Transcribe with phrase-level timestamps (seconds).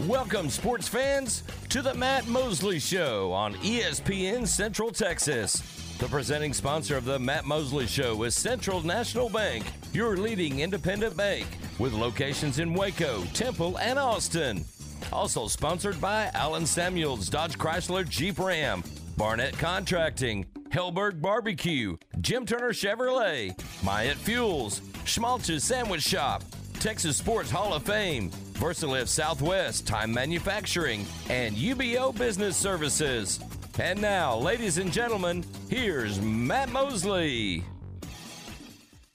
[0.00, 5.62] Welcome, sports fans, to the Matt Mosley Show on ESPN Central Texas.
[5.98, 11.16] The presenting sponsor of the Matt Mosley Show is Central National Bank, your leading independent
[11.16, 11.46] bank,
[11.78, 14.64] with locations in Waco, Temple, and Austin.
[15.12, 18.82] Also sponsored by Allen Samuels Dodge Chrysler Jeep Ram,
[19.16, 26.42] Barnett Contracting, Helberg Barbecue, Jim Turner Chevrolet, Myatt Fuels, Schmaltz's Sandwich Shop,
[26.80, 33.40] Texas Sports Hall of Fame, Versalift Southwest, Time Manufacturing, and UBO Business Services.
[33.78, 37.64] And now, ladies and gentlemen, here's Matt Mosley.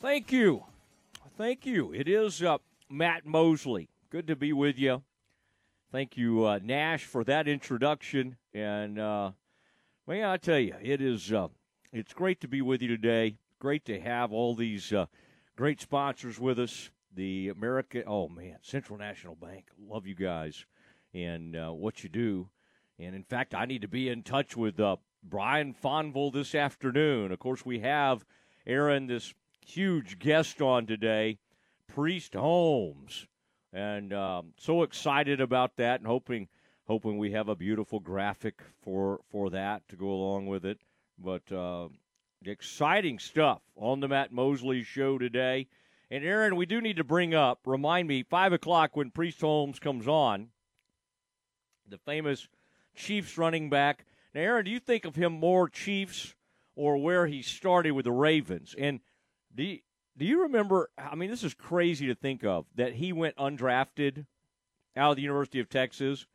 [0.01, 0.63] Thank you.
[1.37, 1.93] Thank you.
[1.93, 2.57] It is uh,
[2.89, 3.89] Matt Mosley.
[4.09, 5.03] Good to be with you.
[5.91, 8.35] Thank you, uh, Nash, for that introduction.
[8.53, 9.31] And uh,
[10.05, 11.47] may I tell you, it is uh,
[11.91, 13.37] it's great to be with you today.
[13.59, 15.07] Great to have all these uh,
[15.55, 16.91] great sponsors with us.
[17.19, 19.65] The America, oh man, Central National Bank.
[19.77, 20.63] Love you guys
[21.13, 22.47] and uh, what you do.
[22.97, 27.33] And in fact, I need to be in touch with uh, Brian Fonville this afternoon.
[27.33, 28.23] Of course, we have
[28.65, 29.33] Aaron, this
[29.67, 31.39] huge guest on today,
[31.89, 33.27] Priest Holmes,
[33.73, 36.47] and um, so excited about that, and hoping
[36.87, 40.79] hoping we have a beautiful graphic for for that to go along with it.
[41.21, 41.89] But uh,
[42.45, 45.67] exciting stuff on the Matt Mosley show today.
[46.11, 49.79] And Aaron, we do need to bring up, remind me, five o'clock when Priest Holmes
[49.79, 50.49] comes on,
[51.87, 52.47] the famous
[52.95, 54.05] Chiefs running back.
[54.33, 56.35] Now, Aaron, do you think of him more Chiefs
[56.75, 58.75] or where he started with the Ravens?
[58.77, 59.01] And
[59.53, 59.79] do you,
[60.17, 60.89] do you remember?
[60.97, 64.25] I mean, this is crazy to think of that he went undrafted
[64.95, 66.25] out of the University of Texas.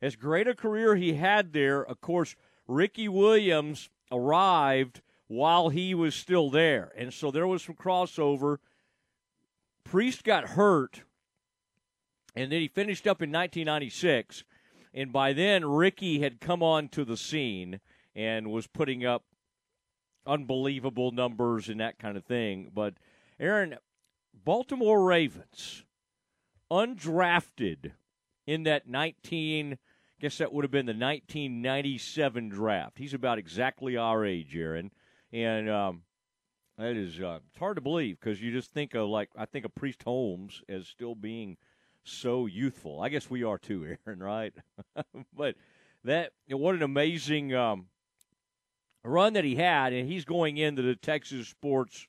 [0.00, 2.34] As great a career he had there, of course,
[2.66, 6.92] Ricky Williams arrived while he was still there.
[6.96, 8.58] And so there was some crossover.
[9.90, 11.02] Priest got hurt,
[12.36, 14.44] and then he finished up in 1996.
[14.92, 17.80] And by then, Ricky had come on to the scene
[18.14, 19.24] and was putting up
[20.26, 22.70] unbelievable numbers and that kind of thing.
[22.74, 22.94] But,
[23.40, 23.76] Aaron,
[24.34, 25.84] Baltimore Ravens,
[26.70, 27.92] undrafted
[28.46, 29.76] in that 19, I
[30.20, 32.98] guess that would have been the 1997 draft.
[32.98, 34.90] He's about exactly our age, Aaron.
[35.32, 36.02] And um,
[36.78, 39.64] that is uh, it's hard to believe because you just think of like I think
[39.64, 41.56] of Priest Holmes as still being
[42.04, 43.00] so youthful.
[43.00, 44.54] I guess we are too, Aaron, right?
[45.36, 45.56] but
[46.04, 47.86] that what an amazing um,
[49.04, 52.06] run that he had, and he's going into the Texas Sports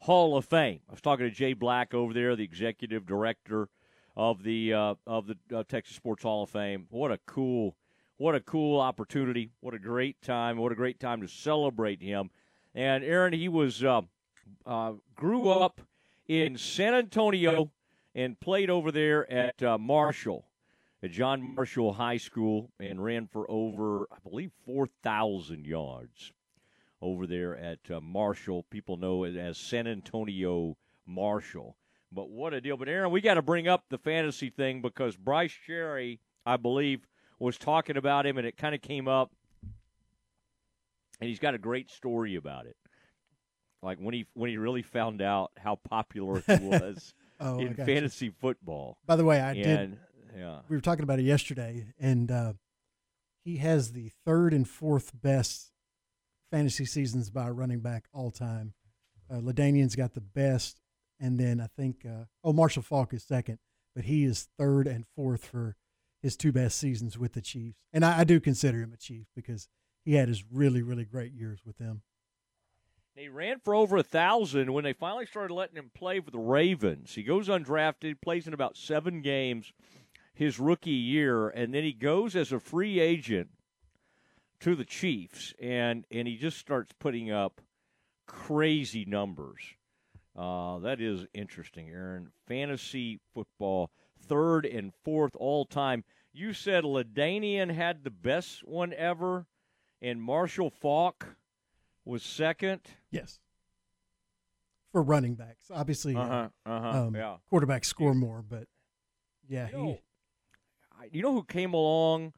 [0.00, 0.80] Hall of Fame.
[0.88, 3.68] I was talking to Jay Black over there, the executive director
[4.16, 6.86] of the uh, of the uh, Texas Sports Hall of Fame.
[6.90, 7.74] What a cool,
[8.18, 9.50] what a cool opportunity!
[9.60, 10.58] What a great time!
[10.58, 12.30] What a great time to celebrate him.
[12.74, 14.02] And Aaron, he was uh,
[14.64, 15.80] uh, grew up
[16.28, 17.70] in San Antonio
[18.14, 20.46] and played over there at uh, Marshall,
[21.02, 26.32] at John Marshall High School, and ran for over, I believe, four thousand yards
[27.02, 28.64] over there at uh, Marshall.
[28.70, 30.76] People know it as San Antonio
[31.06, 31.76] Marshall.
[32.12, 32.76] But what a deal!
[32.76, 37.06] But Aaron, we got to bring up the fantasy thing because Bryce Cherry, I believe,
[37.38, 39.32] was talking about him, and it kind of came up
[41.20, 42.76] and he's got a great story about it.
[43.82, 48.26] Like when he when he really found out how popular he was oh, in fantasy
[48.26, 48.32] you.
[48.40, 48.98] football.
[49.06, 49.98] By the way, I and, did.
[50.38, 52.52] Yeah, we were talking about it yesterday, and uh,
[53.44, 55.72] he has the third and fourth best
[56.50, 58.74] fantasy seasons by running back all time.
[59.30, 60.80] Uh, LaDainian's got the best,
[61.18, 63.58] and then I think uh, oh Marshall Faulk is second,
[63.94, 65.76] but he is third and fourth for
[66.22, 67.78] his two best seasons with the Chiefs.
[67.92, 69.68] And I, I do consider him a Chief because
[70.04, 72.02] he had his really, really great years with them.
[73.14, 76.38] He ran for over a thousand when they finally started letting him play for the
[76.38, 77.14] Ravens.
[77.14, 79.72] He goes undrafted, plays in about seven games
[80.40, 83.50] his rookie year, and then he goes as a free agent
[84.60, 87.60] to the Chiefs, and and he just starts putting up
[88.26, 89.60] crazy numbers.
[90.34, 92.30] Uh, that is interesting, Aaron.
[92.46, 96.04] Fantasy football, third and fourth all time.
[96.32, 99.46] You said LaDainian had the best one ever
[100.02, 101.36] and Marshall Faulk
[102.04, 102.80] was second.
[103.10, 103.38] Yes.
[104.92, 107.36] For running backs, obviously, uh-huh, uh-huh, um, yeah.
[107.52, 108.66] quarterbacks score more, but
[109.48, 110.00] yeah, you know, he.
[111.12, 112.34] You know who came along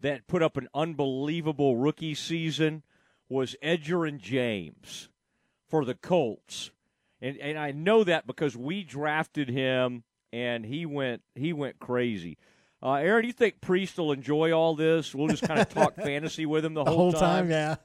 [0.00, 2.82] that put up an unbelievable rookie season
[3.28, 5.08] was Edgerrin James
[5.68, 6.72] for the Colts,
[7.20, 12.36] and and I know that because we drafted him and he went he went crazy.
[12.82, 15.14] Uh, Aaron, do you think Priest will enjoy all this?
[15.14, 17.48] We'll just kind of talk fantasy with him the, the whole, whole time.
[17.48, 17.76] Yeah.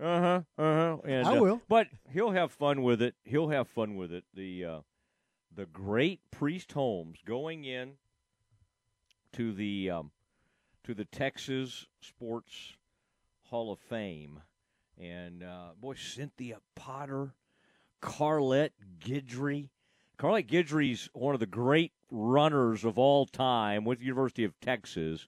[0.00, 0.40] Uh huh.
[0.56, 0.96] Uh huh.
[1.04, 1.60] And I uh, will.
[1.68, 3.14] but he'll have fun with it.
[3.24, 4.24] He'll have fun with it.
[4.34, 4.78] The uh,
[5.54, 7.92] the great Priest Holmes going in
[9.32, 10.10] to the um,
[10.84, 12.74] to the Texas Sports
[13.44, 14.42] Hall of Fame,
[14.98, 17.34] and uh, boy, Cynthia Potter,
[18.02, 19.70] Carlette Guidry.
[20.18, 25.26] Carlette Guidry's one of the great runners of all time with the University of Texas.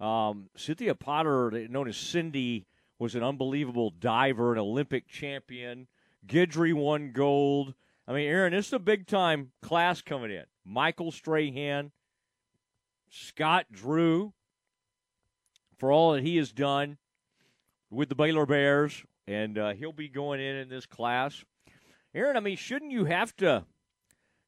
[0.00, 2.66] Um, Cynthia Potter, known as Cindy,
[2.98, 5.88] was an unbelievable diver, an Olympic champion.
[6.26, 7.74] Guidry won gold.
[8.06, 10.44] I mean, Aaron, this is a big time class coming in.
[10.64, 11.90] Michael Strahan,
[13.10, 14.32] Scott Drew,
[15.78, 16.98] for all that he has done
[17.90, 21.44] with the Baylor Bears, and uh, he'll be going in in this class.
[22.14, 23.64] Aaron, I mean, shouldn't you have to?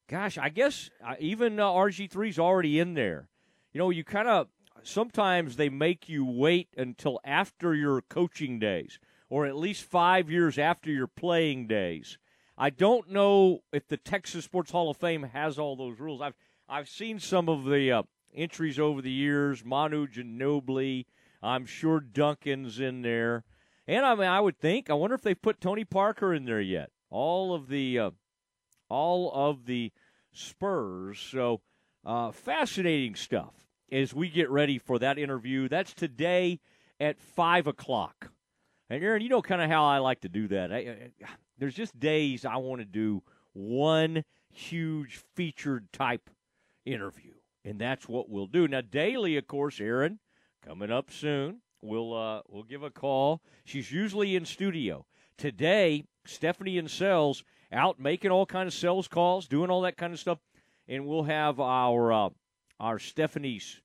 [0.07, 3.27] Gosh, I guess uh, even uh, RG3's already in there.
[3.73, 4.47] You know, you kind of
[4.83, 8.99] sometimes they make you wait until after your coaching days,
[9.29, 12.19] or at least five years after your playing days.
[12.57, 16.21] I don't know if the Texas Sports Hall of Fame has all those rules.
[16.21, 16.35] I've
[16.69, 18.03] I've seen some of the uh,
[18.33, 19.65] entries over the years.
[19.65, 21.05] Manu Ginobili,
[21.41, 23.43] I'm sure Duncan's in there,
[23.87, 24.89] and I mean I would think.
[24.89, 26.91] I wonder if they've put Tony Parker in there yet.
[27.09, 28.11] All of the uh,
[28.89, 29.91] all of the
[30.31, 31.19] Spurs.
[31.19, 31.61] So
[32.05, 33.53] uh, fascinating stuff
[33.91, 35.67] as we get ready for that interview.
[35.67, 36.59] That's today
[36.99, 38.31] at five o'clock.
[38.89, 40.71] And Aaron, you know kind of how I like to do that.
[40.71, 41.09] I, I,
[41.57, 43.23] there's just days I want to do
[43.53, 44.23] one
[44.53, 46.29] huge featured type
[46.85, 47.33] interview,
[47.63, 48.67] and that's what we'll do.
[48.67, 50.19] Now, daily, of course, Aaron,
[50.65, 51.61] coming up soon.
[51.81, 53.41] We'll uh, we'll give a call.
[53.63, 55.05] She's usually in studio.
[55.37, 57.43] Today, Stephanie and Sells
[57.75, 60.39] out making all kind of sales calls, doing all that kind of stuff,
[60.87, 62.29] and we'll have our uh,
[62.79, 63.81] our Stephanie's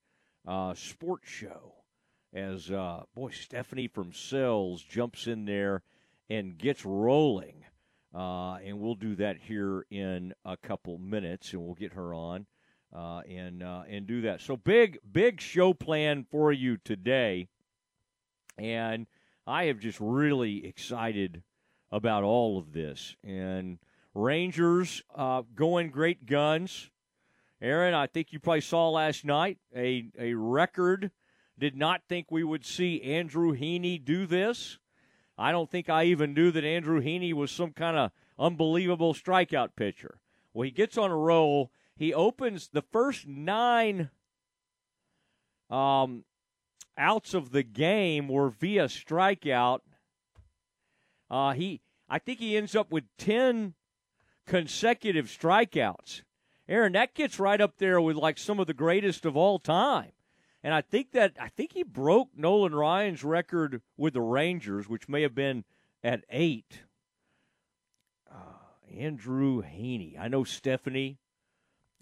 [0.47, 1.75] uh, sports show
[2.33, 5.83] as uh, boy Stephanie from Sales jumps in there
[6.29, 7.65] and gets rolling.
[8.13, 12.47] Uh, and we'll do that here in a couple minutes, and we'll get her on
[12.95, 14.41] uh, and uh, and do that.
[14.41, 17.49] So big big show plan for you today,
[18.59, 19.07] and
[19.47, 21.43] I have just really excited
[21.93, 23.17] about all of this.
[23.25, 23.79] And
[24.15, 26.91] Rangers uh, going great guns.
[27.63, 31.11] Aaron, I think you probably saw last night a a record.
[31.59, 34.79] Did not think we would see Andrew Heaney do this.
[35.37, 39.77] I don't think I even knew that Andrew Heaney was some kind of unbelievable strikeout
[39.77, 40.21] pitcher.
[40.55, 41.71] Well, he gets on a roll.
[41.97, 44.09] He opens the first nine
[45.69, 46.25] um,
[46.97, 49.81] outs of the game were via strikeout.
[51.31, 53.75] Uh, he, I think he ends up with ten
[54.47, 56.23] consecutive strikeouts.
[56.69, 60.13] Aaron, that gets right up there with like some of the greatest of all time.
[60.63, 65.09] And I think that I think he broke Nolan Ryan's record with the Rangers, which
[65.09, 65.65] may have been
[66.05, 66.83] at eight.
[68.31, 70.19] Uh, Andrew Heaney.
[70.21, 71.19] I know Stephanie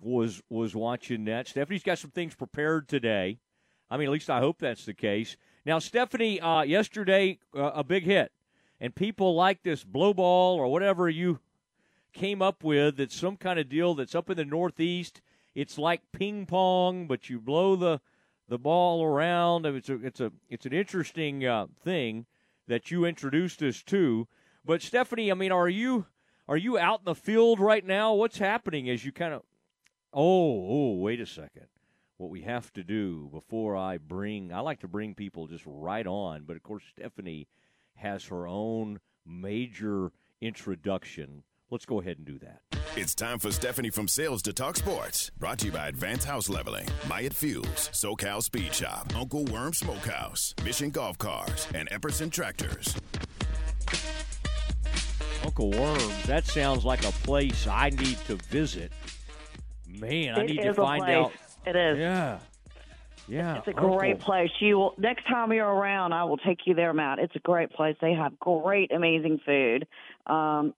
[0.00, 1.48] was was watching that.
[1.48, 3.38] Stephanie's got some things prepared today.
[3.90, 5.36] I mean, at least I hope that's the case.
[5.64, 8.32] Now, Stephanie, uh, yesterday uh, a big hit,
[8.80, 11.40] and people like this blow ball or whatever you
[12.12, 12.96] came up with.
[12.96, 15.20] That's some kind of deal that's up in the Northeast.
[15.54, 18.00] It's like ping pong, but you blow the
[18.48, 19.66] the ball around.
[19.66, 22.26] It's a it's a it's an interesting uh, thing
[22.66, 24.26] that you introduced us to.
[24.64, 26.06] But Stephanie, I mean, are you
[26.46, 28.14] are you out in the field right now?
[28.14, 29.42] What's happening as you kind of?
[30.12, 31.66] Oh, oh, wait a second.
[32.16, 36.06] What we have to do before I bring, I like to bring people just right
[36.06, 37.46] on, but of course Stephanie
[37.98, 42.62] has her own major introduction Let's go ahead and do that.
[42.96, 45.30] It's time for Stephanie from Sales to Talk Sports.
[45.38, 50.54] Brought to you by Advanced House Leveling, Myatt Fuels, SoCal Speed Shop, Uncle Worm Smokehouse,
[50.64, 52.96] Mission Golf Cars, and Epperson Tractors.
[55.44, 58.90] Uncle Worms, that sounds like a place I need to visit.
[59.86, 61.16] Man, I It need to find place.
[61.16, 61.32] out.
[61.66, 61.98] It is.
[61.98, 62.38] Yeah.
[63.28, 63.58] Yeah.
[63.58, 64.50] It's a great place.
[64.60, 67.18] You will next time you're around, I will take you there, Matt.
[67.18, 67.96] It's a great place.
[68.00, 69.86] They have great, amazing food.
[70.26, 70.74] Um,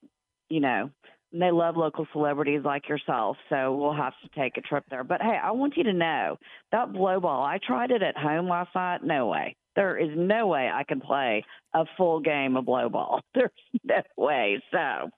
[0.48, 0.90] you know,
[1.32, 3.36] and they love local celebrities like yourself.
[3.48, 5.04] So we'll have to take a trip there.
[5.04, 6.38] But hey, I want you to know
[6.72, 7.44] that blow ball.
[7.44, 9.04] I tried it at home last night.
[9.04, 9.56] No way.
[9.76, 13.20] There is no way I can play a full game of blow ball.
[13.34, 13.50] There's
[13.84, 14.62] no way.
[14.72, 15.10] So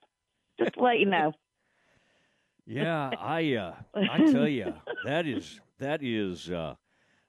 [0.58, 1.32] just let you know.
[2.66, 4.72] Yeah, I uh, I tell you,
[5.04, 6.76] that is that is uh,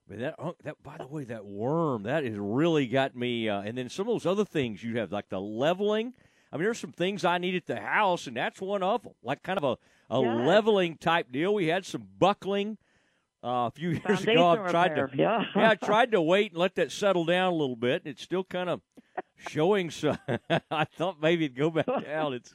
[0.07, 3.48] but that uh, that by the way, that worm that has really got me.
[3.50, 6.13] Uh, and then some of those other things you have, like the leveling.
[6.51, 9.13] I mean, there's some things I need at the house, and that's one of them.
[9.24, 9.77] Like kind of a
[10.15, 10.48] a Yes.
[10.48, 11.53] leveling type deal.
[11.55, 12.77] We had some buckling
[13.43, 14.53] uh, a few years ago.
[14.53, 15.43] Foundation I tried repair, to yeah.
[15.55, 18.03] yeah, I tried to wait and let that settle down a little bit.
[18.05, 18.81] and It's still kind of
[19.38, 20.17] showing some.
[20.69, 22.33] I thought maybe it'd go back down.
[22.33, 22.53] It's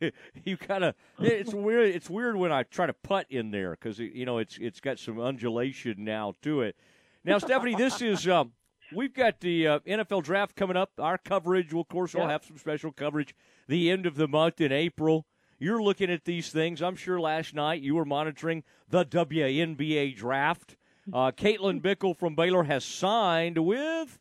[0.44, 1.94] you kind of it's weird.
[1.94, 4.98] It's weird when I try to putt in there because you know it's it's got
[4.98, 6.76] some undulation now to it.
[7.24, 8.52] Now, Stephanie, this is um,
[8.94, 10.92] we've got the uh, NFL draft coming up.
[10.98, 13.34] Our coverage, will, of course, we'll have some special coverage
[13.66, 15.26] the end of the month in April.
[15.58, 16.82] You're looking at these things.
[16.82, 20.76] I'm sure last night you were monitoring the WNBA draft.
[21.12, 24.18] Uh, Caitlin Bickle from Baylor has signed with.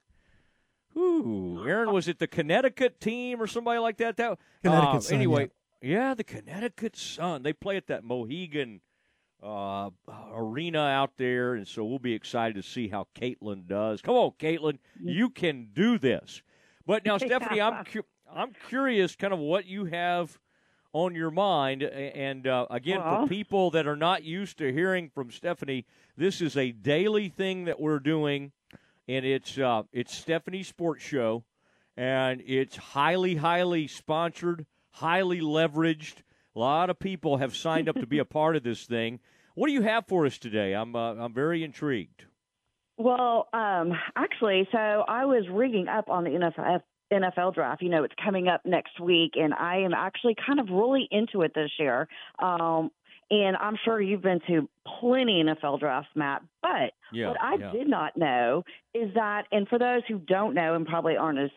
[0.98, 4.16] Ooh, Aaron, was it the Connecticut team or somebody like that?
[4.18, 5.50] That Connecticut uh, Sun, anyway.
[5.90, 6.14] Yeah.
[6.14, 7.44] the Connecticut Sun.
[7.44, 8.82] They play at that Mohegan
[9.42, 9.90] uh,
[10.34, 14.02] arena out there, and so we'll be excited to see how Caitlin does.
[14.02, 16.42] Come on, Caitlin, you can do this.
[16.86, 20.40] But now, Stephanie, I'm cu- I'm curious, kind of what you have
[20.94, 23.24] on your mind, and uh, again, well.
[23.24, 27.66] for people that are not used to hearing from Stephanie, this is a daily thing
[27.66, 28.54] that we're doing,
[29.08, 31.44] and it's uh, it's Stephanie's Sports Show,
[31.98, 34.66] and it's highly, highly sponsored,
[34.96, 36.16] highly leveraged.
[36.56, 39.20] A lot of people have signed up to be a part of this thing.
[39.56, 40.74] What do you have for us today?
[40.74, 42.26] I'm uh, I'm very intrigued.
[42.98, 47.82] Well, um, actually, so I was rigging up on the NFL NFL draft.
[47.82, 51.42] You know, it's coming up next week, and I am actually kind of really into
[51.42, 52.08] it this year.
[52.40, 52.92] Um,
[53.32, 56.44] and I'm sure you've been to plenty NFL drafts, Matt.
[56.62, 57.72] But Yeah, what I yeah.
[57.72, 61.50] did not know is that, and for those who don't know and probably aren't as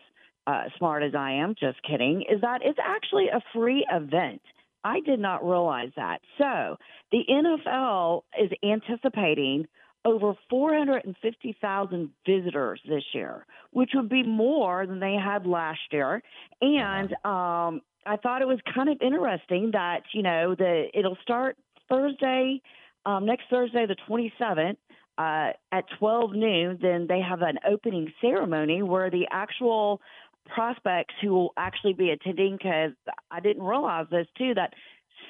[0.49, 4.41] uh, smart as I am, just kidding, is that it's actually a free event.
[4.83, 6.21] I did not realize that.
[6.39, 6.77] So
[7.11, 9.67] the NFL is anticipating
[10.05, 16.23] over 450,000 visitors this year, which would be more than they had last year.
[16.61, 21.57] And um, I thought it was kind of interesting that you know the it'll start
[21.89, 22.61] Thursday,
[23.05, 24.77] um, next Thursday, the 27th.
[25.17, 29.99] Uh, at 12 noon, then they have an opening ceremony where the actual
[30.47, 32.91] prospects who will actually be attending, because
[33.31, 34.73] I didn't realize this too, that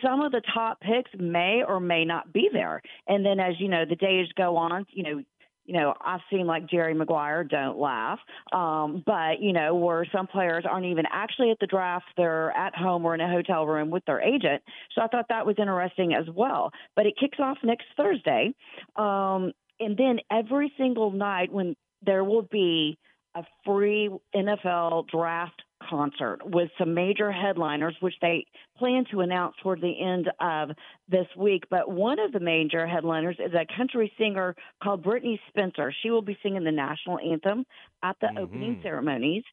[0.03, 2.81] some of the top picks may or may not be there.
[3.07, 5.23] And then as you know, the days go on, you know,
[5.65, 8.17] you know, I've seen like Jerry Maguire, don't laugh.
[8.51, 12.75] Um, but, you know, where some players aren't even actually at the draft, they're at
[12.75, 14.63] home or in a hotel room with their agent.
[14.95, 16.71] So I thought that was interesting as well.
[16.95, 18.55] But it kicks off next Thursday.
[18.95, 22.97] Um, and then every single night when there will be
[23.35, 28.45] a free NFL draft concert with some major headliners, which they
[28.77, 30.75] plan to announce toward the end of
[31.07, 31.63] this week.
[31.69, 35.93] But one of the major headliners is a country singer called Brittney Spencer.
[36.01, 37.65] She will be singing the national anthem
[38.03, 38.83] at the opening Mhm.
[38.83, 39.43] ceremonies.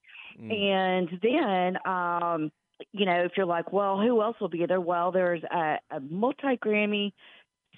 [0.40, 0.52] Mm.
[0.52, 2.52] And then, um,
[2.92, 4.80] you know, if you're like, well, who else will be there?
[4.80, 7.12] Well, there's a, a multi Grammy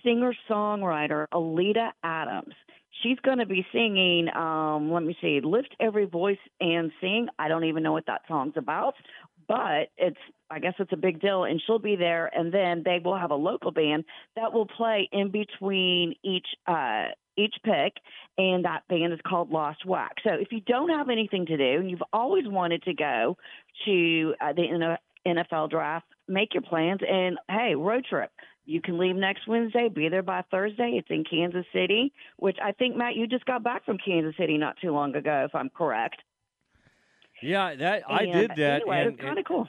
[0.03, 2.55] singer songwriter, Oleta Adams.
[3.03, 7.29] She's going to be singing, um, let me see, Lift Every Voice and Sing.
[7.39, 8.95] I don't even know what that song's about,
[9.47, 10.19] but it's,
[10.51, 11.45] I guess it's a big deal.
[11.45, 12.31] And she'll be there.
[12.35, 14.05] And then they will have a local band
[14.37, 17.95] that will play in between each, uh, each pick,
[18.37, 20.23] and that band is called Lost Wax.
[20.25, 23.37] So if you don't have anything to do and you've always wanted to go
[23.85, 28.31] to uh, the NFL draft, make your plans and hey, road trip.
[28.69, 30.99] You can leave next Wednesday, be there by Thursday.
[30.99, 34.59] It's in Kansas City, which I think Matt, you just got back from Kansas City
[34.59, 36.17] not too long ago, if I'm correct.
[37.41, 38.83] Yeah, that I did that.
[38.83, 39.67] Anyway, and, it's kind of cool.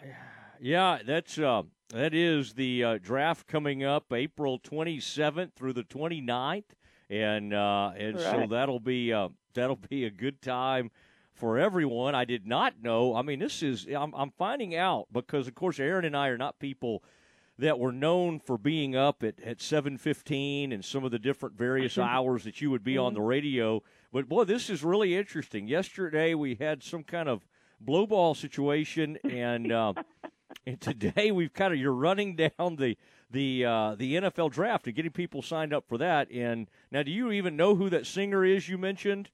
[0.59, 1.61] Yeah, that's uh,
[1.93, 6.65] that is the uh, draft coming up April 27th through the 29th,
[7.09, 10.91] and uh, and so that'll be uh, that'll be a good time
[11.35, 12.15] for everyone.
[12.15, 13.15] I did not know.
[13.15, 16.37] I mean, this is I'm, I'm finding out because of course Aaron and I are
[16.37, 17.01] not people
[17.59, 21.97] that were known for being up at, at 7.15 and some of the different various
[21.97, 26.33] hours that you would be on the radio but boy this is really interesting yesterday
[26.33, 27.45] we had some kind of
[27.79, 29.93] blow ball situation and uh,
[30.65, 32.97] and today we've kind of you're running down the
[33.31, 36.31] the uh, the NFL draft and getting people signed up for that.
[36.31, 39.29] And now, do you even know who that singer is you mentioned?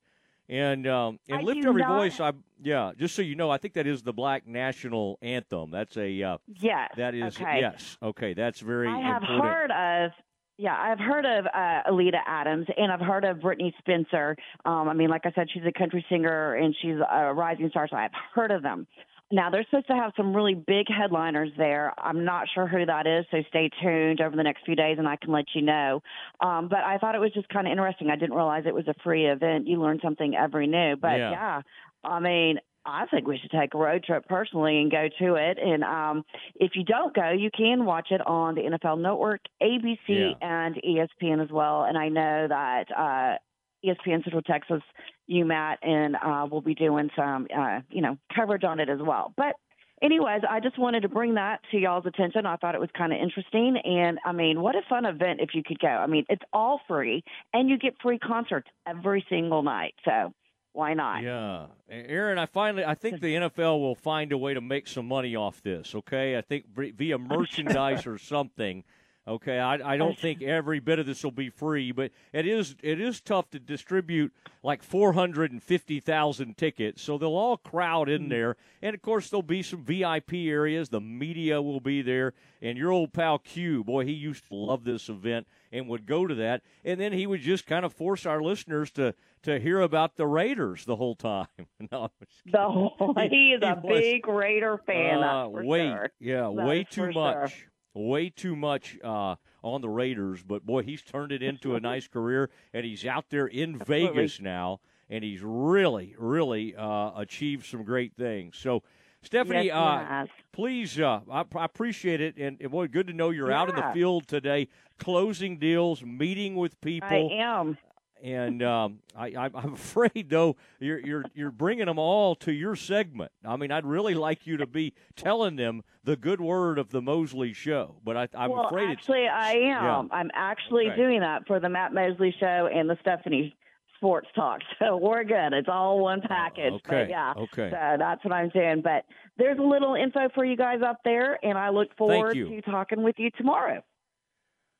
[0.47, 1.97] And um, and I lift every not.
[1.97, 2.19] voice.
[2.19, 5.71] I yeah, just so you know, I think that is the Black National Anthem.
[5.71, 6.91] That's a uh, Yes.
[6.97, 7.59] that is okay.
[7.61, 7.97] yes.
[8.01, 9.43] Okay, that's very I have important.
[9.43, 9.71] heard
[10.05, 10.11] of.
[10.57, 14.37] Yeah, I've heard of uh, Oleta Adams, and I've heard of Brittney Spencer.
[14.63, 17.89] Um, I mean, like I said, she's a country singer and she's a rising star,
[17.89, 18.87] so I've heard of them.
[19.31, 21.93] Now they're supposed to have some really big headliners there.
[21.97, 25.07] I'm not sure who that is, so stay tuned over the next few days, and
[25.07, 26.01] I can let you know.
[26.41, 28.09] Um, but I thought it was just kind of interesting.
[28.11, 29.67] I didn't realize it was a free event.
[29.67, 30.95] You learn something every new.
[30.95, 31.31] But Yeah.
[31.31, 31.61] yeah,
[32.03, 35.57] I mean, I think we should take a road trip personally and go to it.
[35.57, 36.23] And um,
[36.55, 40.33] if you don't go, you can watch it on the NFL Network, ABC, Yeah.
[40.41, 41.85] and ESPN as well.
[41.85, 43.37] And I know that uh,
[43.85, 44.81] ESPN Central Texas,
[45.27, 48.99] you Matt, and uh, we'll be doing some, uh, you know, coverage on it as
[49.01, 49.33] well.
[49.37, 49.55] But
[50.01, 52.45] anyways, I just wanted to bring that to y'all's attention.
[52.45, 53.77] I thought it was kind of interesting.
[53.83, 55.87] And I mean, what a fun event if you could go.
[55.87, 57.23] I mean, it's all free
[57.53, 59.95] and you get free concerts every single night.
[60.03, 60.33] So
[60.73, 61.23] why not?
[61.23, 61.67] Yeah.
[61.89, 65.35] Aaron, I finally, I think the NFL will find a way to make some money
[65.35, 66.37] off this, okay?
[66.37, 68.83] I think via merchandise or something.
[69.27, 72.75] Okay, I, I don't think every bit of this will be free, but it is
[72.83, 77.57] it is tough to distribute like four hundred and fifty thousand tickets, so they'll all
[77.57, 78.29] crowd in mm.
[78.29, 80.89] there, and of course there'll be some VIP areas.
[80.89, 84.83] The media will be there, and your old pal Q, boy, he used to love
[84.83, 88.27] this event and would go to that, and then he would just kind of force
[88.27, 91.47] our listeners to to hear about the Raiders the whole time.
[91.91, 92.11] no,
[92.45, 95.23] the whole, he is he a big Raider fan.
[95.23, 96.11] Uh, way, sure.
[96.19, 97.51] yeah, that way too much.
[97.53, 101.79] Sure way too much uh, on the Raiders, but boy, he's turned it into a
[101.79, 107.65] nice career, and he's out there in Vegas now, and he's really, really uh, achieved
[107.65, 108.57] some great things.
[108.57, 108.83] So,
[109.23, 113.31] Stephanie, yes, uh, please, uh, I, I, appreciate it, and, and, boy, good to know
[113.31, 113.61] you're yeah.
[113.61, 114.67] out in the field today,
[114.99, 117.31] closing deals, meeting with people.
[117.31, 117.77] I am
[118.25, 123.31] and um, I, am afraid though you're you're you're bringing them all to your segment.
[123.45, 127.01] I mean, I'd really like you to be telling them the good word of the
[127.01, 129.83] Mosley Show, but I, am well, afraid actually, I am.
[129.83, 130.03] Yeah.
[130.11, 130.95] I'm actually okay.
[130.95, 133.55] doing that for the Matt Mosley Show and the Stephanie
[133.97, 134.61] Sports Talk.
[134.79, 135.53] So we're good.
[135.53, 136.73] It's all one package.
[136.73, 137.03] Uh, okay.
[137.03, 137.33] But yeah.
[137.37, 137.69] Okay.
[137.69, 138.81] So that's what I'm doing.
[138.83, 139.05] But
[139.37, 143.03] there's a little info for you guys up there, and I look forward to talking
[143.03, 143.83] with you tomorrow.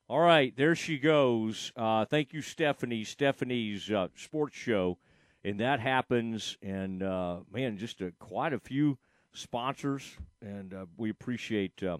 [0.08, 1.72] All right, there she goes.
[1.76, 3.04] Uh, thank you, Stephanie.
[3.04, 5.00] Stephanie's uh, sports show,
[5.44, 6.58] and that happens.
[6.62, 9.00] And uh, man, just a, quite a few
[9.34, 11.98] sponsors, and uh, we appreciate uh,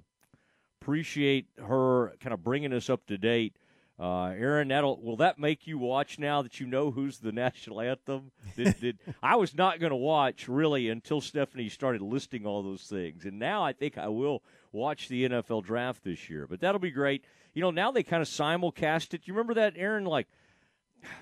[0.80, 3.56] appreciate her kind of bringing us up to date.
[4.00, 7.82] Uh, Aaron, that'll will that make you watch now that you know who's the national
[7.82, 8.32] anthem?
[8.56, 12.84] Did, did I was not going to watch really until Stephanie started listing all those
[12.84, 16.46] things, and now I think I will watch the NFL draft this year.
[16.48, 19.22] But that'll be great you know, now they kind of simulcast it.
[19.26, 20.06] You remember that, Aaron?
[20.06, 20.28] Like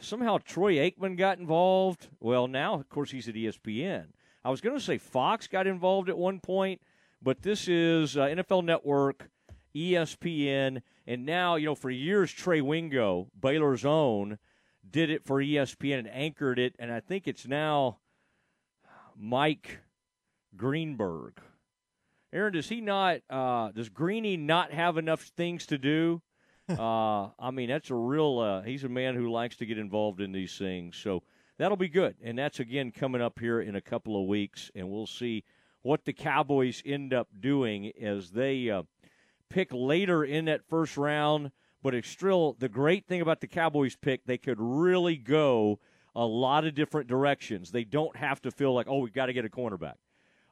[0.01, 2.09] somehow Troy Aikman got involved.
[2.19, 4.07] Well, now of course he's at ESPN.
[4.43, 6.81] I was going to say Fox got involved at one point,
[7.21, 9.29] but this is uh, NFL Network,
[9.73, 14.39] ESPN, and now you know for years Trey Wingo, Baylor's own,
[14.89, 17.99] did it for ESPN and anchored it, and I think it's now
[19.15, 19.79] Mike
[20.57, 21.39] Greenberg
[22.33, 23.19] Aaron, does he not?
[23.29, 26.19] Uh, does Greeny not have enough things to do?
[26.69, 28.39] uh, I mean, that's a real.
[28.39, 31.21] Uh, he's a man who likes to get involved in these things, so
[31.59, 32.15] that'll be good.
[32.23, 35.43] And that's again coming up here in a couple of weeks, and we'll see
[35.83, 38.83] what the Cowboys end up doing as they uh,
[39.49, 41.51] pick later in that first round.
[41.83, 45.79] But it's still the great thing about the Cowboys pick; they could really go
[46.15, 47.69] a lot of different directions.
[47.69, 49.95] They don't have to feel like, oh, we've got to get a cornerback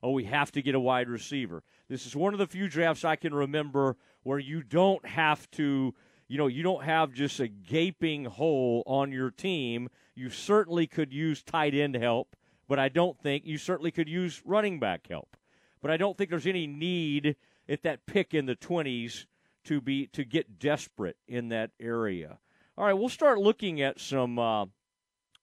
[0.03, 1.63] oh, we have to get a wide receiver.
[1.87, 5.93] This is one of the few drafts I can remember where you don't have to,
[6.27, 9.89] you know, you don't have just a gaping hole on your team.
[10.15, 12.35] You certainly could use tight end help,
[12.67, 15.35] but I don't think you certainly could use running back help.
[15.81, 17.35] But I don't think there's any need
[17.67, 19.25] at that pick in the 20s
[19.63, 22.39] to be to get desperate in that area.
[22.77, 24.65] All right, we'll start looking at some uh,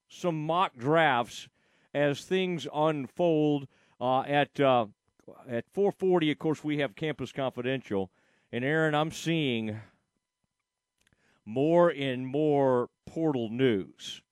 [0.09, 1.49] some mock drafts
[1.95, 3.69] as things unfold
[4.01, 4.87] uh, at uh,
[5.49, 8.11] at 4:40, of course, we have Campus Confidential,
[8.53, 9.81] and Aaron, I'm seeing
[11.45, 14.23] more and more portal news,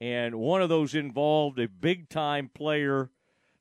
[0.00, 3.10] and one of those involved a big time player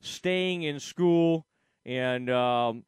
[0.02, 1.46] staying in school,
[1.86, 2.84] and um,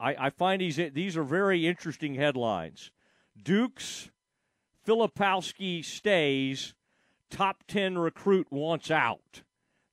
[0.00, 2.90] I, I find these these are very interesting headlines.
[3.40, 4.10] Duke's
[4.86, 6.74] Filipowski stays.
[7.30, 9.42] Top 10 recruit wants out.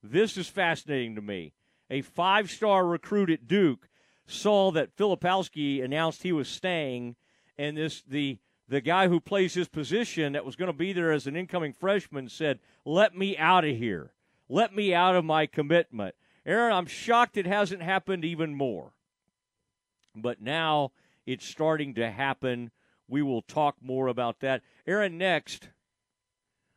[0.01, 1.51] This is fascinating to me
[1.89, 3.89] a five star recruit at Duke,
[4.25, 7.15] saw that Filipowski announced he was staying,
[7.57, 11.11] and this the the guy who plays his position that was going to be there
[11.11, 14.13] as an incoming freshman said, "Let me out of here.
[14.49, 18.93] Let me out of my commitment." Aaron, I'm shocked it hasn't happened even more.
[20.15, 20.91] But now
[21.25, 22.71] it's starting to happen.
[23.07, 24.61] We will talk more about that.
[24.87, 25.69] Aaron, next,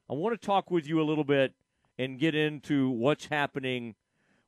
[0.09, 1.55] I want to talk with you a little bit
[1.99, 3.95] and get into what's happening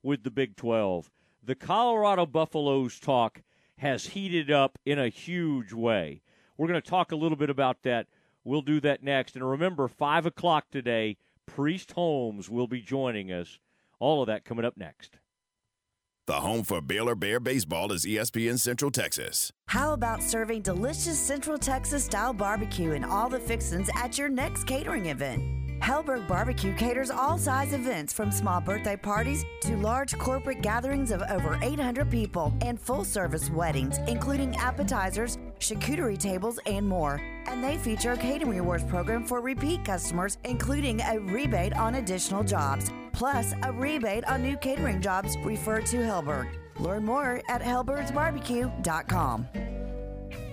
[0.02, 1.10] with the Big 12.
[1.42, 3.42] The Colorado Buffaloes talk
[3.78, 6.22] has heated up in a huge way.
[6.56, 8.06] We're going to talk a little bit about that.
[8.44, 9.34] We'll do that next.
[9.36, 13.58] And remember, 5 o'clock today, Priest Holmes will be joining us.
[13.98, 15.18] All of that coming up next.
[16.26, 19.52] The home for Baylor Bear baseball is ESPN Central Texas.
[19.66, 24.64] How about serving delicious Central Texas style barbecue and all the fixins at your next
[24.64, 25.59] catering event?
[25.80, 31.22] Helberg Barbecue caters all size events from small birthday parties to large corporate gatherings of
[31.30, 37.20] over 800 people and full service weddings, including appetizers, charcuterie tables, and more.
[37.46, 42.44] And they feature a catering rewards program for repeat customers, including a rebate on additional
[42.44, 46.48] jobs, plus a rebate on new catering jobs referred to Helberg.
[46.78, 49.79] Learn more at hellbergsbarbecue.com.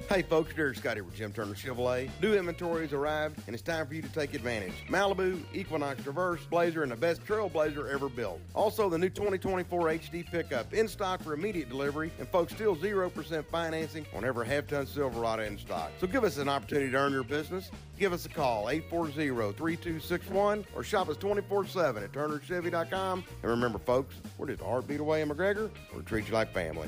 [0.10, 2.10] Hey folks, Derek Scotty with Jim Turner Chevrolet.
[2.22, 4.72] New inventory has arrived and it's time for you to take advantage.
[4.88, 8.40] Malibu, Equinox Traverse, Blazer, and the best Trailblazer ever built.
[8.54, 13.46] Also, the new 2024 HD pickup in stock for immediate delivery, and folks, still 0%
[13.48, 15.92] financing on every half ton Silverado in stock.
[16.00, 17.70] So give us an opportunity to earn your business.
[18.00, 23.26] Give us a call, 840-3261, or shop us 24-7 at turnerchevy.com.
[23.44, 25.70] And remember, folks, we're just a heartbeat away in McGregor.
[25.94, 26.88] We'll treat you like family.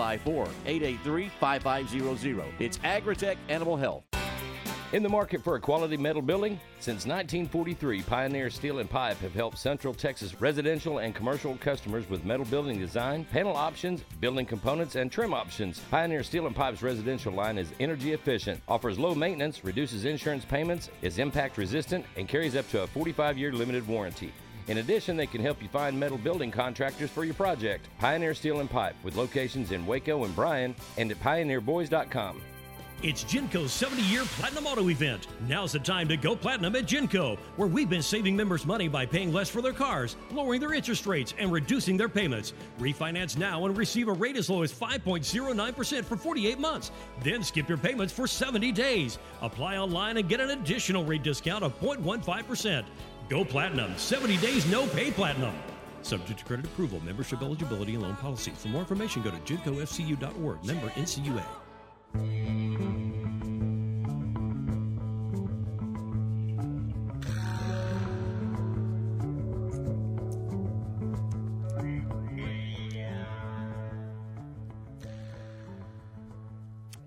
[0.01, 2.45] 2 853-883-5500.
[2.59, 4.03] It's Agritech Animal Health.
[4.93, 6.59] In the market for a quality metal building?
[6.79, 12.25] Since 1943, Pioneer Steel and Pipe have helped Central Texas residential and commercial customers with
[12.25, 15.79] metal building design, panel options, building components, and trim options.
[15.89, 20.89] Pioneer Steel and Pipe's residential line is energy efficient, offers low maintenance, reduces insurance payments,
[21.01, 24.33] is impact resistant, and carries up to a 45 year limited warranty.
[24.71, 27.89] In addition, they can help you find metal building contractors for your project.
[27.99, 32.41] Pioneer Steel and Pipe with locations in Waco and Bryan and at pioneerboys.com.
[33.03, 35.27] It's Genco's 70 year Platinum Auto event.
[35.47, 39.07] Now's the time to go platinum at Genco, where we've been saving members money by
[39.07, 42.53] paying less for their cars, lowering their interest rates, and reducing their payments.
[42.79, 46.91] Refinance now and receive a rate as low as 5.09% for 48 months.
[47.23, 49.17] Then skip your payments for 70 days.
[49.41, 52.85] Apply online and get an additional rate discount of 0.15%.
[53.31, 53.93] Go Platinum.
[53.95, 55.53] 70 days, no pay Platinum.
[56.01, 58.51] Subject to credit approval, membership eligibility, and loan policy.
[58.51, 60.65] For more information, go to gencofcu.org.
[60.65, 61.45] Member NCUA.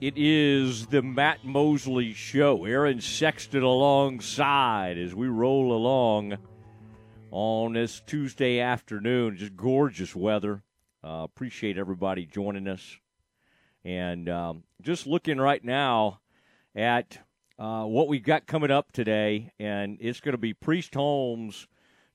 [0.00, 2.64] It is the Matt Mosley Show.
[2.64, 6.36] Aaron Sexton alongside as we roll along
[7.30, 9.36] on this Tuesday afternoon.
[9.36, 10.62] Just gorgeous weather.
[11.02, 12.98] Uh, appreciate everybody joining us.
[13.84, 16.20] And um, just looking right now
[16.74, 17.18] at
[17.56, 21.68] uh, what we've got coming up today, and it's going to be Priest Holmes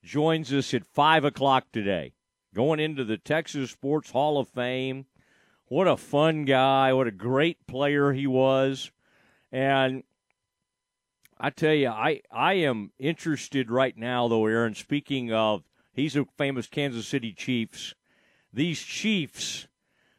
[0.04, 2.12] joins us at 5 o'clock today,
[2.54, 5.06] going into the Texas Sports Hall of Fame
[5.70, 6.92] what a fun guy.
[6.92, 8.90] What a great player he was.
[9.52, 10.02] And
[11.38, 14.74] I tell you, I, I am interested right now, though, Aaron.
[14.74, 17.94] Speaking of, he's a famous Kansas City Chiefs.
[18.52, 19.68] These Chiefs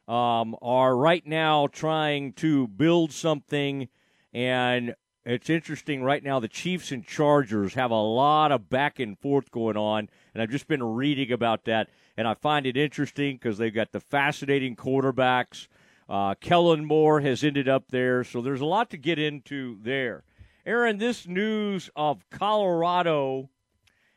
[0.07, 3.89] um, are right now trying to build something,
[4.33, 6.39] and it's interesting right now.
[6.39, 10.49] The Chiefs and Chargers have a lot of back and forth going on, and I've
[10.49, 14.75] just been reading about that and I find it interesting because they've got the fascinating
[14.75, 15.67] quarterbacks.
[16.09, 20.23] Uh, Kellen Moore has ended up there, so there's a lot to get into there.
[20.65, 23.49] Aaron, this news of Colorado,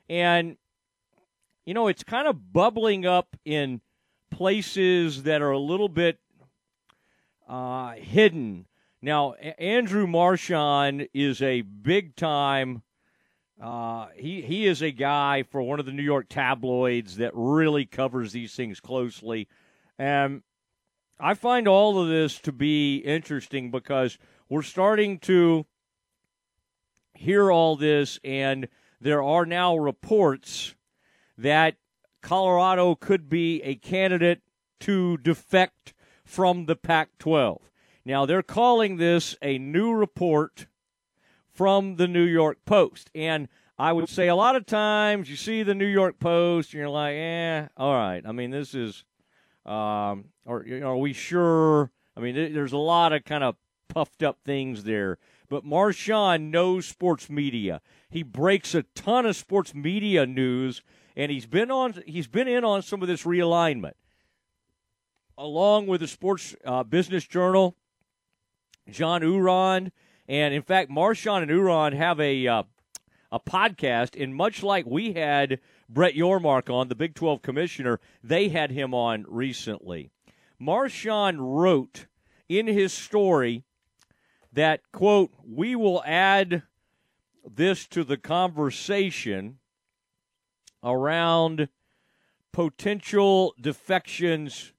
[0.09, 0.57] and
[1.64, 3.81] you know, it's kind of bubbling up in
[4.31, 6.19] places that are a little bit
[7.49, 8.67] uh, hidden.
[9.05, 12.83] Now, Andrew Marchand is a big time
[13.62, 17.85] uh, he he is a guy for one of the New York tabloids that really
[17.85, 19.47] covers these things closely,
[19.99, 20.43] and
[21.21, 24.17] I find all of this to be interesting because
[24.49, 25.67] we're starting to
[27.12, 28.69] hear all this, and
[29.03, 30.75] there are now reports
[31.37, 31.77] that
[32.23, 34.40] Colorado could be a candidate
[34.81, 35.93] to defect
[36.25, 37.71] from the Pac 12.
[38.05, 40.67] Now, they're calling this a new report
[41.53, 43.11] from the New York Post.
[43.14, 46.81] And I would say a lot of times you see the New York Post and
[46.81, 48.23] you're like, eh, all right.
[48.27, 49.05] I mean, this is,
[49.64, 51.90] um, know, are we sure?
[52.17, 53.57] I mean, there's a lot of kind of
[53.88, 55.19] puffed up things there.
[55.49, 57.81] But Marchand knows sports media.
[58.11, 60.83] He breaks a ton of sports media news,
[61.17, 62.03] and he's been on.
[62.07, 63.93] He's been in on some of this realignment,
[65.37, 67.77] along with the Sports uh, Business Journal,
[68.90, 69.92] John Ourand,
[70.29, 72.62] and in fact, Marchand and Ourand have a uh,
[73.35, 78.49] a podcast, and much like we had Brett Yormark on, the Big 12 commissioner, they
[78.49, 80.12] had him on recently.
[80.59, 82.07] Marchand wrote
[82.49, 83.64] in his story
[84.53, 86.62] that, quote, we will add
[87.44, 89.59] this to the conversation
[90.85, 91.68] around
[92.53, 94.73] potential defections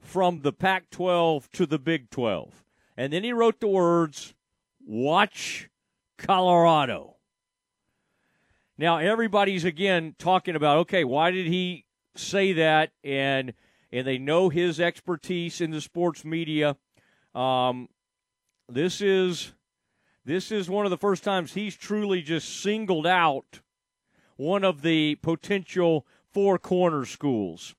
[0.00, 2.64] from the Pac 12 to the Big 12.
[2.98, 4.34] And then he wrote the words,
[4.84, 5.70] watch
[6.16, 7.14] Colorado.
[8.76, 11.84] Now, everybody's again talking about, okay, why did he
[12.16, 12.90] say that?
[13.04, 13.54] And
[13.92, 16.76] and they know his expertise in the sports media.
[17.36, 17.88] Um,
[18.68, 19.52] this is
[20.24, 23.60] this is one of the first times he's truly just singled out
[24.36, 27.76] one of the potential four corner schools.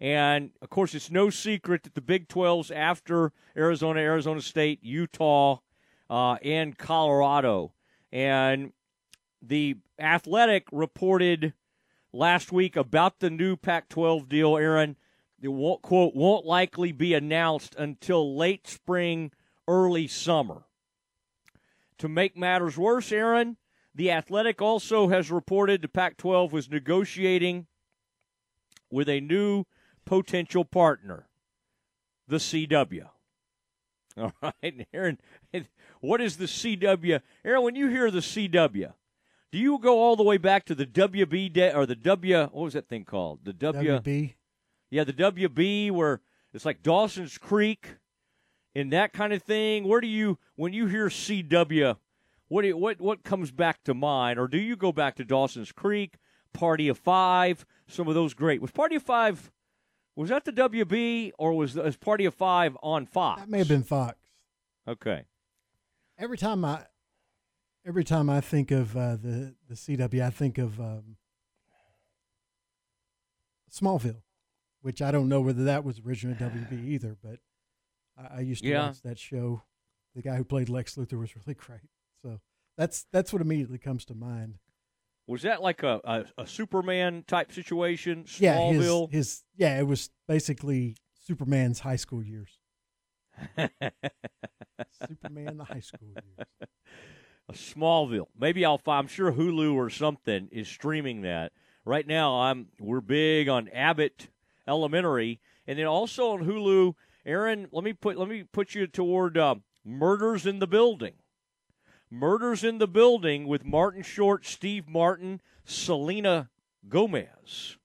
[0.00, 5.58] And of course, it's no secret that the Big 12's after Arizona, Arizona State, Utah,
[6.08, 7.74] uh, and Colorado.
[8.10, 8.72] And
[9.42, 11.52] the Athletic reported
[12.12, 14.96] last week about the new Pac 12 deal, Aaron.
[15.42, 19.32] It won't, quote, won't likely be announced until late spring
[19.68, 20.64] early summer.
[21.98, 23.58] To make matters worse, Aaron,
[23.94, 27.66] the Athletic also has reported the Pac 12 was negotiating
[28.90, 29.64] with a new
[30.04, 31.26] potential partner,
[32.26, 33.08] the CW.
[34.16, 35.18] All right, Aaron,
[36.00, 37.20] what is the CW?
[37.44, 38.92] Aaron, when you hear the CW,
[39.52, 42.38] do you go all the way back to the WB de- or the W?
[42.38, 43.40] What was that thing called?
[43.44, 43.98] The W.
[43.98, 44.34] WB.
[44.90, 46.20] Yeah, the WB, where
[46.52, 47.96] it's like Dawson's Creek
[48.74, 49.84] and that kind of thing?
[49.84, 51.96] Where do you, when you hear CW,
[52.48, 54.38] what, you, what, what comes back to mind?
[54.38, 56.14] Or do you go back to Dawson's Creek,
[56.52, 58.60] Party of Five, some of those great?
[58.60, 59.50] Was Party of Five,
[60.16, 63.40] was that the WB or was, was Party of Five on Fox?
[63.40, 64.16] That may have been Fox.
[64.86, 65.24] Okay.
[66.18, 66.84] Every time I,
[67.86, 71.16] every time I think of uh, the the CW, I think of um,
[73.72, 74.22] Smallville,
[74.82, 77.38] which I don't know whether that was originally WB either, but
[78.18, 78.86] I, I used to Yeah.
[78.88, 79.62] watch that show.
[80.14, 81.80] The guy who played Lex Luthor was really great.
[82.22, 82.40] So
[82.76, 84.58] that's that's what immediately comes to mind.
[85.30, 88.24] Was that like a, a, a Superman type situation?
[88.38, 89.12] Yeah, his, Smallville?
[89.12, 92.58] his yeah, it was basically Superman's high school years.
[95.08, 96.48] Superman the high school years.
[97.48, 98.26] a Smallville.
[98.36, 99.04] Maybe I'll find.
[99.04, 101.52] I'm sure Hulu or something is streaming that
[101.84, 102.40] right now.
[102.40, 104.30] I'm we're big on Abbott
[104.66, 106.94] Elementary, and then also on Hulu.
[107.24, 111.12] Aaron, let me put let me put you toward uh, Murders in the Building.
[112.10, 116.50] Murders in the Building with Martin Short, Steve Martin, Selena
[116.88, 117.76] Gomez.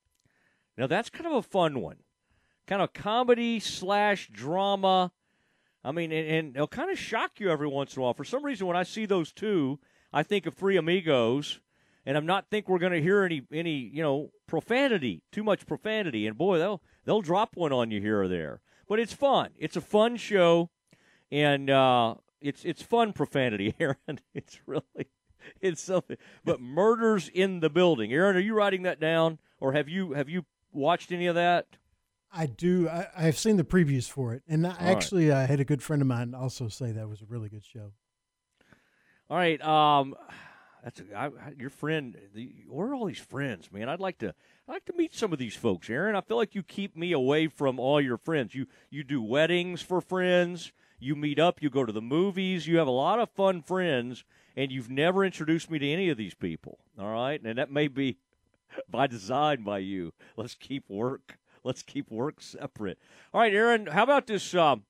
[0.77, 1.97] Now that's kind of a fun one,
[2.65, 5.11] kind of comedy slash drama.
[5.83, 8.13] I mean, and, and they'll kind of shock you every once in a while.
[8.13, 9.79] For some reason, when I see those two,
[10.11, 11.59] I think of Three Amigos,
[12.05, 15.67] and I'm not think we're going to hear any any you know profanity, too much
[15.67, 16.25] profanity.
[16.25, 18.61] And boy, they'll they'll drop one on you here or there.
[18.87, 19.51] But it's fun.
[19.57, 20.69] It's a fun show,
[21.31, 24.19] and uh, it's it's fun profanity, Aaron.
[24.33, 25.07] It's really
[25.61, 26.17] it's something.
[26.43, 28.35] But murders in the building, Aaron.
[28.35, 31.67] Are you writing that down, or have you have you watched any of that?
[32.31, 32.89] I do.
[32.89, 34.81] I, I've seen the previews for it, and I right.
[34.81, 37.63] actually I had a good friend of mine also say that was a really good
[37.63, 37.93] show.
[39.29, 39.61] All right.
[39.63, 40.15] Um,
[40.83, 42.17] that's I, I- your friend.
[42.33, 43.89] The, where are all these friends, man?
[43.89, 44.33] I'd like to.
[44.67, 46.15] I'd like to meet some of these folks, Aaron.
[46.15, 48.53] I feel like you keep me away from all your friends.
[48.53, 50.71] You you do weddings for friends.
[51.05, 51.61] You meet up.
[51.61, 52.65] You go to the movies.
[52.65, 54.23] You have a lot of fun friends,
[54.55, 56.79] and you've never introduced me to any of these people.
[56.99, 58.17] All right, and that may be
[58.89, 60.13] by design by you.
[60.35, 61.37] Let's keep work.
[61.63, 62.97] Let's keep work separate.
[63.33, 63.85] All right, Aaron.
[63.85, 64.55] How about this?
[64.55, 64.83] Um,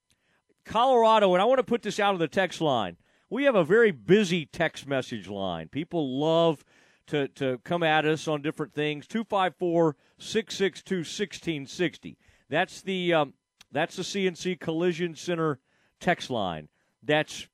[0.63, 2.95] Colorado, and I want to put this out on the text line.
[3.29, 5.67] We have a very busy text message line.
[5.67, 6.63] People love
[7.07, 9.05] to, to come at us on different things.
[9.05, 12.17] 254 662 1660.
[12.49, 13.33] That's the um,
[13.71, 15.59] that's the CNC Collision Center
[15.99, 16.69] text line.
[17.03, 17.47] That's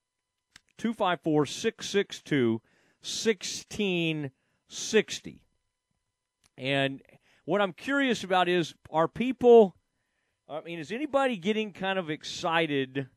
[0.78, 2.62] 254 662
[3.02, 5.42] 1660.
[6.58, 7.02] And
[7.46, 9.76] what I'm curious about is are people
[10.52, 13.08] I mean, is anybody getting kind of excited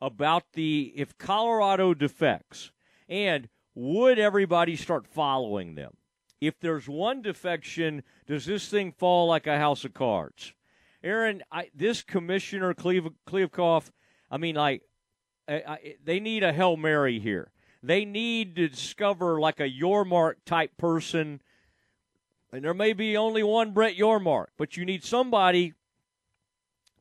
[0.00, 2.70] about the if Colorado defects?
[3.08, 5.96] And would everybody start following them?
[6.40, 10.52] If there's one defection, does this thing fall like a house of cards?
[11.02, 13.90] Aaron, I, this commissioner Klev, Kliavkoff,
[14.32, 14.82] I mean, like,
[15.46, 17.52] I, I, they need a hail mary here.
[17.82, 21.42] They need to discover like a Yormark type person,
[22.50, 25.74] and there may be only one Brett Yormark, but you need somebody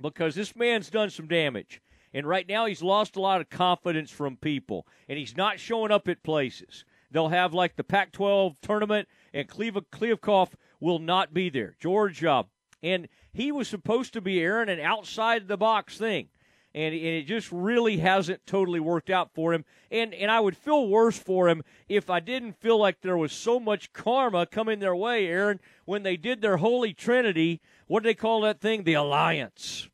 [0.01, 1.81] because this man's done some damage.
[2.13, 5.91] And right now, he's lost a lot of confidence from people, and he's not showing
[5.91, 6.83] up at places.
[7.11, 10.49] They'll have like the Pac 12 tournament, and Kliavkoff
[10.81, 11.75] will not be there.
[11.79, 12.43] George, uh,
[12.83, 16.27] and he was supposed to be Aaron an outside the box thing.
[16.73, 19.65] And, and it just really hasn't totally worked out for him.
[19.89, 23.33] And and I would feel worse for him if I didn't feel like there was
[23.33, 27.59] so much karma coming their way, Aaron, when they did their holy trinity.
[27.87, 28.83] What do they call that thing?
[28.83, 29.89] The alliance.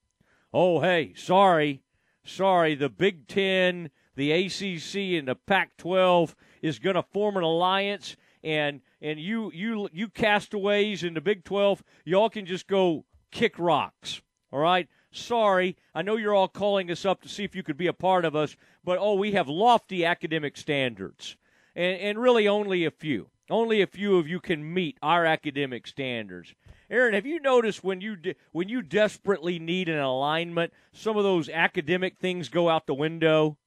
[0.53, 1.81] Oh, hey, sorry,
[2.23, 8.15] sorry, the Big Ten, the ACC, and the Pac-12 is going to form an alliance,
[8.43, 13.59] and and you you you castaways in the Big 12, y'all can just go kick
[13.59, 14.21] rocks.
[14.51, 14.87] All right.
[15.17, 17.93] Sorry, I know you're all calling us up to see if you could be a
[17.93, 21.35] part of us, but oh, we have lofty academic standards,
[21.75, 23.29] and, and really only a few.
[23.49, 26.53] Only a few of you can meet our academic standards.
[26.89, 31.23] Aaron, have you noticed when you de- when you desperately need an alignment, some of
[31.23, 33.57] those academic things go out the window?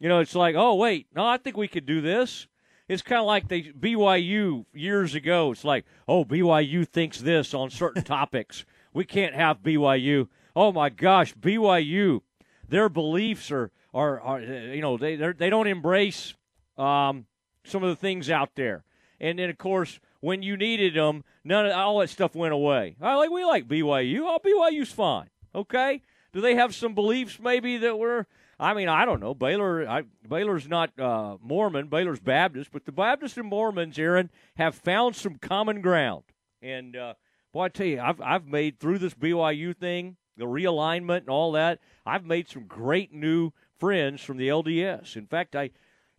[0.00, 2.48] You know, it's like, oh wait, no, I think we could do this.
[2.88, 5.52] It's kind of like the BYU years ago.
[5.52, 8.64] It's like, oh, BYU thinks this on certain topics.
[8.92, 10.28] We can't have BYU.
[10.54, 12.20] Oh my gosh, BYU,
[12.68, 16.34] their beliefs are are, are you know they they don't embrace
[16.76, 17.26] um,
[17.64, 18.84] some of the things out there.
[19.20, 22.96] And then of course when you needed them, none of all that stuff went away.
[23.00, 24.20] I like we like BYU.
[24.22, 25.28] Oh, BYU's fine.
[25.54, 26.02] Okay.
[26.32, 28.26] Do they have some beliefs maybe that were?
[28.58, 29.34] I mean, I don't know.
[29.34, 31.88] Baylor, I, Baylor's not uh, Mormon.
[31.88, 36.22] Baylor's Baptist, but the Baptists and Mormons, Aaron, have found some common ground.
[36.62, 37.14] And uh,
[37.52, 41.52] boy, I tell you, I've I've made through this BYU thing, the realignment and all
[41.52, 41.78] that.
[42.04, 45.16] I've made some great new friends from the LDS.
[45.16, 45.70] In fact, I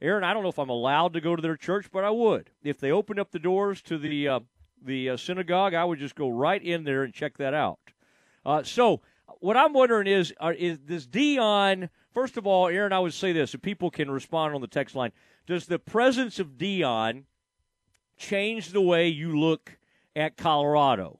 [0.01, 2.49] Aaron, I don't know if I'm allowed to go to their church, but I would.
[2.63, 4.39] If they opened up the doors to the uh,
[4.81, 7.79] the uh, synagogue, I would just go right in there and check that out.
[8.45, 9.01] Uh, so,
[9.39, 11.89] what I'm wondering is, is this Deion?
[12.13, 14.95] First of all, Aaron, I would say this, if people can respond on the text
[14.95, 15.11] line,
[15.47, 17.23] does the presence of Deion
[18.17, 19.77] change the way you look
[20.15, 21.19] at Colorado?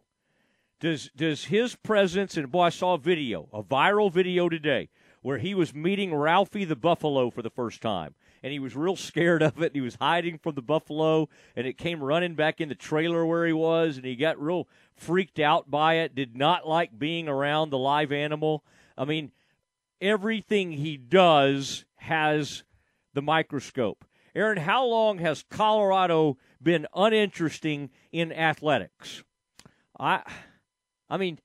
[0.83, 4.89] Does does his presence and boy, I saw a video, a viral video today,
[5.21, 8.97] where he was meeting Ralphie the Buffalo for the first time and he was real
[8.97, 9.67] scared of it.
[9.67, 13.25] And he was hiding from the buffalo, and it came running back in the trailer
[13.25, 14.67] where he was, and he got real
[14.97, 16.13] freaked out by it.
[16.13, 18.65] Did not like being around the live animal.
[18.97, 19.31] I mean,
[20.01, 22.63] everything he does has
[23.13, 24.03] the microscope.
[24.35, 29.23] Aaron, how long has Colorado been uninteresting in athletics?
[29.97, 30.23] I,
[31.13, 31.37] I mean,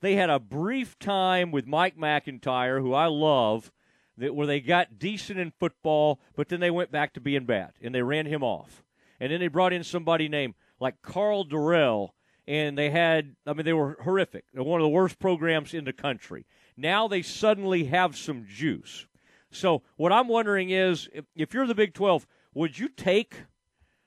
[0.00, 3.72] they had a brief time with Mike MacIntyre, who I love,
[4.16, 7.72] that where they got decent in football, but then they went back to being bad
[7.82, 8.84] and they ran him off.
[9.18, 12.10] And then they brought in somebody named like Karl Dorrell,
[12.46, 14.44] and they had, I mean, they were horrific.
[14.54, 16.46] They're one of the worst programs in the country.
[16.76, 19.08] Now they suddenly have some juice.
[19.50, 23.34] So what I'm wondering is, if, if you're the Big 12, would you take,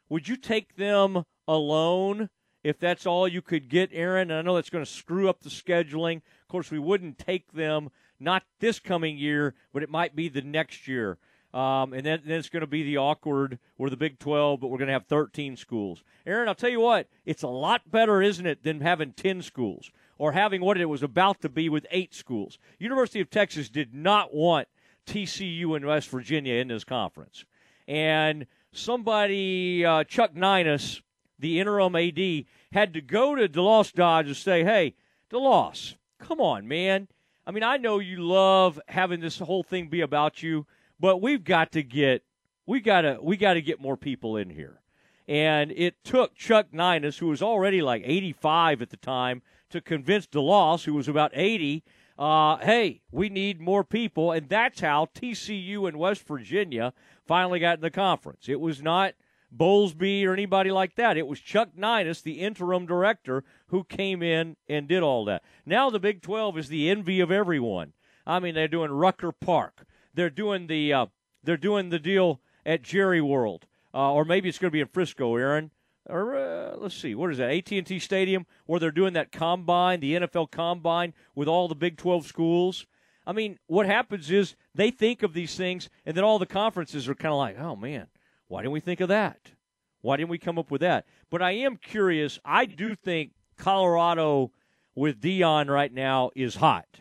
[0.07, 2.29] would you take them alone?
[2.63, 5.41] If that's all you could get, Aaron, and I know that's going to screw up
[5.41, 6.17] the scheduling.
[6.17, 10.41] Of course, we wouldn't take them not this coming year, but it might be the
[10.41, 11.17] next year.
[11.53, 13.59] Um, and then, then it's going to be the awkward.
[13.77, 16.03] We're the Big 12, but we're going to have 13 schools.
[16.25, 19.91] Aaron, I'll tell you what, it's a lot better, isn't it, than having 10 schools
[20.17, 22.57] or having what it was about to be with eight schools.
[22.77, 24.67] University of Texas did not want
[25.07, 27.43] TCU and West Virginia in this conference.
[27.87, 31.01] And somebody, uh, Chuck Neinas,
[31.41, 34.95] the interim AD, had to go to DeLoss Dodds and say, hey,
[35.29, 37.07] DeLoss, come on, man
[37.45, 40.67] I mean, I know you love having this whole thing be about you,
[40.99, 42.23] but we've got to get
[42.65, 44.79] we got to we got to get more people in here.
[45.27, 50.27] And it took Chuck Neinas, who was already like 85 at the time, to convince
[50.27, 51.83] DeLoss, who was about 80,
[52.19, 54.31] uh, hey, we need more people.
[54.31, 56.93] And that's how TCU and West Virginia
[57.25, 58.49] finally got in the conference.
[58.49, 59.13] It was not
[59.55, 61.17] Bowlesby or anybody like that.
[61.17, 65.43] It was Chuck Neinas, the interim director, who came in and did all that.
[65.65, 67.93] Now the Big 12 is the envy of everyone.
[68.25, 69.85] I mean, they're doing Rucker Park.
[70.13, 71.05] They're doing the uh,
[71.43, 74.87] they're doing the deal at Jerry World, uh, or maybe it's going to be in
[74.87, 75.71] Frisco, Aaron.
[76.07, 77.51] Or uh, let's see, what is that?
[77.51, 82.25] AT&T Stadium, where they're doing that combine, the NFL combine, with all the Big 12
[82.25, 82.85] schools.
[83.25, 87.07] I mean, what happens is they think of these things, and then all the conferences
[87.07, 88.07] are kind of like, oh man,
[88.51, 89.53] Why didn't we think of that?
[90.01, 91.05] Why didn't we come up with that?
[91.29, 92.37] But I am curious.
[92.43, 94.51] I do think Colorado
[94.93, 96.99] with Deion right now is hot.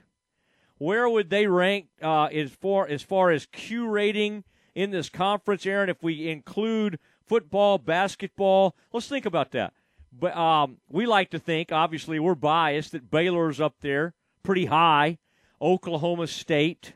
[0.79, 4.45] Where would they rank uh, as far as far as Q rating
[4.77, 5.89] in this conference, Aaron?
[5.89, 9.73] If we include football, basketball, let's think about that.
[10.13, 15.19] But um, we like to think, obviously, we're biased that Baylor's up there pretty high.
[15.61, 16.93] Oklahoma State,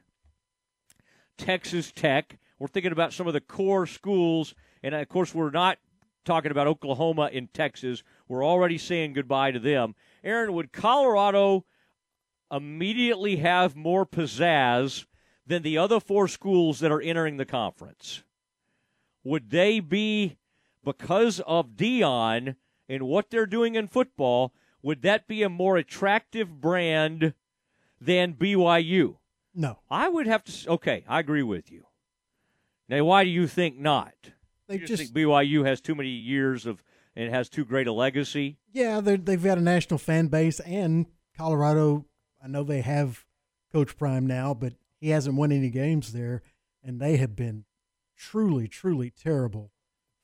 [1.36, 2.38] Texas Tech.
[2.59, 5.78] We're thinking about some of the core schools, and of course, we're not
[6.24, 8.02] talking about Oklahoma and Texas.
[8.28, 9.94] We're already saying goodbye to them.
[10.22, 11.64] Aaron, would Colorado
[12.50, 15.07] immediately have more pizzazz
[15.46, 18.22] than the other four schools that are entering the conference?
[19.24, 20.36] Would they be,
[20.84, 22.57] because of Deion
[22.88, 24.52] and what they're doing in football,
[24.82, 27.34] would that be a more attractive brand
[28.00, 29.16] than BYU?
[29.55, 29.78] No.
[29.90, 30.70] I would have to.
[30.72, 31.86] Okay, I agree with you.
[32.89, 34.14] Now, why do you think not?
[34.68, 36.82] They you just, just think BYU has too many years of
[37.16, 38.59] and has too great a legacy.
[38.72, 41.07] Yeah, they've got a national fan base, and
[41.37, 42.07] Colorado.
[42.43, 43.24] I know they have
[43.72, 46.43] Coach Prime now, but he hasn't won any games there,
[46.82, 47.64] and they have been
[48.16, 49.70] truly, truly terrible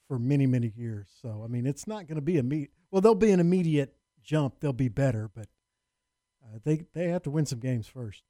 [0.08, 1.08] for many, many years.
[1.22, 2.70] So, I mean, it's not going to be a meet.
[2.90, 4.60] Well, there'll be an immediate jump.
[4.60, 5.46] They'll be better, but
[6.44, 8.24] uh, they they have to win some games first.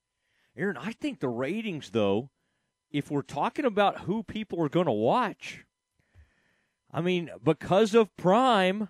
[0.57, 2.31] Aaron, I think the ratings, though,
[2.91, 5.64] if we're talking about who people are going to watch,
[6.93, 8.88] I mean, because of Prime,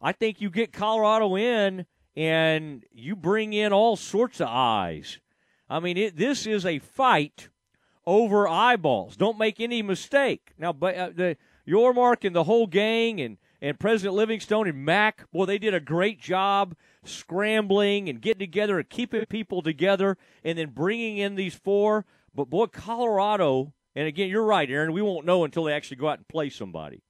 [0.00, 5.18] I think you get Colorado in and you bring in all sorts of eyes.
[5.68, 7.48] I mean, it, this is a fight
[8.06, 9.16] over eyeballs.
[9.16, 10.52] Don't make any mistake.
[10.58, 15.46] Now, but uh, the and the whole gang and and President Livingstone and Mac, boy,
[15.46, 20.68] they did a great job scrambling and getting together and keeping people together and then
[20.68, 22.04] bringing in these four.
[22.34, 26.08] But boy, Colorado, and again, you're right, Aaron, we won't know until they actually go
[26.08, 27.02] out and play somebody.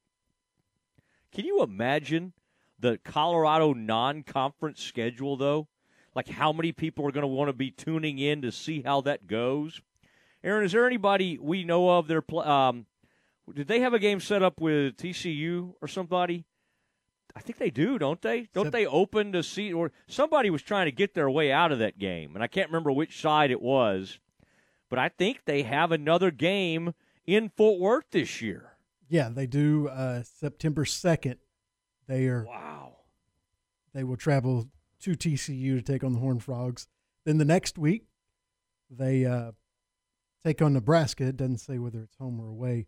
[1.33, 2.33] Can you imagine
[2.79, 5.69] the Colorado non conference schedule, though?
[6.15, 9.01] Like how many people are going to want to be tuning in to see how
[9.03, 9.81] that goes?
[10.45, 12.87] Aaron, is there anybody we know of their um,
[13.53, 16.45] did they have a game set up with TCU or somebody?
[17.35, 18.49] I think they do, don't they?
[18.53, 21.81] Don't they open to see or somebody was trying to get their way out of
[21.81, 24.21] that game, and I can't remember which side it was,
[24.95, 26.95] but I think they have another game
[27.27, 28.77] in Fort Worth this year.
[29.09, 29.89] Yeah, they do.
[29.89, 31.37] Uh, September second,
[32.07, 32.45] they are.
[32.45, 32.97] Wow.
[33.93, 34.69] They will travel
[35.01, 36.89] to TCU to take on the Horned Frogs.
[37.25, 38.07] Then the next week,
[38.91, 39.53] they uh,
[40.45, 41.25] take on Nebraska.
[41.25, 42.87] It doesn't say whether it's home or away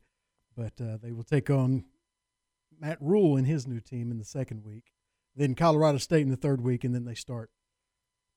[0.57, 1.85] but uh, they will take on
[2.81, 4.93] Matt Rhule and his new team in the second week.
[5.37, 7.51] Then Colorado State in the third week, and then they start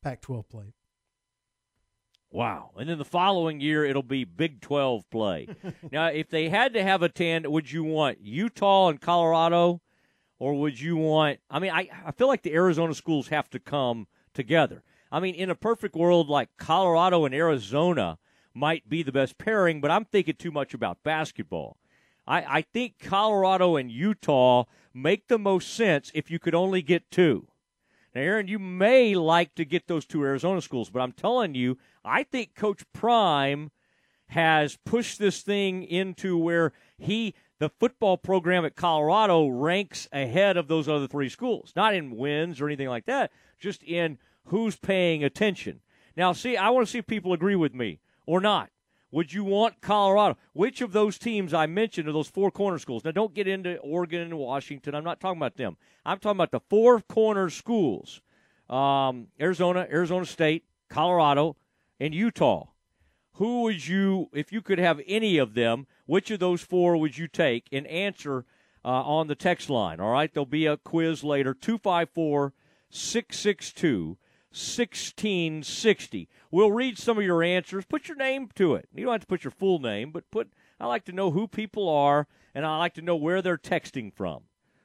[0.04, 0.74] Pac-12 play.
[2.32, 2.72] Wow!
[2.78, 5.48] And then the following year it'll be Big 12 play.
[5.92, 9.82] now, if they had to have a ten, would you want Utah and Colorado,
[10.38, 11.40] or would you want?
[11.50, 14.84] I mean, I I feel like the Arizona schools have to come together.
[15.12, 18.20] I mean, in a perfect world, like Colorado and Arizona
[18.54, 21.78] might be the best pairing, but I'm thinking too much about basketball.
[22.28, 27.10] I, I think Colorado and Utah make the most sense if you could only get
[27.10, 27.48] two.
[28.16, 31.78] Now, Aaron, you may like to get those two Arizona schools, but I'm telling you,
[32.04, 33.72] I think Coach Prime
[34.28, 40.68] has pushed this thing into where he, the football program at Colorado, ranks ahead of
[40.68, 41.74] those other three schools.
[41.76, 45.82] Not in wins or anything like that, just in who's paying attention.
[46.16, 48.70] Now, see, I want to see if people agree with me or not.
[49.12, 50.38] Would you want Colorado?
[50.54, 53.04] Which of those teams I mentioned are those four corner schools?
[53.04, 54.94] Now, don't get into Oregon and Washington.
[54.94, 55.78] I'm not talking about them.
[56.06, 58.22] I'm talking about the four corner schools
[58.70, 61.56] um, Arizona, Arizona State, Colorado,
[62.00, 62.68] and Utah.
[63.34, 67.18] Who would you, if you could have any of them, which of those four would
[67.18, 68.46] you take and answer
[68.86, 70.00] uh, on the text line?
[70.00, 72.54] All right, there'll be a quiz later 254
[72.92, 74.18] 662
[74.52, 76.28] 1660.
[76.50, 77.86] We'll read some of your answers.
[77.86, 78.90] Put your name to it.
[78.94, 81.48] You don't have to put your full name, but put I like to know who
[81.48, 84.44] people are and I like to know where they're texting from.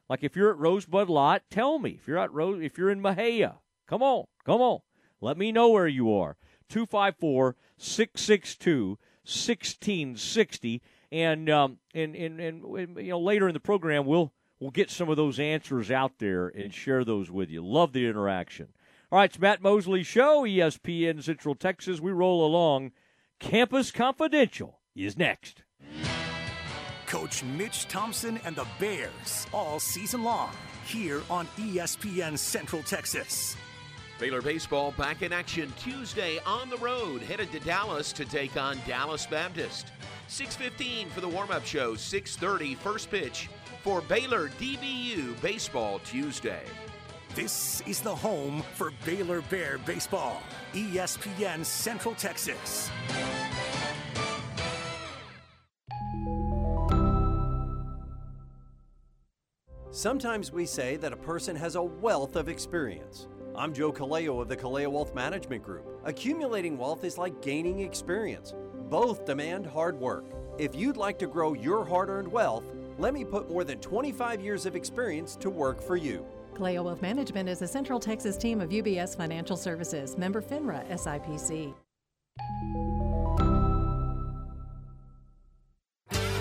[0.08, 1.90] Like if you're at Rosebud Lott, tell me.
[1.92, 3.56] If you're at Rose if you're in Mexia,
[3.86, 4.26] come on.
[4.44, 4.80] Come on.
[5.20, 6.36] Let me know where you are.
[6.68, 14.32] 254 662 1660 and um and, and and you know later in the program we'll
[14.60, 17.64] we'll get some of those answers out there and share those with you.
[17.64, 18.68] Love the interaction.
[19.14, 22.00] All right, it's Matt Mosley Show, ESPN Central Texas.
[22.00, 22.90] We roll along.
[23.38, 25.62] Campus Confidential is next.
[27.06, 30.50] Coach Mitch Thompson and the Bears all season long
[30.84, 33.56] here on ESPN Central Texas.
[34.18, 38.80] Baylor baseball back in action Tuesday on the road, headed to Dallas to take on
[38.84, 39.92] Dallas Baptist.
[40.26, 43.48] 6:15 for the warm-up show, 6:30 first pitch
[43.84, 46.64] for Baylor DBU Baseball Tuesday.
[47.34, 50.40] This is the home for Baylor Bear Baseball,
[50.72, 52.88] ESPN Central Texas.
[59.90, 63.26] Sometimes we say that a person has a wealth of experience.
[63.56, 65.86] I'm Joe Kaleo of the Kaleo Wealth Management Group.
[66.04, 68.54] Accumulating wealth is like gaining experience.
[68.88, 70.26] Both demand hard work.
[70.56, 74.40] If you'd like to grow your hard earned wealth, let me put more than 25
[74.40, 76.24] years of experience to work for you.
[76.54, 81.74] Kaleo Wealth Management is a Central Texas team of UBS Financial Services, member FINRA SIPC.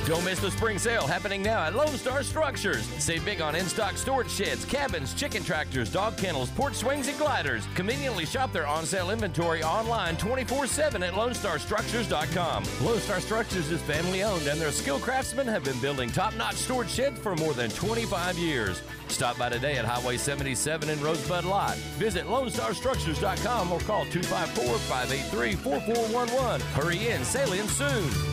[0.06, 2.84] Don't miss the spring sale happening now at Lone Star Structures.
[3.02, 7.66] Save big on in-stock storage sheds, cabins, chicken tractors, dog kennels, porch swings, and gliders.
[7.74, 12.66] Conveniently shop their on-sale inventory online 24-7 at LoneStarStructures.com.
[12.86, 17.18] Lone Star Structures is family-owned, and their skilled craftsmen have been building top-notch storage sheds
[17.18, 18.82] for more than 25 years.
[19.08, 21.78] Stop by today at Highway 77 in Rosebud Lott.
[21.98, 26.62] Visit LoneStarStructures.com or call 254-583-4411.
[26.74, 28.33] Hurry in, sail in soon.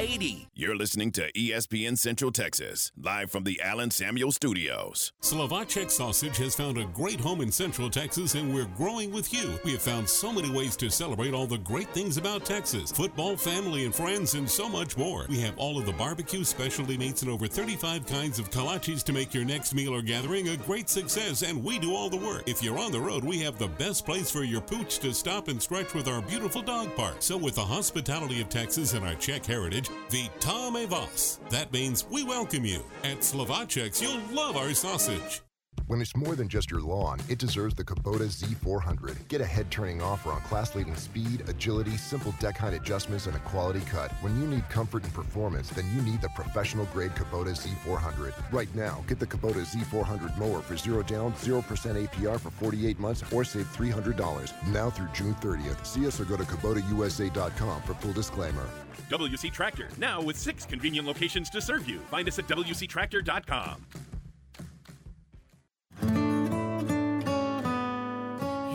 [0.01, 0.47] 8080.
[0.55, 5.13] You're listening to ESPN Central Texas, live from the Allen Samuels Studios.
[5.21, 9.59] Slovacek Sausage has found a great home in Central Texas, and we're growing with you.
[9.63, 13.37] We have found so many ways to celebrate all the great things about Texas football,
[13.37, 15.27] family, and friends, and so much more.
[15.29, 19.13] We have all of the barbecue specialty meats and over 35 kinds of kolaches to
[19.13, 22.41] make your next meal or gathering a great success, and we do all the work.
[22.47, 25.47] If you're on the road, we have the best place for your pooch to stop
[25.47, 27.17] and stretch with our beautiful dog park.
[27.19, 31.39] So, with the hospitality of Texas and our Czech heritage, Vitame Vas.
[31.49, 32.83] That means we welcome you.
[33.03, 35.41] At Slovaceks, you'll love our sausage.
[35.91, 39.27] When it's more than just your lawn, it deserves the Kubota Z400.
[39.27, 43.81] Get a head-turning offer on class-leading speed, agility, simple deck height adjustments, and a quality
[43.81, 44.09] cut.
[44.21, 48.31] When you need comfort and performance, then you need the professional-grade Kubota Z400.
[48.53, 53.25] Right now, get the Kubota Z400 mower for zero down, 0% APR for 48 months,
[53.33, 54.53] or save $300.
[54.67, 55.85] Now through June 30th.
[55.85, 58.65] See us or go to KubotaUSA.com for full disclaimer.
[59.09, 61.99] WC Tractor, now with six convenient locations to serve you.
[62.09, 63.85] Find us at WCTractor.com.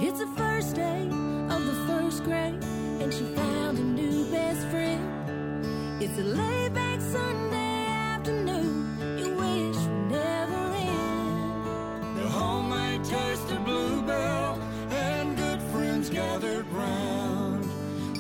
[0.09, 1.03] It's the first day
[1.51, 2.63] of the first grade,
[3.01, 6.01] and she found a new best friend.
[6.01, 12.19] It's a laid back Sunday afternoon, you wish would never end.
[12.19, 14.61] The homemade taste of bluebell
[14.93, 17.65] and good friends gathered round.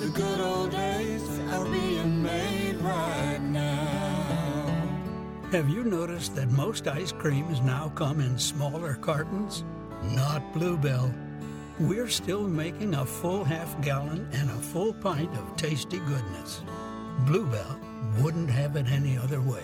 [0.00, 4.66] The good old days are being made right now.
[5.52, 9.62] Have you noticed that most ice creams now come in smaller cartons?
[10.02, 11.14] Not Bluebell.
[11.78, 16.62] We're still making a full half gallon and a full pint of tasty goodness.
[17.26, 17.78] Bluebell
[18.22, 19.62] wouldn't have it any other way.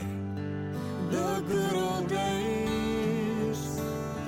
[1.11, 3.81] The good old days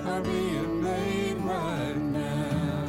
[0.07, 2.87] are being made right now.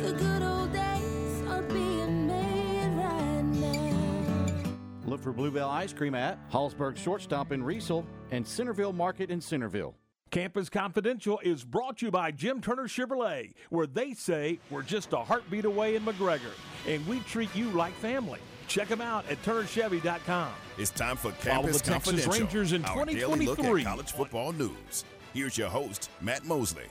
[0.00, 4.62] The good old days are being made right now.
[5.04, 9.94] Look for Bluebell Ice Cream at Hallsburg Shortstop in Riesel and Centerville Market in Centerville.
[10.30, 15.12] Campus Confidential is brought to you by Jim Turner Chevrolet, where they say we're just
[15.12, 16.52] a heartbeat away in McGregor,
[16.86, 18.40] and we treat you like family.
[18.66, 20.52] Check them out at turnerchevy.com.
[20.76, 23.84] It's time for Follow Campus the Texas Rangers in our daily look at 2023.
[23.84, 25.04] college football news.
[25.32, 26.86] Here's your host, Matt Mosley.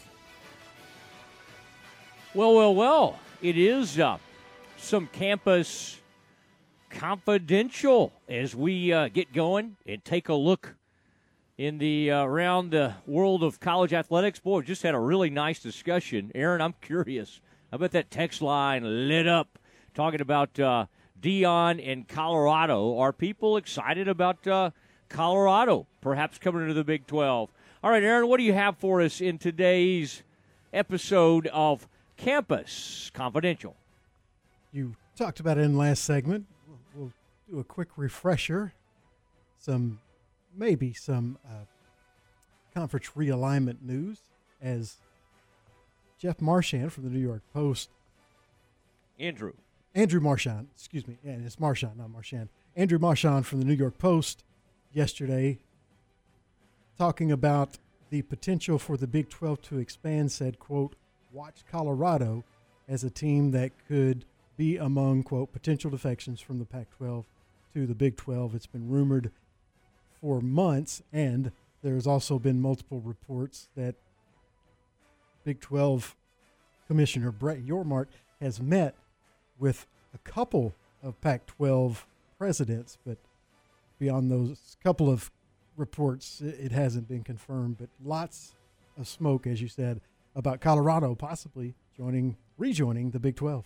[2.33, 3.19] Well, well, well.
[3.41, 4.17] It is uh,
[4.77, 5.99] some campus
[6.89, 10.76] confidential as we uh, get going and take a look
[11.57, 14.39] in the uh, around the world of college athletics.
[14.39, 16.31] Boy, just had a really nice discussion.
[16.35, 17.41] Aaron, I'm curious.
[17.71, 19.59] I bet that text line lit up
[19.93, 20.85] talking about uh,
[21.19, 22.97] Deion in Colorado.
[22.97, 24.71] Are people excited about uh,
[25.09, 27.49] Colorado perhaps coming into the Big 12?
[27.83, 30.23] All right, Aaron, what do you have for us in today's
[30.73, 33.75] episode of Campus Confidential?
[34.71, 36.45] You talked about it in last segment.
[36.67, 37.13] We'll, we'll
[37.49, 38.73] do a quick refresher.
[39.59, 39.99] Some,
[40.57, 41.65] maybe some uh,
[42.73, 44.19] conference realignment news
[44.61, 44.97] as
[46.17, 47.89] Jeff Marchand from the New York Post.
[49.19, 49.53] Andrew.
[49.95, 52.49] Andrew Marchand, excuse me, and it's Marchand, not Marchand.
[52.75, 54.43] Andrew Marchand from the New York Post
[54.93, 55.59] yesterday
[56.97, 57.77] talking about
[58.09, 60.95] the potential for the Big 12 to expand said, quote,
[61.31, 62.43] watch Colorado
[62.87, 67.25] as a team that could be among, quote, potential defections from the Pac 12
[67.73, 68.55] to the Big 12.
[68.55, 69.31] It's been rumored
[70.21, 71.51] for months, and
[71.83, 73.95] there's also been multiple reports that
[75.43, 76.15] Big 12
[76.87, 78.07] Commissioner Brett Yormark
[78.41, 78.95] has met
[79.59, 82.05] with a couple of Pac 12
[82.37, 83.17] presidents, but
[83.99, 85.31] beyond those couple of
[85.75, 87.77] reports, it hasn't been confirmed.
[87.77, 88.55] But lots
[88.97, 90.01] of smoke, as you said,
[90.35, 93.65] about Colorado possibly joining, rejoining the Big 12.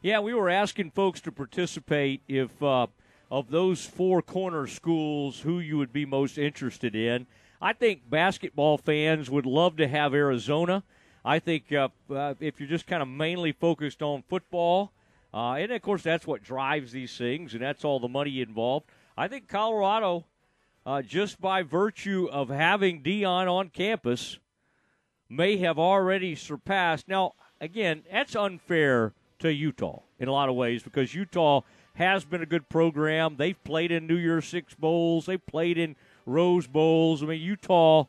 [0.00, 2.88] Yeah, we were asking folks to participate if uh,
[3.32, 7.26] of those four corner schools, who you would be most interested in.
[7.62, 10.84] I think basketball fans would love to have Arizona.
[11.24, 14.92] I think uh, uh, if you're just kind of mainly focused on football,
[15.32, 18.84] uh, and of course that's what drives these things, and that's all the money involved.
[19.16, 20.26] I think Colorado,
[20.84, 24.40] uh, just by virtue of having Deion on campus,
[25.30, 27.08] may have already surpassed.
[27.08, 31.62] Now, again, that's unfair to Utah in a lot of ways because Utah
[31.94, 33.36] has been a good program.
[33.36, 35.26] They've played in New Year's Six bowls.
[35.26, 37.22] They've played in Rose Bowls.
[37.22, 38.04] I mean, Utah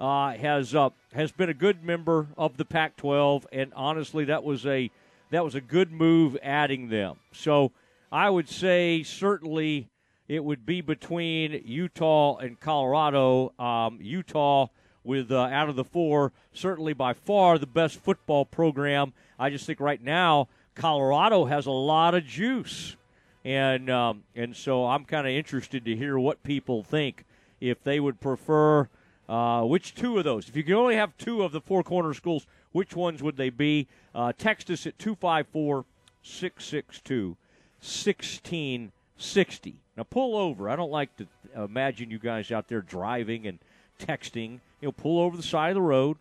[0.00, 4.66] uh, has uh, has been a good member of the Pac-12, and honestly, that was
[4.66, 4.90] a
[5.30, 7.16] that was a good move adding them.
[7.32, 7.72] So
[8.10, 9.88] I would say certainly
[10.26, 13.52] it would be between Utah and Colorado.
[13.58, 14.68] Um, Utah
[15.04, 19.12] with uh, out of the four, certainly by far the best football program.
[19.38, 22.96] I just think right now Colorado has a lot of juice,
[23.48, 27.24] and um, and so I'm kind of interested to hear what people think
[27.62, 28.90] if they would prefer
[29.26, 30.50] uh, which two of those.
[30.50, 33.48] If you could only have two of the four corner schools, which ones would they
[33.48, 33.88] be?
[34.14, 35.86] Uh, text us at 254
[36.22, 37.36] 662
[37.80, 39.76] 1660.
[39.96, 40.68] Now pull over.
[40.68, 41.26] I don't like to
[41.56, 43.60] imagine you guys out there driving and
[43.98, 44.60] texting.
[44.82, 46.18] You know, pull over the side of the road.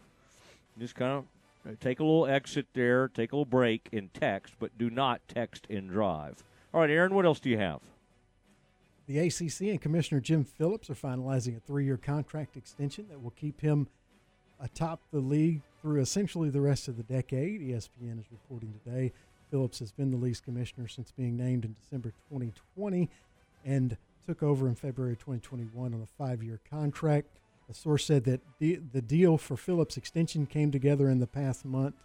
[0.80, 1.26] Just kind of
[1.70, 5.20] uh, take a little exit there, take a little break and text, but do not
[5.28, 6.42] text and drive.
[6.74, 7.80] All right, Aaron, what else do you have?
[9.08, 13.32] The ACC and Commissioner Jim Phillips are finalizing a three year contract extension that will
[13.32, 13.88] keep him
[14.60, 17.62] atop the league through essentially the rest of the decade.
[17.62, 19.14] ESPN is reporting today.
[19.50, 23.10] Phillips has been the league's commissioner since being named in December 2020
[23.64, 23.96] and
[24.28, 27.40] took over in February 2021 on a five year contract.
[27.70, 31.64] A source said that the, the deal for Phillips' extension came together in the past
[31.64, 31.96] month.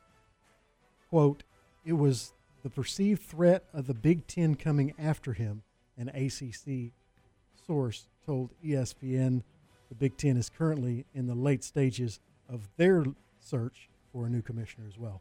[1.08, 1.42] Quote,
[1.84, 2.32] it was
[2.62, 5.62] the perceived threat of the Big Ten coming after him,
[5.96, 6.92] an ACC
[7.66, 9.42] source told ESPN.
[9.88, 13.04] The Big Ten is currently in the late stages of their
[13.40, 15.20] search for a new commissioner as well.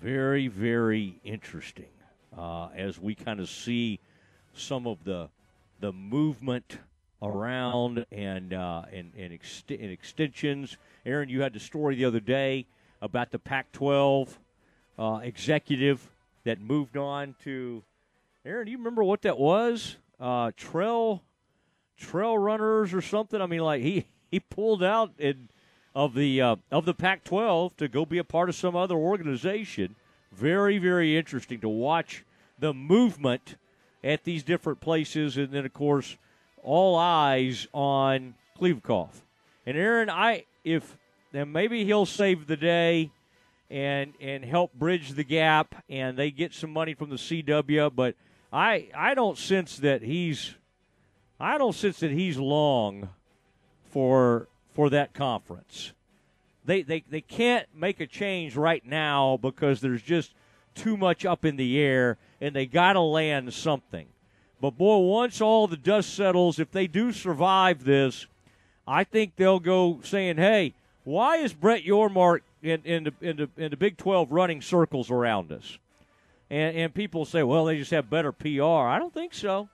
[0.00, 1.90] Very, very interesting
[2.36, 4.00] uh, as we kind of see
[4.54, 5.28] some of the
[5.80, 6.78] the movement
[7.22, 10.76] around and uh, and and, ext- and, extensions.
[11.04, 12.66] Aaron, you had the story the other day
[13.02, 14.28] about the Pac-12
[15.00, 16.10] uh, executive
[16.44, 17.82] that moved on to.
[18.44, 19.96] Aaron, do you remember what that was?
[20.20, 21.22] Uh, trail
[21.96, 23.40] trail runners or something.
[23.40, 25.48] I mean, like he he pulled out in,
[25.94, 29.96] of the uh, of the Pac-12 to go be a part of some other organization.
[30.32, 32.24] Very very interesting to watch
[32.58, 33.56] the movement
[34.04, 36.16] at these different places, and then of course
[36.62, 39.22] all eyes on Kliavkoff.
[39.64, 40.98] And Aaron, I if
[41.32, 43.10] then maybe he'll save the day
[43.70, 47.94] and and help bridge the gap, and they get some money from the CW.
[47.94, 48.16] But
[48.52, 50.56] I I don't sense that he's
[51.38, 53.10] I don't sense that he's long
[53.90, 55.92] for for that conference.
[56.64, 60.34] They they they can't make a change right now because there's just
[60.74, 64.06] too much up in the air, and they got to land something.
[64.60, 68.26] But boy, once all the dust settles, if they do survive this,
[68.86, 73.50] I think they'll go saying, "Hey, why is Brett Yormark in, in the in the
[73.56, 75.78] in the Big Twelve running circles around us?"
[76.50, 79.68] And and people say, "Well, they just have better PR." I don't think so.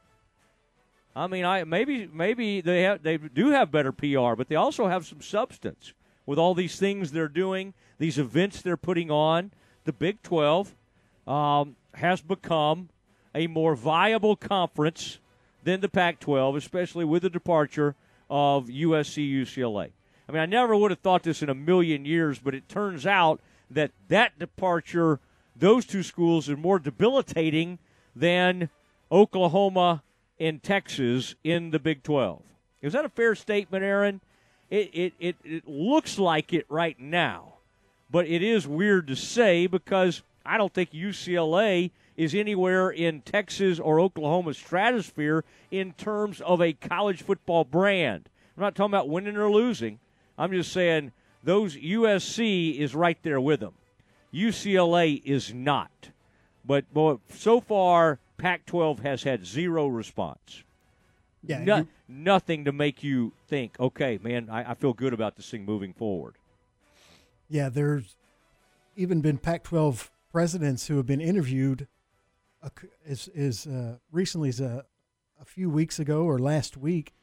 [1.14, 4.86] I mean, I maybe maybe they have they do have better PR, but they also
[4.88, 5.94] have some substance
[6.26, 9.52] with all these things they're doing, these events they're putting on.
[9.84, 10.74] The Big Twelve
[11.26, 12.90] um, has become
[13.34, 15.18] a more viable conference
[15.62, 17.94] than the Pac 12, especially with the departure
[18.30, 19.90] of USC UCLA.
[20.28, 23.06] I mean, I never would have thought this in a million years, but it turns
[23.06, 25.20] out that that departure,
[25.54, 27.78] those two schools, are more debilitating
[28.14, 28.70] than
[29.10, 30.02] Oklahoma
[30.40, 32.42] and Texas in the Big 12.
[32.82, 34.20] Is that a fair statement, Aaron?
[34.68, 37.54] It, it, it, it looks like it right now,
[38.10, 43.78] but it is weird to say because I don't think UCLA is anywhere in Texas
[43.78, 48.28] or Oklahoma's stratosphere in terms of a college football brand.
[48.56, 50.00] I'm not talking about winning or losing.
[50.38, 51.12] I'm just saying
[51.42, 53.74] those USC is right there with them.
[54.32, 56.10] UCLA is not.
[56.64, 60.62] But, but so far, Pac 12 has had zero response.
[61.44, 65.36] Yeah, No- you- nothing to make you think, okay, man, I, I feel good about
[65.36, 66.34] this thing moving forward.
[67.48, 68.16] Yeah, there's
[68.96, 71.86] even been Pac-12 presidents who have been interviewed
[72.62, 72.70] uh,
[73.06, 74.84] as, as uh, recently as a,
[75.40, 77.14] a few weeks ago or last week,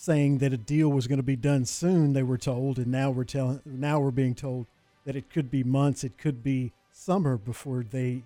[0.00, 2.14] saying that a deal was going to be done soon.
[2.14, 4.66] They were told, and now we're telling now we're being told
[5.04, 8.24] that it could be months, it could be summer before they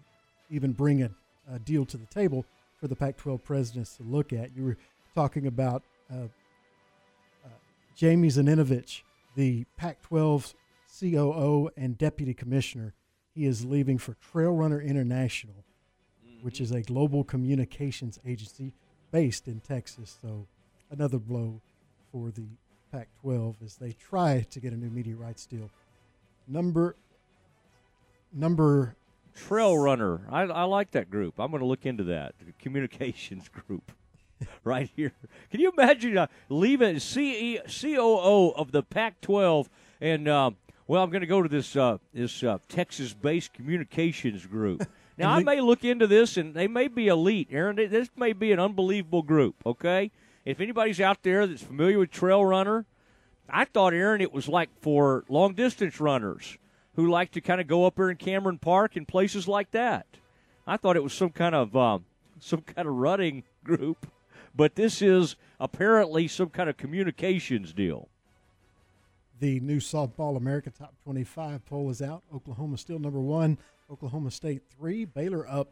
[0.48, 1.10] even bring a,
[1.52, 2.44] a deal to the table
[2.78, 4.56] for the Pac-12 presidents to look at.
[4.56, 4.76] You were
[5.16, 6.28] talking about uh,
[7.44, 7.48] uh,
[7.96, 9.02] Jamie Zaninovich,
[9.34, 10.54] the Pac-12
[11.00, 12.94] COO and deputy commissioner.
[13.34, 15.64] He is leaving for Trail Runner International,
[16.40, 18.72] which is a global communications agency
[19.10, 20.18] based in Texas.
[20.22, 20.46] So
[20.90, 21.60] another blow
[22.12, 22.46] for the
[22.92, 25.70] Pac-12 as they try to get a new media rights deal.
[26.46, 26.96] Number
[28.32, 28.96] number
[29.34, 30.20] Trail Runner.
[30.30, 31.40] I, I like that group.
[31.40, 32.34] I'm going to look into that.
[32.38, 33.90] The communications group
[34.64, 35.12] right here.
[35.50, 39.68] Can you imagine uh, leaving CE, COO of the Pac 12
[40.00, 40.56] and, um,
[40.86, 44.86] well, I'm going to go to this uh, this uh, Texas based communications group.
[45.16, 47.76] Now, I may look into this, and they may be elite, Aaron.
[47.76, 50.10] This may be an unbelievable group, okay?
[50.44, 52.86] If anybody's out there that's familiar with Trail Runner,
[53.48, 56.58] I thought, Aaron, it was like for long distance runners
[56.96, 60.06] who like to kind of go up there in Cameron Park and places like that.
[60.66, 62.04] I thought it was some kind of um,
[62.38, 64.06] some kind of running group,
[64.54, 68.08] but this is apparently some kind of communications deal.
[69.40, 72.22] The new Softball America Top 25 poll is out.
[72.34, 73.58] Oklahoma still number one.
[73.90, 75.04] Oklahoma State three.
[75.04, 75.68] Baylor up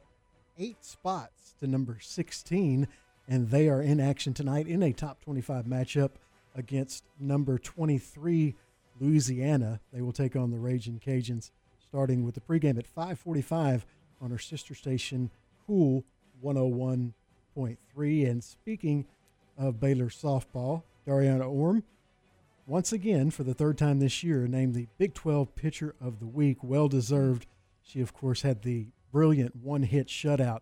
[0.59, 2.89] eight spots to number 16.
[3.29, 6.11] And they are in action tonight in a top 25 matchup
[6.55, 8.55] against number 23
[9.01, 9.81] Louisiana.
[9.93, 13.85] They will take on the Raging Cajuns starting with the pregame at 545
[14.20, 15.31] on our sister station,
[15.66, 16.05] Cool
[16.45, 18.31] 101.3.
[18.31, 19.07] And speaking
[19.59, 21.83] of Baylor softball, Dariana Orme
[22.66, 26.27] once again, for the third time this year, named the Big 12 Pitcher of the
[26.27, 26.59] Week.
[26.62, 27.47] Well deserved.
[27.83, 30.61] She, of course, had the brilliant one hit shutout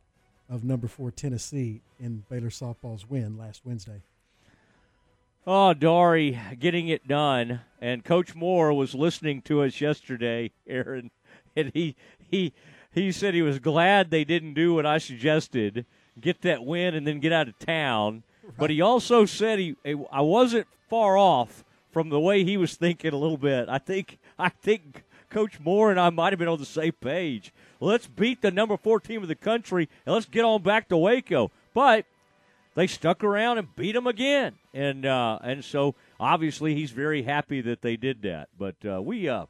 [0.51, 4.03] of number four Tennessee in Baylor softball's win last Wednesday.
[5.47, 7.61] Oh, Dari getting it done.
[7.81, 11.11] And Coach Moore was listening to us yesterday, Aaron,
[11.57, 12.53] and he he
[12.93, 15.87] he said he was glad they didn't do what I suggested,
[16.21, 18.25] get that win and then get out of town.
[18.59, 19.77] But he also said he
[20.13, 23.69] I wasn't far off from the way he was thinking a little bit.
[23.69, 27.53] I think I think Coach Moore and I might have been on the same page.
[27.81, 30.97] Let's beat the number four team of the country and let's get on back to
[30.97, 31.51] Waco.
[31.73, 32.05] But
[32.75, 37.61] they stuck around and beat them again, and uh, and so obviously he's very happy
[37.63, 38.49] that they did that.
[38.57, 39.47] But uh, we uh,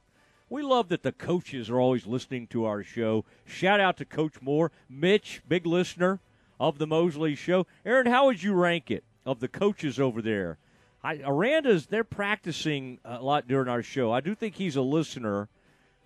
[0.49, 3.25] we love that the coaches are always listening to our show.
[3.45, 6.19] Shout out to Coach Moore, Mitch, big listener
[6.59, 7.67] of the Mosley Show.
[7.85, 10.59] Aaron, how would you rank it of the coaches over there?
[11.03, 14.13] I, Aranda's they're practicing a lot during our show.
[14.13, 15.49] I do think he's a listener.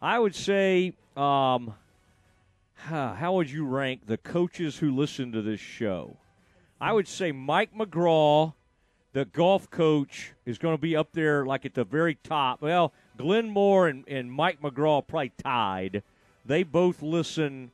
[0.02, 1.74] I would say, um,
[2.74, 6.16] how would you rank the coaches who listen to this show?
[6.80, 8.52] I would say Mike McGraw,
[9.12, 12.60] the golf coach, is going to be up there like at the very top.
[12.60, 16.02] Well, Glenn Moore and, and Mike McGraw probably tied.
[16.44, 17.70] They both listen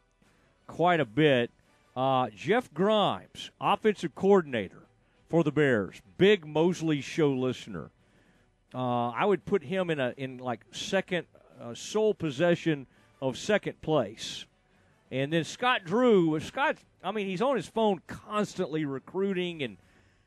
[0.66, 1.50] quite a bit.
[1.96, 4.82] Uh, Jeff Grimes, offensive coordinator
[5.28, 7.90] for the Bears, big Mosley show listener.
[8.72, 11.26] Uh, I would put him in a in like second,
[11.60, 12.86] uh, sole possession
[13.20, 14.46] of second place.
[15.10, 19.76] And then Scott Drew, Scott, I mean, he's on his phone constantly recruiting and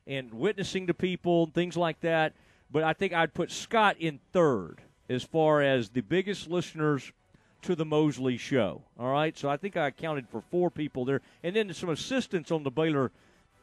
[0.05, 2.33] and witnessing to people and things like that.
[2.69, 7.11] But I think I'd put Scott in third as far as the biggest listeners
[7.61, 8.81] to the Mosley show.
[8.99, 12.51] All right, so I think I accounted for four people there, and then some assistants
[12.51, 13.11] on the Baylor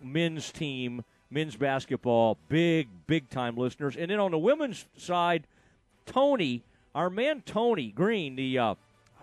[0.02, 5.46] men's team, men's basketball, big big time listeners, and then on the women's side,
[6.06, 6.62] Tony,
[6.94, 8.74] our man Tony Green, the uh,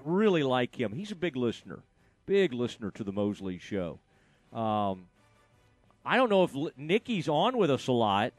[0.07, 0.93] really like him.
[0.93, 1.79] He's a big listener,
[2.25, 3.99] big listener to the Mosley show.
[4.53, 5.07] Um,
[6.05, 8.33] I don't know if L- Nicki's on with us a lot.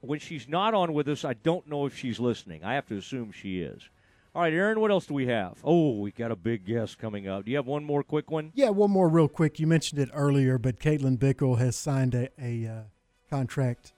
[0.00, 2.64] When she's not on with us, I don't know if she's listening.
[2.64, 3.88] I have to assume she is.
[4.34, 5.58] All right, Aaron, what else do we have?
[5.62, 7.44] Oh, we got a big guest coming up.
[7.44, 8.50] Do you have one more quick one?
[8.54, 9.60] Yeah, one more real quick.
[9.60, 12.80] You mentioned it earlier, but Caitlin Bickle has signed a, a uh,
[13.28, 13.92] contract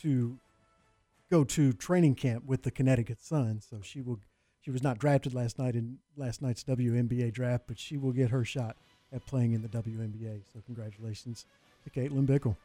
[0.00, 0.38] to
[1.30, 3.60] go to training camp with the Connecticut Sun.
[3.60, 4.20] So she will
[4.66, 8.30] She was not drafted last night in last night's WNBA draft, but she will get
[8.30, 8.74] her shot
[9.12, 10.40] at playing in the WNBA.
[10.52, 11.46] So congratulations
[11.84, 12.56] to Caitlin Bickle.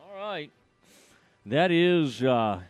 [0.00, 0.52] All right.
[1.44, 2.60] That is uh,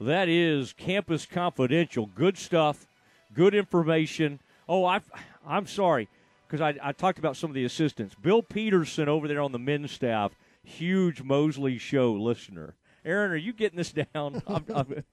[0.00, 2.06] that is Campus Confidential.
[2.06, 2.88] Good stuff,
[3.32, 4.40] good information.
[4.68, 5.00] Oh, I
[5.46, 6.08] I'm sorry
[6.48, 8.16] because I, I talked about some of the assistants.
[8.20, 10.32] Bill Peterson over there on the men's staff,
[10.64, 12.74] huge Mosley Show listener.
[13.04, 14.42] Aaron, are you getting this down?
[14.48, 15.04] I'm, I'm,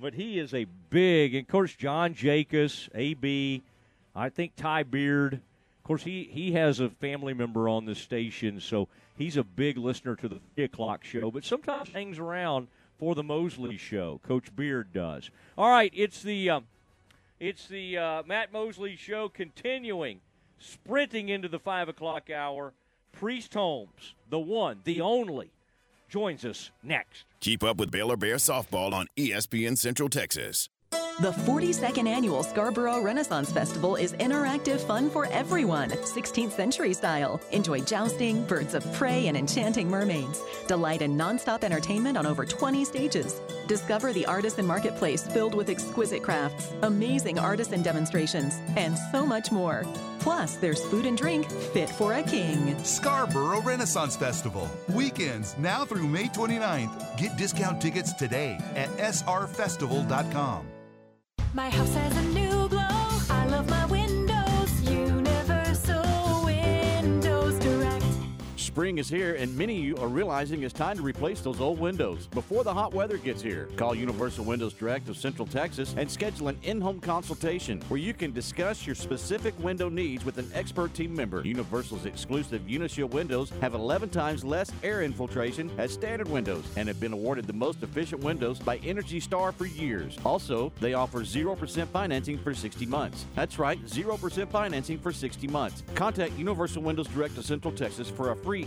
[0.00, 3.62] but he is a big, and of course, John Jakus, AB,
[4.14, 5.34] I think Ty Beard.
[5.34, 9.76] Of course, he, he has a family member on the station, so he's a big
[9.76, 14.20] listener to the 3 o'clock show, but sometimes hangs around for the Mosley show.
[14.26, 15.30] Coach Beard does.
[15.56, 16.50] All right, it's the.
[16.50, 16.60] Uh,
[17.40, 20.20] it's the uh, Matt Mosley show continuing,
[20.58, 22.74] sprinting into the five o'clock hour.
[23.12, 25.50] Priest Holmes, the one, the only,
[26.10, 27.24] joins us next.
[27.40, 30.68] Keep up with Baylor Bear softball on ESPN Central Texas.
[31.20, 37.42] The 42nd annual Scarborough Renaissance Festival is interactive fun for everyone, 16th century style.
[37.52, 40.40] Enjoy jousting, birds of prey, and enchanting mermaids.
[40.66, 43.38] Delight in nonstop entertainment on over 20 stages.
[43.66, 49.84] Discover the artisan marketplace filled with exquisite crafts, amazing artisan demonstrations, and so much more.
[50.20, 52.82] Plus, there's food and drink fit for a king.
[52.82, 54.70] Scarborough Renaissance Festival.
[54.88, 57.18] Weekends now through May 29th.
[57.18, 60.79] Get discount tickets today at srfestival.com.
[61.52, 62.39] My house has a new
[68.80, 71.78] Spring is here, and many of you are realizing it's time to replace those old
[71.78, 73.68] windows before the hot weather gets here.
[73.76, 78.14] Call Universal Windows Direct of Central Texas and schedule an in home consultation where you
[78.14, 81.42] can discuss your specific window needs with an expert team member.
[81.42, 86.98] Universal's exclusive Unishield windows have 11 times less air infiltration as standard windows and have
[86.98, 90.16] been awarded the most efficient windows by Energy Star for years.
[90.24, 93.26] Also, they offer 0% financing for 60 months.
[93.34, 95.82] That's right, 0% financing for 60 months.
[95.94, 98.66] Contact Universal Windows Direct of Central Texas for a free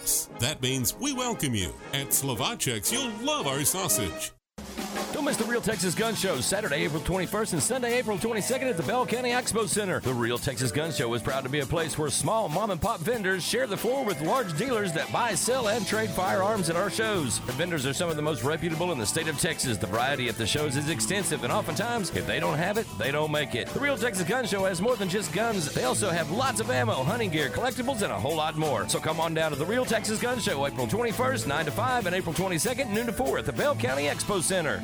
[0.01, 0.29] Vas.
[0.39, 1.73] That means we welcome you.
[1.93, 4.31] At Slovacek's, you'll love our sausage.
[5.21, 8.75] Don't miss the Real Texas Gun Show Saturday, April 21st and Sunday, April 22nd at
[8.75, 9.99] the Bell County Expo Center.
[9.99, 12.81] The Real Texas Gun Show is proud to be a place where small mom and
[12.81, 16.75] pop vendors share the floor with large dealers that buy, sell, and trade firearms at
[16.75, 17.39] our shows.
[17.41, 19.77] The vendors are some of the most reputable in the state of Texas.
[19.77, 23.11] The variety at the shows is extensive, and oftentimes, if they don't have it, they
[23.11, 23.67] don't make it.
[23.67, 25.71] The Real Texas Gun Show has more than just guns.
[25.71, 28.89] They also have lots of ammo, hunting gear, collectibles, and a whole lot more.
[28.89, 32.07] So come on down to the Real Texas Gun Show, April 21st, 9 to 5,
[32.07, 34.83] and April 22nd, noon to 4 at the Bell County Expo Center.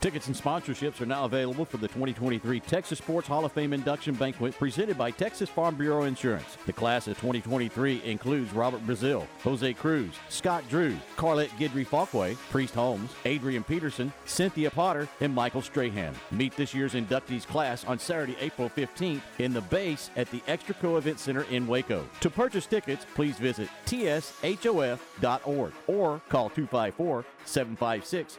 [0.00, 4.14] Tickets and sponsorships are now available for the 2023 Texas Sports Hall of Fame induction
[4.14, 6.56] banquet presented by Texas Farm Bureau Insurance.
[6.66, 12.74] The class of 2023 includes Robert Brazile, Jose Cruz, Scott Drew, Carlette Guidry Falkway, Priest
[12.74, 16.14] Holmes, Adrian Peterson, Cynthia Potter, and Michael Strahan.
[16.30, 20.96] Meet this year's inductees class on Saturday, April 15th in the base at the Extraco
[20.96, 22.08] Event Center in Waco.
[22.20, 28.38] To purchase tickets, please visit tshof.org or call 254 756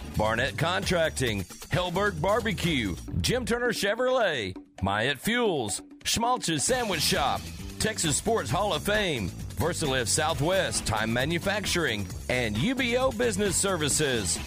[0.17, 7.41] Barnett Contracting, Helberg Barbecue, Jim Turner Chevrolet, Myatt Fuels, Schmaltz's Sandwich Shop,
[7.79, 14.37] Texas Sports Hall of Fame, Versalift Southwest Time Manufacturing, and UBO Business Services.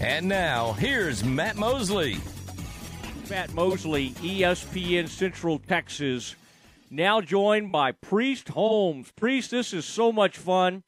[0.00, 2.18] And now, here's Matt Mosley.
[3.28, 6.36] Matt Mosley, ESPN Central Texas,
[6.90, 9.12] now joined by Priest Holmes.
[9.16, 10.84] Priest, this is so much fun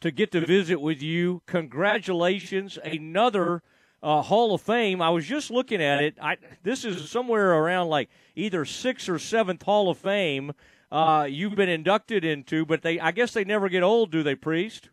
[0.00, 1.42] to get to visit with you.
[1.46, 3.62] Congratulations, another
[4.04, 5.02] uh, Hall of Fame.
[5.02, 6.16] I was just looking at it.
[6.20, 10.52] I, this is somewhere around like either sixth or seventh Hall of Fame
[10.94, 14.36] uh, you've been inducted into, but they I guess they never get old, do they,
[14.36, 14.90] Priest?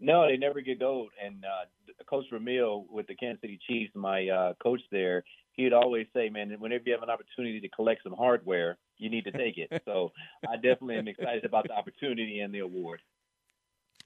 [0.00, 1.10] No, they never get old.
[1.22, 6.06] And uh, Coach Vermeil with the Kansas City Chiefs, my uh, coach there, he'd always
[6.14, 9.58] say, "Man, whenever you have an opportunity to collect some hardware, you need to take
[9.58, 10.12] it." so
[10.48, 13.00] I definitely am excited about the opportunity and the award.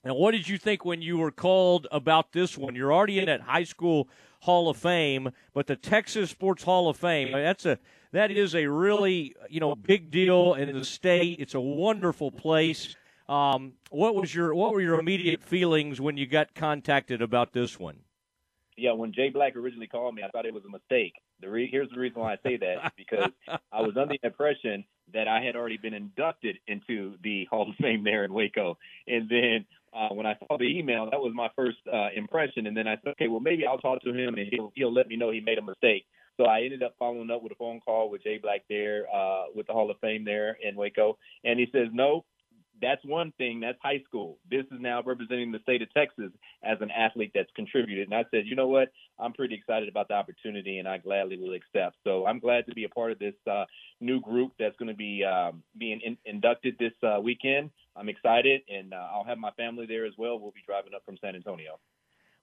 [0.04, 2.74] Now, what did you think when you were called about this one?
[2.74, 4.08] You're already in that high school
[4.40, 7.78] Hall of Fame, but the Texas Sports Hall of Fame, that's a
[8.10, 11.38] that is a really you know big deal in the state.
[11.38, 12.96] It's a wonderful place.
[13.28, 17.78] Um, what was your what were your immediate feelings when you got contacted about this
[17.78, 17.98] one?
[18.76, 21.12] Yeah, when Jay Black originally called me, I thought it was a mistake.
[21.40, 23.30] The re- here's the reason why I say that because
[23.72, 24.84] I was under the impression
[25.14, 29.28] that I had already been inducted into the Hall of Fame there in Waco, and
[29.28, 32.66] then uh, when I saw the email, that was my first uh, impression.
[32.66, 35.08] And then I said, okay, well maybe I'll talk to him and he'll he'll let
[35.08, 36.04] me know he made a mistake.
[36.38, 39.44] So I ended up following up with a phone call with Jay Black there, uh,
[39.54, 41.18] with the Hall of Fame there in Waco.
[41.44, 42.24] And he says, no,
[42.80, 43.60] that's one thing.
[43.60, 44.38] That's high school.
[44.50, 46.30] This is now representing the state of Texas
[46.64, 48.08] as an athlete that's contributed.
[48.08, 48.88] And I said, you know what?
[49.20, 51.96] I'm pretty excited about the opportunity, and I gladly will accept.
[52.02, 53.64] So I'm glad to be a part of this uh,
[54.00, 57.70] new group that's going to be um, being in- inducted this uh, weekend.
[57.96, 60.38] I'm excited, and uh, I'll have my family there as well.
[60.38, 61.78] We'll be driving up from San Antonio.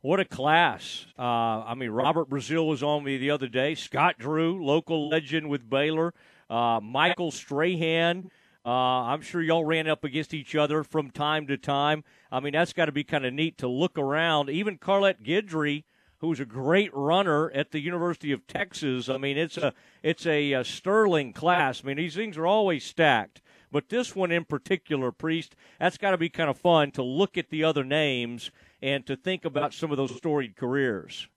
[0.01, 1.07] What a class!
[1.17, 3.75] Uh, I mean, Robert Brazile was on me the other day.
[3.75, 6.13] Scott Drew, local legend with Baylor.
[6.49, 8.31] Uh, Michael Strahan.
[8.65, 12.03] Uh, I'm sure y'all ran up against each other from time to time.
[12.31, 14.49] I mean, that's got to be kind of neat to look around.
[14.49, 15.83] Even Carlette Guidry,
[16.19, 19.09] who's a great runner at the University of Texas.
[19.09, 19.73] I mean, it's a
[20.03, 21.81] it's a, a sterling class.
[21.83, 23.41] I mean, these things are always stacked.
[23.71, 27.37] But this one in particular, Priest, that's got to be kind of fun to look
[27.37, 28.51] at the other names
[28.81, 31.27] and to think about some of those storied careers.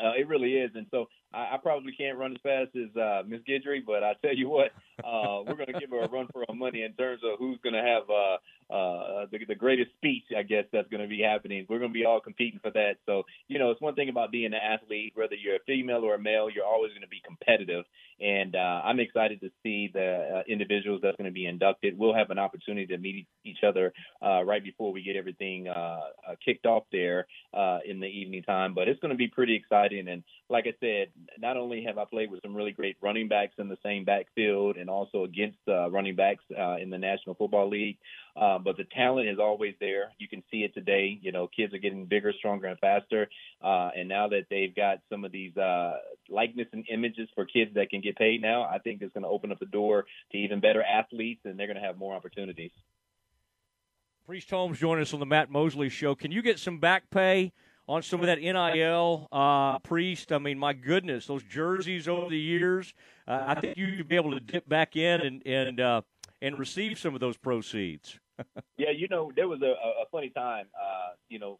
[0.00, 3.22] Uh, it really is, and so I, I probably can't run as fast as uh,
[3.26, 4.70] Miss Guidry, but I tell you what,
[5.02, 7.58] uh, we're going to give her a run for her money in terms of who's
[7.64, 8.04] going to have
[8.70, 11.66] uh, the, the greatest speech, I guess, that's going to be happening.
[11.68, 12.96] We're going to be all competing for that.
[13.06, 16.14] So, you know, it's one thing about being an athlete, whether you're a female or
[16.14, 17.84] a male, you're always going to be competitive.
[18.20, 21.96] And uh, I'm excited to see the uh, individuals that's going to be inducted.
[21.96, 26.00] We'll have an opportunity to meet each other uh, right before we get everything uh,
[26.28, 28.74] uh, kicked off there uh, in the evening time.
[28.74, 30.08] But it's going to be pretty exciting.
[30.08, 31.08] And like I said,
[31.38, 34.76] not only have I played with some really great running backs in the same backfield
[34.76, 37.98] and also against uh, running backs uh, in the National Football League,
[38.38, 40.12] uh, but the talent is always there.
[40.18, 41.18] You can see it today.
[41.20, 43.28] You know, kids are getting bigger, stronger, and faster.
[43.62, 45.96] Uh, and now that they've got some of these uh,
[46.28, 49.28] likeness and images for kids that can get paid now, I think it's going to
[49.28, 52.70] open up the door to even better athletes, and they're going to have more opportunities.
[54.24, 56.14] Priest Holmes joining us on the Matt Mosley Show.
[56.14, 57.52] Can you get some back pay
[57.88, 60.30] on some of that NIL, uh, Priest?
[60.30, 62.94] I mean, my goodness, those jerseys over the years.
[63.26, 66.02] Uh, I think you'd be able to dip back in and and uh,
[66.40, 68.20] and receive some of those proceeds.
[68.78, 69.72] Yeah, you know, there was a,
[70.02, 71.58] a funny time, uh, you know,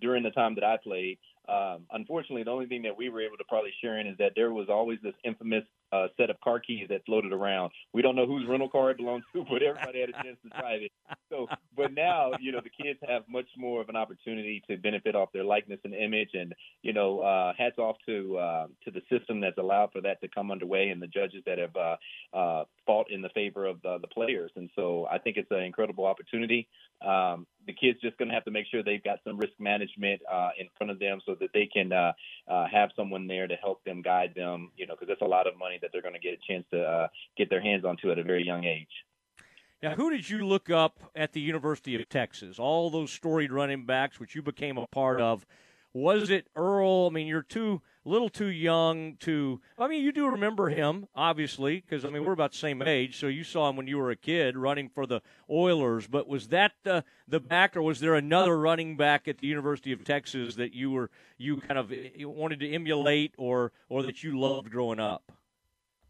[0.00, 1.18] during the time that I played.
[1.48, 4.32] Um, unfortunately, the only thing that we were able to probably share in is that
[4.36, 7.70] there was always this infamous uh, set of car keys that floated around.
[7.92, 10.60] We don't know whose rental car it belonged to, but everybody had a chance to
[10.60, 10.92] drive it.
[11.30, 15.14] So, but now, you know, the kids have much more of an opportunity to benefit
[15.14, 16.30] off their likeness and image.
[16.34, 20.20] And, you know, uh, hats off to uh, to the system that's allowed for that
[20.22, 21.96] to come underway and the judges that have uh,
[22.36, 24.50] uh, fought in the favor of the, the players.
[24.56, 26.68] And so I think it's an incredible opportunity.
[27.04, 30.20] Um, the kids just going to have to make sure they've got some risk management
[30.30, 32.12] uh, in front of them so that they can uh,
[32.48, 35.46] uh, have someone there to help them guide them, you know, because that's a lot
[35.46, 38.10] of money that they're going to get a chance to uh, get their hands onto
[38.10, 38.88] at a very young age.
[39.82, 42.58] Now, who did you look up at the University of Texas?
[42.58, 45.46] All those storied running backs, which you became a part of.
[45.94, 47.08] Was it Earl?
[47.10, 49.60] I mean, you're two little too young to.
[49.78, 53.18] I mean, you do remember him, obviously, because I mean we're about the same age.
[53.18, 55.20] So you saw him when you were a kid running for the
[55.50, 56.06] Oilers.
[56.06, 59.92] But was that the the back, or was there another running back at the University
[59.92, 64.38] of Texas that you were you kind of wanted to emulate, or or that you
[64.38, 65.32] loved growing up?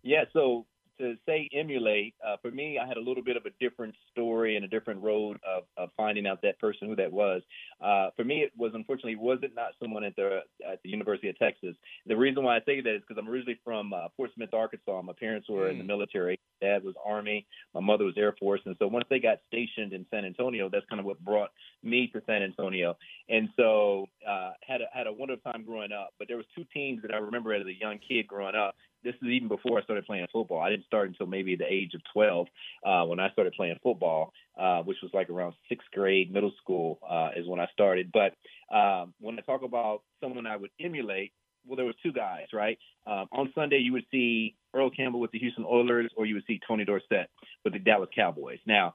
[0.02, 0.66] Yeah, so
[1.00, 4.56] to say emulate, uh, for me, I had a little bit of a different story
[4.56, 7.42] and a different road of, of finding out that person who that was.
[7.80, 10.40] Uh, for me, it was unfortunately wasn't not someone at the
[10.70, 11.74] at the University of Texas.
[12.06, 15.02] The reason why I say that is because I'm originally from uh, Fort Smith, Arkansas.
[15.02, 15.72] My parents were mm.
[15.72, 16.38] in the military.
[16.60, 17.46] Dad was Army.
[17.74, 18.60] My mother was Air Force.
[18.66, 21.50] And so once they got stationed in San Antonio, that's kind of what brought
[21.82, 22.96] me to San Antonio.
[23.30, 26.10] And so uh, had a, had a wonderful time growing up.
[26.18, 29.14] But there was two teams that I remember as a young kid growing up this
[29.22, 30.60] is even before I started playing football.
[30.60, 32.46] I didn't start until maybe the age of 12
[32.84, 36.98] uh, when I started playing football, uh, which was like around sixth grade, middle school
[37.08, 38.12] uh, is when I started.
[38.12, 38.34] But
[38.74, 41.32] um, when I talk about someone I would emulate,
[41.66, 42.78] well, there was two guys, right?
[43.06, 46.46] Um, on Sunday, you would see Earl Campbell with the Houston Oilers, or you would
[46.46, 47.28] see Tony Dorsett
[47.64, 48.58] with the Dallas Cowboys.
[48.66, 48.94] Now,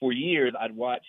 [0.00, 1.04] for years, I'd watch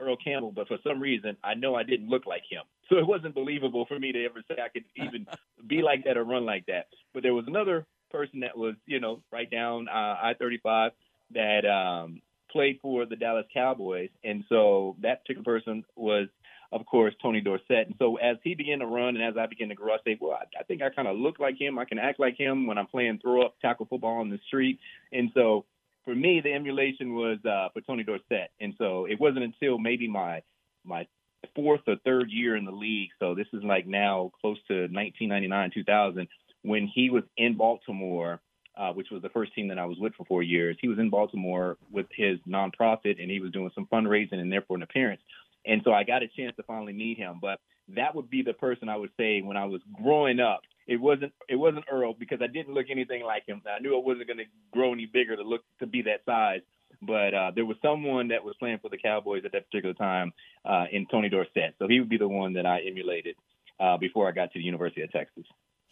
[0.00, 2.62] Earl Campbell, but for some reason, I know I didn't look like him.
[2.88, 5.26] So it wasn't believable for me to ever say I could even
[5.66, 6.86] be like that or run like that.
[7.12, 10.90] But there was another person that was, you know, right down uh, I-35
[11.34, 16.28] that um, played for the Dallas Cowboys, and so that particular person was,
[16.72, 17.88] of course, Tony Dorsett.
[17.88, 20.18] And so as he began to run, and as I began to grow, I say,
[20.20, 21.78] well, I, I think I kind of look like him.
[21.78, 24.78] I can act like him when I'm playing throw up tackle football on the street,
[25.12, 25.66] and so
[26.08, 30.08] for me, the emulation was uh, for Tony Dorsett, and so it wasn't until maybe
[30.08, 30.40] my
[30.82, 31.06] my
[31.54, 33.10] fourth or third year in the league.
[33.20, 36.26] So this is like now close to 1999, 2000,
[36.62, 38.40] when he was in Baltimore,
[38.74, 40.78] uh, which was the first team that I was with for four years.
[40.80, 44.78] He was in Baltimore with his nonprofit, and he was doing some fundraising and therefore
[44.78, 45.20] an appearance.
[45.66, 47.38] And so I got a chance to finally meet him.
[47.38, 47.60] But
[47.96, 51.32] that would be the person I would say when I was growing up it wasn't
[51.48, 53.62] it wasn't Earl because I didn't look anything like him.
[53.66, 56.62] I knew I wasn't going to grow any bigger to look to be that size.
[57.02, 60.32] But uh, there was someone that was playing for the Cowboys at that particular time
[60.64, 61.74] uh, in Tony Dorsett.
[61.78, 63.36] So he would be the one that I emulated
[63.78, 65.44] uh, before I got to the University of Texas.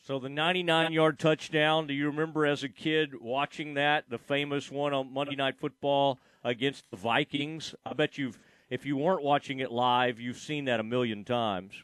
[0.03, 4.71] So the 99 yard touchdown, do you remember as a kid watching that, the famous
[4.71, 7.75] one on Monday Night Football against the Vikings?
[7.85, 8.39] I bet you've,
[8.71, 11.83] if you weren't watching it live, you've seen that a million times.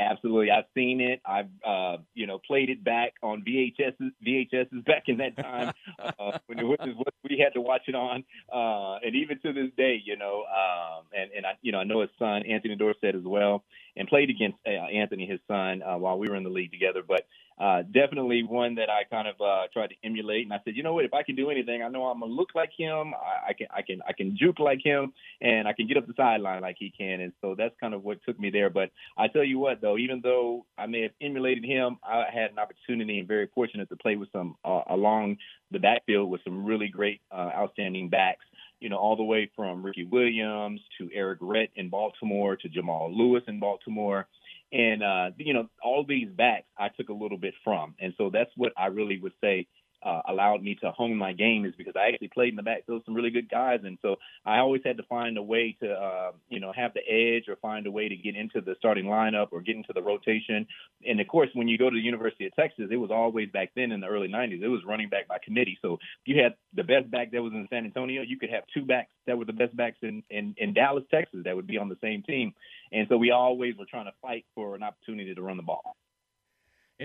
[0.00, 1.20] Absolutely, I've seen it.
[1.26, 3.94] I've uh, you know played it back on VHS
[4.26, 7.94] VHSs back in that time uh, when it was what we had to watch it
[7.94, 11.78] on, uh, and even to this day, you know, um, and and I you know
[11.78, 13.62] I know his son Anthony Dorsett as well,
[13.94, 17.02] and played against uh, Anthony, his son, uh, while we were in the league together.
[17.06, 17.26] But
[17.60, 20.44] uh, definitely one that I kind of uh, tried to emulate.
[20.44, 21.04] And I said, you know what?
[21.04, 23.12] If I can do anything, I know I'm gonna look like him.
[23.14, 26.06] I, I can, I can, I can juke like him, and I can get up
[26.06, 27.20] the sideline like he can.
[27.20, 28.70] And so that's kind of what took me there.
[28.70, 32.50] But I tell you what, though, even though I may have emulated him, I had
[32.50, 35.36] an opportunity and very fortunate to play with some uh, along
[35.70, 38.44] the backfield with some really great, uh, outstanding backs
[38.80, 43.14] you know, all the way from Ricky Williams to Errict Rhett in Baltimore to Jamal
[43.14, 44.26] Lewis in Baltimore.
[44.72, 48.30] And uh, you know, all these backs I took a little bit from, and so
[48.32, 49.66] that's what I really would say
[50.02, 52.98] uh, allowed me to hone my game is because I actually played in the backfield
[52.98, 55.92] with some really good guys, and so I always had to find a way to,
[55.92, 59.04] uh, you know, have the edge or find a way to get into the starting
[59.04, 60.66] lineup or get into the rotation.
[61.06, 63.72] And of course, when you go to the University of Texas, it was always back
[63.76, 65.78] then in the early '90s, it was running back by committee.
[65.82, 68.84] So you had the best back that was in San Antonio, you could have two
[68.84, 71.88] backs that were the best backs in in, in Dallas, Texas, that would be on
[71.88, 72.54] the same team.
[72.92, 75.96] And so we always were trying to fight for an opportunity to run the ball.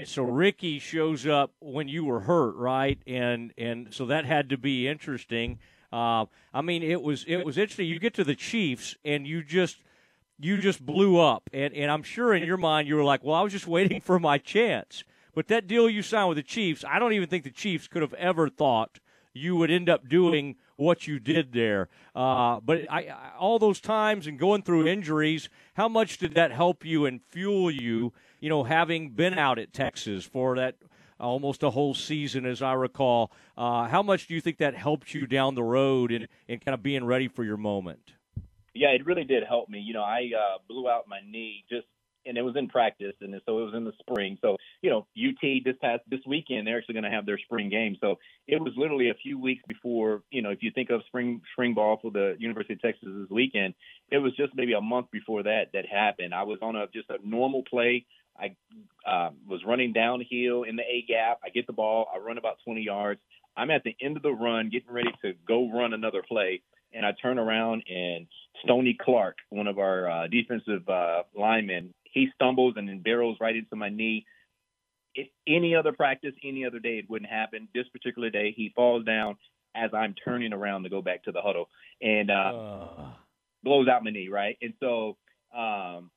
[0.03, 2.99] So Ricky shows up when you were hurt, right?
[3.07, 5.59] And and so that had to be interesting.
[5.93, 7.87] Uh, I mean, it was it was interesting.
[7.87, 9.77] You get to the Chiefs and you just
[10.37, 13.35] you just blew up, and and I'm sure in your mind you were like, well,
[13.35, 15.03] I was just waiting for my chance.
[15.33, 18.01] But that deal you signed with the Chiefs, I don't even think the Chiefs could
[18.01, 18.99] have ever thought
[19.33, 21.89] you would end up doing what you did there.
[22.15, 26.51] Uh, but I, I, all those times and going through injuries, how much did that
[26.51, 28.13] help you and fuel you?
[28.39, 30.75] You know, having been out at Texas for that
[31.19, 33.31] almost a whole season, as I recall.
[33.57, 36.73] Uh, how much do you think that helped you down the road and, and kind
[36.73, 38.13] of being ready for your moment?
[38.73, 39.79] Yeah, it really did help me.
[39.79, 41.87] You know, I uh, blew out my knee just
[42.25, 44.37] and it was in practice, and so it was in the spring.
[44.41, 47.69] So you know, UT this past this weekend they're actually going to have their spring
[47.69, 47.97] game.
[48.01, 48.15] So
[48.47, 50.23] it was literally a few weeks before.
[50.31, 53.29] You know, if you think of spring spring ball for the University of Texas this
[53.29, 53.75] weekend,
[54.11, 56.33] it was just maybe a month before that that happened.
[56.33, 58.05] I was on a just a normal play.
[58.39, 58.55] I
[59.09, 61.39] uh, was running downhill in the A gap.
[61.43, 62.07] I get the ball.
[62.13, 63.19] I run about 20 yards.
[63.57, 66.61] I'm at the end of the run, getting ready to go run another play,
[66.93, 68.27] and I turn around and
[68.65, 73.55] Stonie Clark, one of our uh, defensive uh, linemen, he stumbles and then barrels right
[73.55, 74.25] into my knee.
[75.13, 77.67] it, any other practice, any other day, it wouldn't happen.
[77.73, 79.37] This particular day, he falls down
[79.75, 81.69] as I'm turning around to go back to the huddle
[82.01, 82.87] and uh,
[83.63, 84.57] blows out my knee, right?
[84.61, 85.17] And so
[85.55, 86.09] um,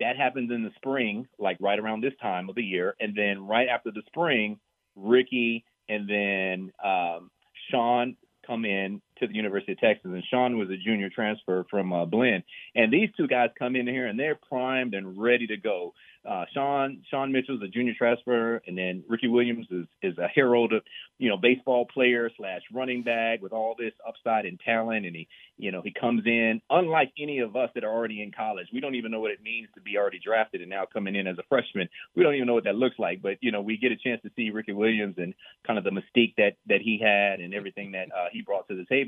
[0.00, 2.94] that happens in the spring, like right around this time of the year.
[3.00, 4.58] And then right after the spring,
[4.96, 7.30] Ricky and then um,
[7.70, 8.16] Shon
[8.46, 12.04] come in to the University of Texas, and Shon was a junior transfer from uh,
[12.04, 12.42] Blinn.
[12.74, 15.94] And these two guys come in here and they're primed and ready to go
[16.28, 20.82] uh, Shon Shon Mitchell's a junior transfer, and then Ricky Williams is is a heralded,
[21.18, 25.28] you know, baseball player slash running back with all this upside and talent, and he,
[25.56, 28.66] you know, he comes in unlike any of us that are already in college.
[28.72, 31.26] We don't even know what it means to be already drafted and now coming in
[31.26, 31.88] as a freshman.
[32.14, 34.20] We don't even know what that looks like, but you know, we get a chance
[34.22, 35.32] to see Ricky Williams and
[35.66, 38.76] kind of the mystique that that he had and everything that uh, he brought to
[38.76, 39.07] the table.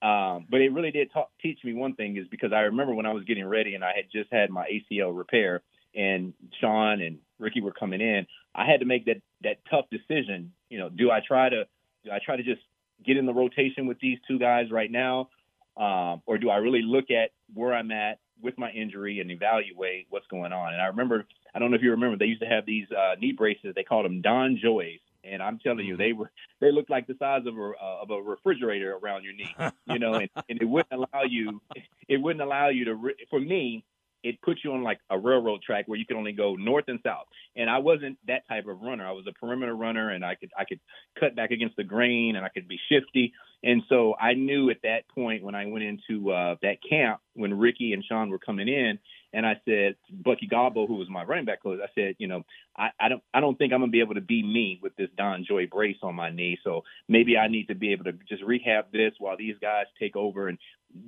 [0.00, 3.06] Um, but it really did talk, teach me one thing is because I remember when
[3.06, 5.62] I was getting ready and I had just had my ACL repair
[5.94, 10.52] and Shon and Ricky were coming in, I had to make that that tough decision.
[10.68, 11.64] You know, do I try to
[12.04, 12.60] do I try to just
[13.04, 15.30] get in the rotation with these two guys right now,
[15.76, 20.06] um, or do I really look at where I'm at with my injury and evaluate
[20.10, 20.72] what's going on?
[20.72, 23.14] And I remember, I don't know if you remember, they used to have these uh,
[23.20, 23.74] knee braces.
[23.74, 25.00] They called them Don Joys.
[25.24, 26.30] And I'm telling you, they were
[26.60, 29.54] they looked like the size of a uh, of a refrigerator around your knee,
[29.86, 31.60] you know, and, and it wouldn't allow you
[32.08, 32.94] it wouldn't allow you to.
[32.94, 33.84] Re- for me,
[34.22, 36.98] it puts you on like a railroad track where you can only go north and
[37.04, 37.26] south.
[37.56, 39.06] And I wasn't that type of runner.
[39.06, 40.80] I was a perimeter runner and I could I could
[41.18, 43.32] cut back against the grain and I could be shifty.
[43.62, 47.58] And so I knew at that point when I went into uh, that camp when
[47.58, 48.98] Ricky and Shon were coming in,
[49.32, 52.44] and I said Bucky Godbolt, who was my running back coach, I said, you know,
[52.76, 55.10] I, I don't I don't think I'm gonna be able to be me with this
[55.16, 56.58] Don Joy brace on my knee.
[56.64, 60.16] So maybe I need to be able to just rehab this while these guys take
[60.16, 60.58] over and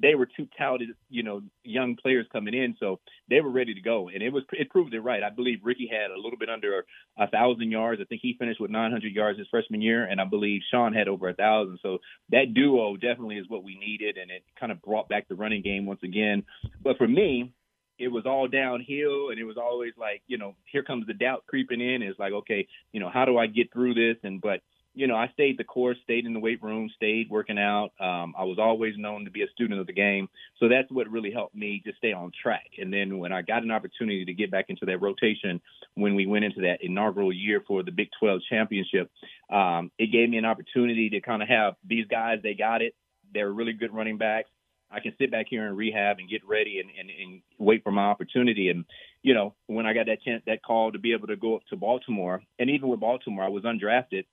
[0.00, 3.80] they were two talented, you know, young players coming in, so they were ready to
[3.80, 5.22] go, and it was it proved it right.
[5.22, 6.84] I believe Ricky had a little bit under
[7.18, 8.00] a thousand yards.
[8.00, 11.08] I think he finished with 900 yards his freshman year, and I believe Shon had
[11.08, 11.78] over a thousand.
[11.82, 11.98] So
[12.30, 15.62] that duo definitely is what we needed, and it kind of brought back the running
[15.62, 16.44] game once again.
[16.82, 17.52] But for me,
[18.00, 21.44] it was all downhill and it was always like, you know, here comes the doubt
[21.46, 22.02] creeping in.
[22.02, 24.16] It's like, okay, you know, how do I get through this?
[24.24, 24.60] And but
[24.94, 27.90] you know, I stayed the course, stayed in the weight room, stayed working out.
[28.00, 30.28] Um, I was always known to be a student of the game.
[30.58, 32.66] So that's what really helped me just stay on track.
[32.78, 35.60] And then when I got an opportunity to get back into that rotation,
[35.94, 39.10] when we went into that inaugural year for the Big 12 championship,
[39.48, 42.94] um, it gave me an opportunity to kind of have these guys, they got it.
[43.32, 44.50] They're really good running backs.
[44.90, 47.92] I can sit back here and rehab and get ready and, and, and wait for
[47.92, 48.70] my opportunity.
[48.70, 48.84] And,
[49.22, 51.62] you know, when I got that chance, that call to be able to go up
[51.70, 54.24] to Baltimore, and even with Baltimore, I was undrafted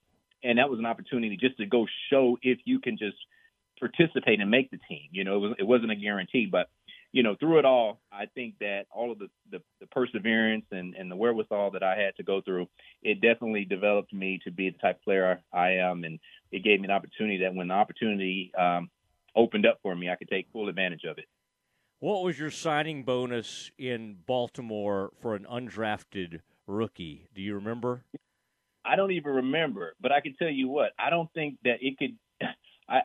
[0.43, 3.17] and that was an opportunity just to go show if you can just
[3.79, 5.07] participate and make the team.
[5.11, 6.69] You know, it, was, it wasn't a guarantee, but
[7.13, 10.93] you know, through it all, I think that all of the, the, the perseverance and,
[10.93, 12.67] and the wherewithal that I had to go through,
[13.01, 16.19] it definitely developed me to be the type of player I am, and
[16.51, 18.89] it gave me an opportunity that when the opportunity um,
[19.37, 21.25] opened up for me, I could take full advantage of it.
[21.99, 27.27] What was your signing bonus in Baltimore for an undrafted rookie?
[27.33, 28.03] Do you remember?
[28.85, 31.97] I don't even remember, but I can tell you what, I don't think that it
[31.97, 32.17] could.
[32.89, 33.01] I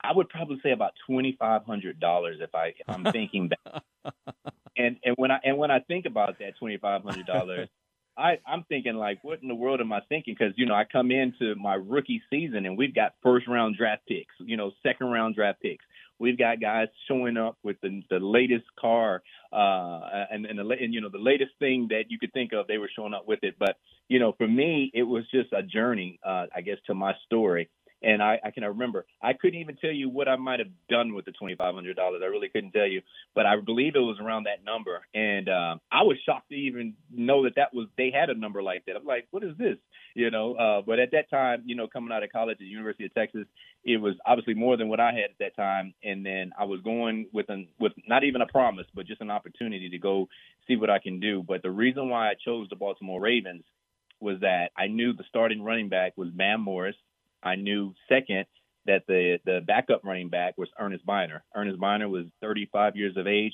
[0.00, 3.82] I would probably say about twenty five hundred dollars if I if I'm thinking back.
[4.76, 7.68] and and when I and when I think about that twenty five hundred dollars,
[8.18, 10.34] I I'm thinking like, what in the world am I thinking?
[10.38, 14.02] Because you know I come into my rookie season and we've got first round draft
[14.08, 15.84] picks, you know, second round draft picks.
[16.18, 19.22] We've got guys showing up with the, the latest car
[19.52, 22.66] uh, and and, the, and you know the latest thing that you could think of.
[22.66, 23.76] They were showing up with it, but
[24.08, 27.70] you know for me it was just a journey, uh, I guess, to my story.
[28.02, 31.14] And I, I can remember I couldn't even tell you what I might have done
[31.14, 32.20] with the twenty five hundred dollars.
[32.22, 33.02] I really couldn't tell you,
[33.34, 35.00] but I believe it was around that number.
[35.14, 38.62] And um, I was shocked to even know that that was they had a number
[38.62, 38.96] like that.
[38.96, 39.76] I'm like, what is this?
[40.14, 40.54] You know.
[40.54, 43.14] Uh, but at that time, you know, coming out of college at the University of
[43.14, 43.46] Texas,
[43.84, 45.94] it was obviously more than what I had at that time.
[46.04, 49.30] And then I was going with an with not even a promise, but just an
[49.30, 50.28] opportunity to go
[50.68, 51.42] see what I can do.
[51.42, 53.64] But the reason why I chose the Baltimore Ravens
[54.20, 56.96] was that I knew the starting running back was Bam Morris.
[57.42, 58.46] I knew second
[58.86, 61.44] that the the backup running back was Ernest Byner.
[61.54, 63.52] Ernest Byner was 35 years of age,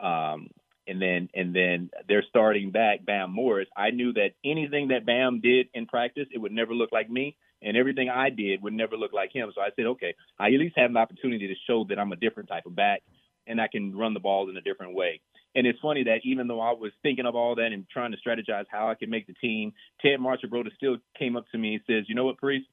[0.00, 0.48] um,
[0.86, 3.68] and then and then their starting back Bam Morris.
[3.76, 7.36] I knew that anything that Bam did in practice, it would never look like me,
[7.62, 9.50] and everything I did would never look like him.
[9.54, 12.16] So I said, okay, I at least have an opportunity to show that I'm a
[12.16, 13.02] different type of back,
[13.46, 15.20] and I can run the ball in a different way.
[15.54, 18.18] And it's funny that even though I was thinking of all that and trying to
[18.26, 21.82] strategize how I could make the team, Ted Marchibroda still came up to me and
[21.86, 22.66] says, "You know what, Priest?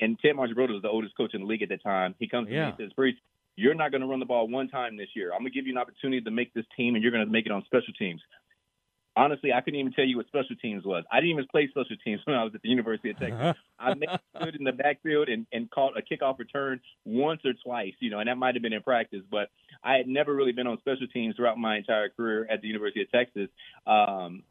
[0.00, 2.14] And Ted Marchibroda was the oldest coach in the league at that time.
[2.18, 2.62] He comes to Yeah.
[2.66, 3.18] me and says, Priest,
[3.56, 5.32] you're not going to run the ball one time this year.
[5.32, 7.30] I'm going to give you an opportunity to make this team, and you're going to
[7.30, 8.20] make it on special teams.
[9.14, 11.04] honestly, I couldn't even tell you what special teams was.
[11.12, 13.56] I didn't even play special teams when I was at the University of Texas.
[13.78, 17.92] I have stood in the backfield and, and caught a kickoff return once or twice,
[18.00, 19.50] you know, and that might have been in practice, but
[19.84, 23.02] I had never really been on special teams throughout my entire career at the University
[23.02, 23.48] of Texas.
[23.86, 24.44] Um,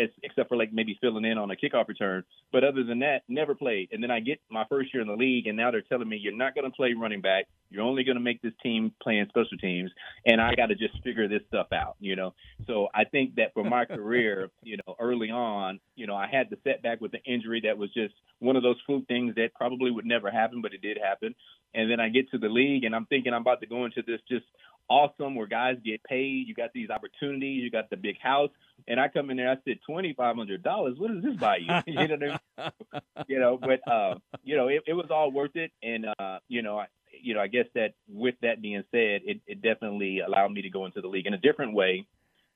[0.00, 2.24] as, except for like maybe filling in on a kickoff return.
[2.52, 3.88] But other than that, never played.
[3.92, 6.16] And then I get my first year in the league, and now they're telling me
[6.16, 7.46] you're not going to play running back.
[7.70, 9.90] You're only going to make this team playing special teams,
[10.24, 12.34] and I got to just figure this stuff out, you know.
[12.66, 16.48] So I think that for my career, you know, early on, you know, I had
[16.50, 19.90] the setback with the injury that was just one of those fluke things that probably
[19.90, 21.34] would never happen, but it did happen.
[21.74, 24.02] And then I get to the league, and I'm thinking I'm about to go into
[24.02, 24.46] this just
[24.88, 26.46] awesome where guys get paid.
[26.46, 27.62] You got these opportunities.
[27.62, 28.50] You got the big house.
[28.86, 30.96] And I come in there, I said twenty five hundred dollars.
[30.98, 31.74] What does this buy you?
[31.86, 33.02] you know, what I mean?
[33.28, 33.58] you know.
[33.58, 35.72] But uh, you know, it, it was all worth it.
[35.82, 36.86] And uh, you know, I,
[37.22, 40.70] you know, I guess that with that being said, it, it definitely allowed me to
[40.70, 42.06] go into the league in a different way.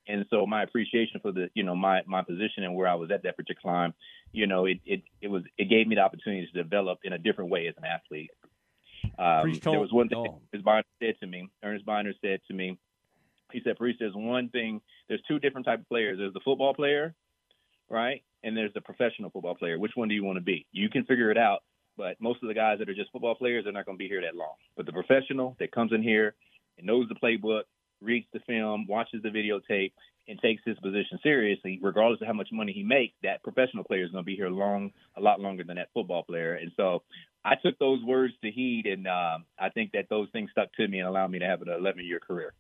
[0.09, 3.11] And so my appreciation for the, you know, my my position and where I was
[3.11, 3.95] at that particular time,
[4.33, 7.19] you know, it it it was it gave me the opportunity to develop in a
[7.19, 8.31] different way as an athlete.
[9.19, 11.49] Um, there was one thing Ernest Byner said to me.
[11.63, 12.79] Ernest Byner said to me,
[13.53, 14.81] he said, "Priest, there's one thing.
[15.09, 16.19] There's two different type of players.
[16.19, 17.15] There's the football player,
[17.91, 19.79] right, and there's the professional football player.
[19.79, 20.67] Which one do you want to be?
[20.73, 21.63] You can figure it out.
[21.97, 24.09] But most of the guys that are just football players, they're not going to be
[24.09, 24.55] here that long.
[24.77, 26.35] But the professional that comes in here
[26.79, 27.65] and knows the playbook,
[28.01, 29.93] reads the film, watches the videotape,
[30.29, 34.05] and takes his position seriously, regardless of how much money he makes, that professional player
[34.05, 36.55] is going to be here long, a lot longer than that football player.
[36.55, 37.03] And so
[37.45, 40.87] I took those words to heed, and um, I think that those things stuck to
[40.87, 42.53] me and allowed me to have an 11 year career.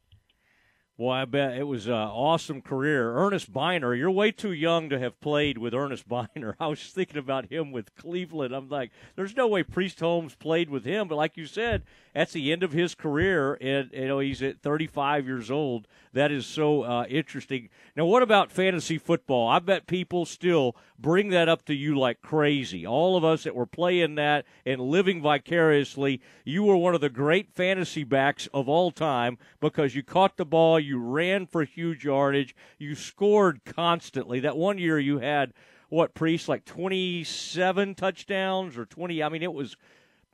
[0.98, 3.16] Well, I bet it was an awesome career.
[3.16, 6.54] Ernest Byner, you're way too young to have played with Ernest Byner.
[6.60, 8.54] I was thinking about him with Cleveland.
[8.54, 11.08] I'm like, there's no way Priest Holmes played with him.
[11.08, 11.82] But like you said,
[12.12, 15.88] that's the end of his career, and you know he's at 35 years old.
[16.12, 17.70] That is so uh, interesting.
[17.96, 19.48] Now, what about fantasy football?
[19.48, 22.86] I bet people still bring that up to you like crazy.
[22.86, 27.08] All of us that were playing that and living vicariously, you were one of the
[27.08, 32.04] great fantasy backs of all time because you caught the ball, you ran for huge
[32.04, 34.38] yardage, you scored constantly.
[34.40, 35.54] That one year you had
[35.88, 39.76] what priest like 27 touchdowns or 20 i mean it was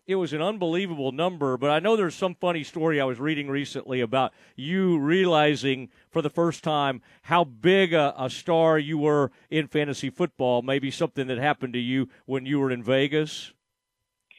[0.09, 1.59] it was an unbelievable number.
[1.59, 6.23] But I know there's some funny story I was reading recently about you realizing for
[6.23, 10.63] the first time how big a, a star you were in fantasy football.
[10.63, 13.53] Maybe something that happened to you when you were in Vegas.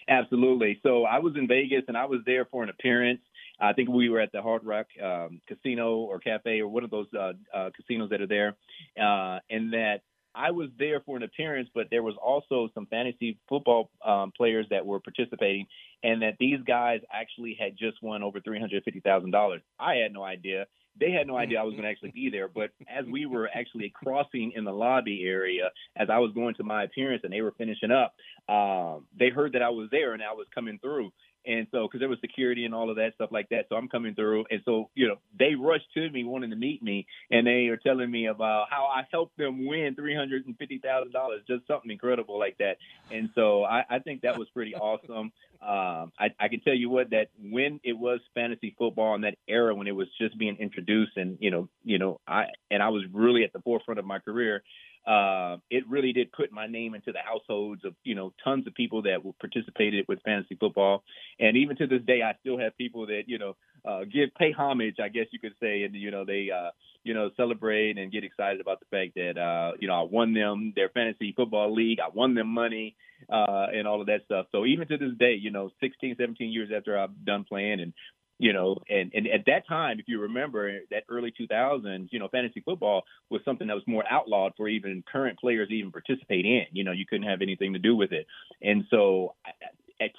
[0.10, 0.80] Absolutely.
[0.82, 3.22] So I was in Vegas and I was there for an appearance.
[3.62, 6.90] I think we were at the Hard Rock um, Casino or Cafe or one of
[6.90, 8.56] those uh, uh, casinos that are there,
[9.00, 10.02] uh, and that
[10.36, 14.68] I was there for an appearance, but there was also some fantasy football um, players
[14.70, 15.68] that were participating,
[16.04, 19.62] and that these guys actually had just won over three hundred fifty thousand dollars.
[19.80, 20.66] I had no idea.
[21.00, 22.50] They had no idea I was going to actually be there.
[22.50, 26.64] But as we were actually crossing in the lobby area, as I was going to
[26.64, 28.16] my appearance and they were finishing up,
[28.54, 31.12] um, they heard that I was there and I was coming through.
[31.46, 33.88] And so, because there was security and all of that stuff like that, so I'm
[33.88, 37.48] coming through, and so you know they rushed to me wanting to meet me, and
[37.48, 41.14] they are telling me about how I helped them win three hundred and fifty thousand
[41.14, 42.78] dollars, just something incredible like that.
[43.12, 45.32] And so I, I think that was pretty awesome.
[45.62, 49.36] Um, I, I can tell you what that when it was fantasy football in that
[49.46, 52.88] era when it was just being introduced, and you know, you know, I and I
[52.88, 54.64] was really at the forefront of my career
[55.08, 58.74] uh, it really did put my name into the households of you know tons of
[58.74, 61.04] people that participated with fantasy football,
[61.40, 63.56] and even to this day, I still have people that you know
[63.86, 66.72] uh, give pay homage, I guess you could say, and you know they uh,
[67.04, 70.34] you know celebrate and get excited about the fact that uh, you know I won
[70.34, 72.96] them their fantasy football league, I won them money,
[73.32, 74.48] uh, and all of that stuff.
[74.52, 77.94] So even to this day, you know, 16, 17 years after I've done playing and
[78.40, 82.30] you know, and, and at that time, if you remember that early 2000s, you know,
[82.30, 86.46] fantasy football was something that was more outlawed for even current players to even participate
[86.46, 86.66] in.
[86.72, 88.28] You know, you couldn't have anything to do with it.
[88.62, 89.36] And so,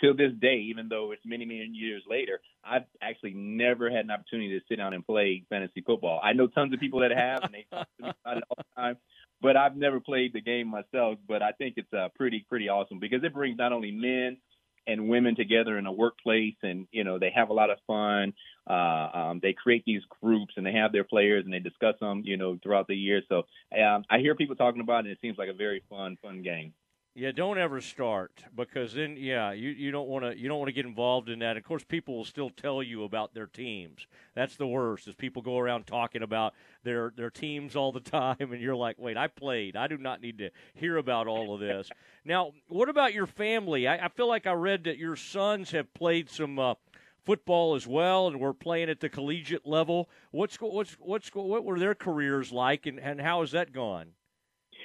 [0.03, 4.11] till this day, even though it's many, many years later, I've actually never had an
[4.11, 6.21] opportunity to sit down and play fantasy football.
[6.23, 8.57] I know tons of people that have, and they talk to me about it all
[8.59, 8.97] the time.
[9.41, 11.19] But I've never played the game myself.
[11.27, 14.37] But I think it's uh, pretty, pretty awesome because it brings not only men
[14.87, 18.33] and women together in a workplace and you know they have a lot of fun.
[18.69, 22.23] Uh um they create these groups and they have their players and they discuss them
[22.25, 23.23] you know throughout the year.
[23.29, 23.45] So
[23.79, 26.43] um i hear people talking about it and it seems like a very fun fun
[26.43, 26.73] game
[27.15, 30.69] yeah, don't ever start because then yeah, you, you don't want to you don't want
[30.69, 31.57] to get involved in that.
[31.57, 34.07] Of course, people will still tell you about their teams.
[34.35, 35.09] That's the worst.
[35.09, 36.55] Is people go around talking about
[36.85, 39.77] their their teams all the time, and you're like, wait, I played.
[39.77, 41.91] I do not need to hear about all of this.
[42.25, 43.89] now, what about your family?
[43.89, 46.75] I, I feel like I read that your sons have played some uh,
[47.25, 50.09] football as well, and were playing at the collegiate level.
[50.31, 54.13] What's what's what's what were their careers like, and, and how has that gone?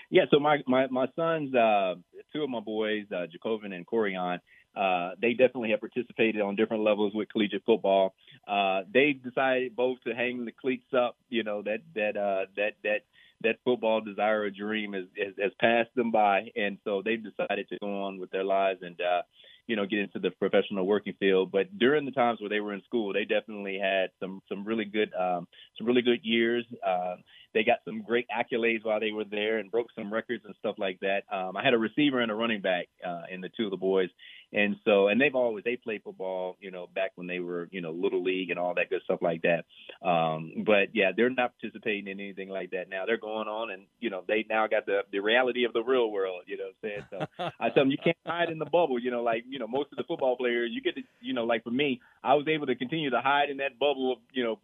[0.10, 1.96] Yeah, so my my my sons, uh,
[2.36, 4.40] two of my boys, uh, Jacobin and Corian,
[4.76, 8.14] uh, they definitely have participated on different levels with collegiate football.
[8.46, 11.16] Uh, they decided both to hang the cleats up.
[11.30, 13.02] You know that that uh, that that
[13.42, 17.70] that football desire or dream has, has has passed them by, and so they've decided
[17.70, 19.22] to go on with their lives and uh,
[19.68, 21.52] you know get into the professional working field.
[21.54, 24.86] But during the times where they were in school, they definitely had some some really
[24.86, 25.48] good um,
[25.78, 26.66] some really good years.
[26.86, 27.16] Uh,
[27.56, 30.76] they got some great accolades while they were there and broke some records and stuff
[30.78, 31.24] like that.
[31.32, 33.78] Um, I had a receiver and a running back uh, in the two of the
[33.78, 34.10] boys,
[34.52, 37.80] and so and they've always they played football, you know, back when they were you
[37.80, 39.64] know little league and all that good stuff like that.
[40.08, 43.06] Um, but yeah, they're not participating in anything like that now.
[43.06, 46.12] They're going on and you know they now got the the reality of the real
[46.12, 46.42] world.
[46.48, 47.28] You know what I'm saying?
[47.40, 49.00] So I tell them you can't hide in the bubble.
[49.00, 51.46] You know, like you know most of the football players, you get to you know
[51.46, 54.44] like for me, I was able to continue to hide in that bubble of you
[54.44, 54.60] know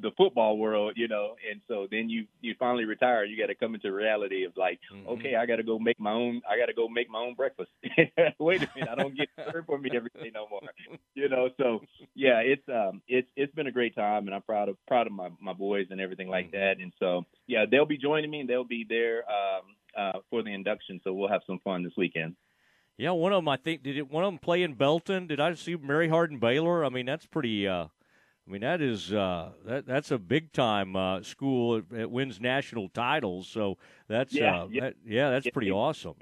[0.00, 3.24] the football world, you know, and so then you you finally retire.
[3.24, 5.08] You got to come into reality of like, mm-hmm.
[5.10, 6.40] okay, I got to go make my own.
[6.48, 7.70] I got to go make my own breakfast.
[8.38, 10.60] Wait a minute, I don't get served for me every day no more,
[11.14, 11.50] you know.
[11.58, 11.80] So
[12.14, 15.12] yeah, it's um it's it's been a great time, and I'm proud of proud of
[15.12, 16.56] my my boys and everything like mm-hmm.
[16.56, 16.78] that.
[16.80, 19.62] And so yeah, they'll be joining me, and they'll be there um
[19.96, 21.00] uh for the induction.
[21.04, 22.34] So we'll have some fun this weekend.
[22.96, 24.10] Yeah, one of them I think did it.
[24.10, 25.26] One of them play in Belton.
[25.26, 26.82] Did I see Mary Hardin Baylor?
[26.84, 27.68] I mean, that's pretty.
[27.68, 27.88] uh
[28.46, 31.76] I mean that is uh, that that's a big time uh, school.
[31.76, 33.78] It, it, wins national titles, so
[34.08, 34.80] that's yeah, uh, yeah.
[34.80, 36.14] That, yeah that's pretty awesome.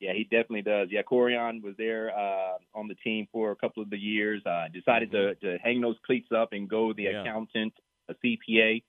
[0.00, 0.88] Yeah, he definitely does.
[0.90, 4.42] Yeah, Corian was there uh, on the team for a couple of the years.
[4.44, 7.22] Uh, decided to, to hang those cleats up and go the Yeah.
[7.22, 7.72] accountant,
[8.08, 8.82] a CPA.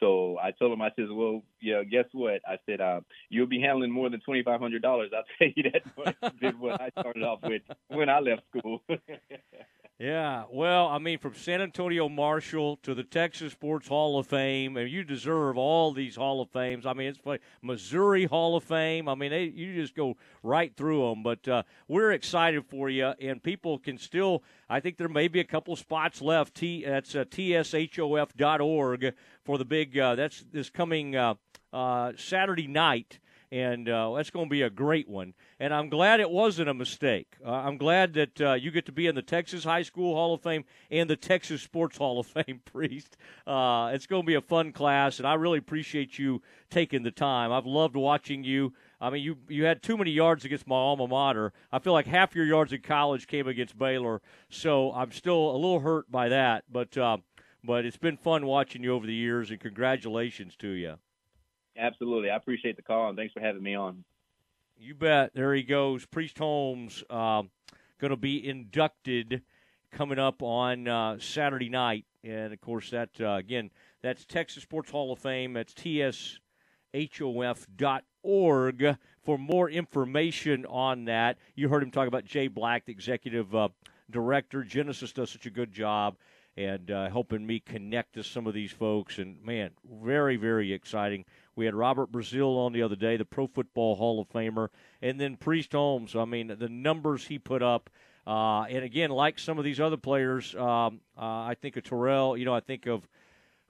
[0.00, 2.40] So I told him, I said, well, yeah, guess what?
[2.48, 5.10] I said, uh, you'll be handling more than twenty five hundred dollars.
[5.14, 6.16] I'll tell you that.
[6.40, 8.82] Than what I started off with when I left school.
[9.98, 14.76] Yeah, well, I mean, from San Antonio Marshall to the Texas Sports Hall of Fame,
[14.76, 16.86] and you deserve all these Hall of Fames.
[16.86, 19.08] I mean, it's like Missouri Hall of Fame.
[19.08, 21.22] I mean, they, you just go right through them.
[21.22, 24.42] But uh, we're excited for you, and people can still.
[24.68, 26.56] I think there may be a couple spots left.
[26.56, 29.14] T that's uh, tshof.org
[29.44, 29.96] for the big.
[29.96, 31.34] Uh, that's this coming uh,
[31.72, 33.20] uh, Saturday night
[33.52, 35.34] and uh, that's going to be a great one.
[35.60, 37.36] And I'm glad it wasn't a mistake.
[37.44, 40.32] Uh, I'm glad that uh, you get to be in the Texas High School Hall
[40.32, 43.18] of Fame and the Texas Sports Hall of Fame, Priest.
[43.46, 47.10] Uh, it's going to be a fun class, and I really appreciate you taking the
[47.10, 47.52] time.
[47.52, 48.72] I've loved watching you.
[49.02, 51.52] I mean, you you had too many yards against my alma mater.
[51.70, 55.56] I feel like half your yards in college came against Baylor, so I'm still a
[55.56, 56.64] little hurt by that.
[56.72, 57.18] But uh,
[57.62, 60.96] but it's been fun watching you over the years, and congratulations to you.
[61.76, 64.04] Absolutely, I appreciate the call and thanks for having me on.
[64.78, 65.32] You bet.
[65.34, 66.06] There he goes.
[66.06, 67.50] Priest Holmes um,
[68.00, 69.42] going to be inducted
[69.92, 73.70] coming up on uh, Saturday night, and of course that uh, again
[74.02, 75.52] that's Texas Sports Hall of Fame.
[75.52, 76.16] That's tshof.org
[79.22, 81.38] for more information on that.
[81.54, 83.68] You heard him talk about Jay Black, the executive uh,
[84.10, 84.64] director.
[84.64, 86.16] Genesis does such a good job
[86.56, 89.18] and uh, helping me connect to some of these folks.
[89.18, 91.24] And man, very very exciting.
[91.54, 94.68] We had Robert Brazile on the other day, the Pro Football Hall of Famer,
[95.00, 96.16] and then Priest Holmes.
[96.16, 97.90] I mean, the numbers he put up.
[98.26, 102.36] Uh, and again, like some of these other players, um, uh, I think of Terrell.
[102.36, 103.06] You know, I think of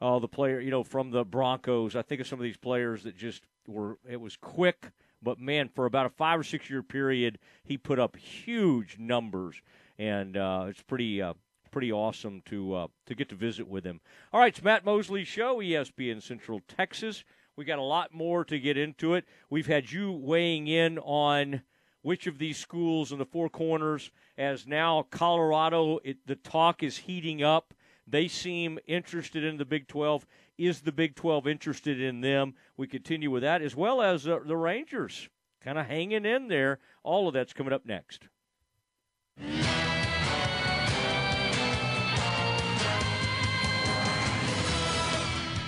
[0.00, 1.96] uh, the player, you know, from the Broncos.
[1.96, 3.98] I think of some of these players that just were.
[4.08, 4.90] It was quick,
[5.22, 9.60] but man, for about a five or six year period, he put up huge numbers,
[9.98, 11.20] and uh, it's pretty.
[11.20, 11.34] Uh,
[11.70, 13.98] pretty awesome to uh, to get to visit with him.
[14.30, 17.24] All right, it's Matt Mosley Show, ESPN Central Texas.
[17.56, 19.24] We got a lot more to get into it.
[19.50, 21.62] We've had you weighing in on
[22.00, 26.96] which of these schools in the four corners, as now Colorado, it, the talk is
[26.96, 27.74] heating up.
[28.06, 30.26] They seem interested in the Big 12.
[30.58, 32.54] Is the Big 12 interested in them?
[32.76, 35.28] We continue with that, as well as uh, the Rangers
[35.60, 36.78] kind of hanging in there.
[37.04, 38.28] All of that's coming up next.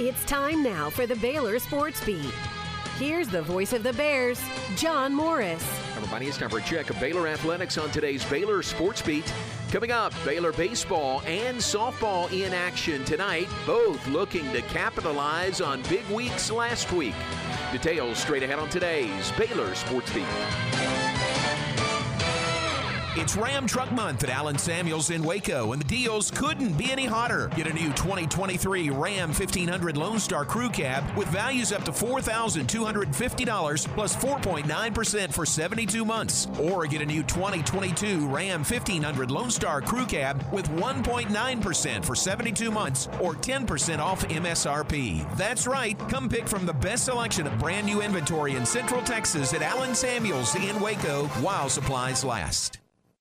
[0.00, 2.34] It's time now for the Baylor Sports Beat.
[2.98, 4.40] Here's the voice of the Bears,
[4.74, 5.64] John Morris.
[5.96, 9.32] Everybody, it's time for a check of Baylor Athletics on today's Baylor Sports Beat.
[9.70, 16.04] Coming up, Baylor baseball and softball in action tonight, both looking to capitalize on big
[16.08, 17.14] weeks last week.
[17.70, 21.03] Details straight ahead on today's Baylor Sports Beat.
[23.16, 27.06] It's Ram Truck Month at Allen Samuels in Waco, and the deals couldn't be any
[27.06, 27.46] hotter.
[27.54, 33.86] Get a new 2023 Ram 1500 Lone Star Crew Cab with values up to $4,250
[33.94, 36.48] plus 4.9% for 72 months.
[36.60, 42.72] Or get a new 2022 Ram 1500 Lone Star Crew Cab with 1.9% for 72
[42.72, 45.36] months or 10% off MSRP.
[45.36, 45.96] That's right.
[46.08, 49.94] Come pick from the best selection of brand new inventory in Central Texas at Allen
[49.94, 52.80] Samuels in Waco while supplies last.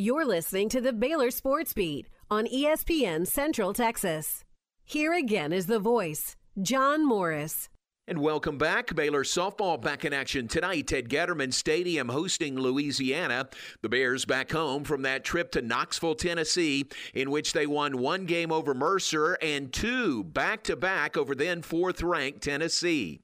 [0.00, 4.44] You're listening to the Baylor Sports Beat on ESPN Central Texas.
[4.84, 7.68] Here again is the voice, John Morris.
[8.06, 8.94] And welcome back.
[8.94, 13.48] Baylor softball back in action tonight at Getterman Stadium hosting Louisiana.
[13.82, 18.24] The Bears back home from that trip to Knoxville, Tennessee, in which they won one
[18.24, 23.18] game over Mercer and two back to back over then fourth ranked Tennessee.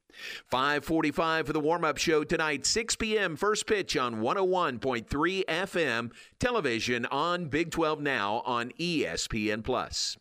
[0.51, 7.47] 545 for the warm-up show tonight 6 p.m first pitch on 101.3 fm television on
[7.47, 10.17] big 12 now on espn plus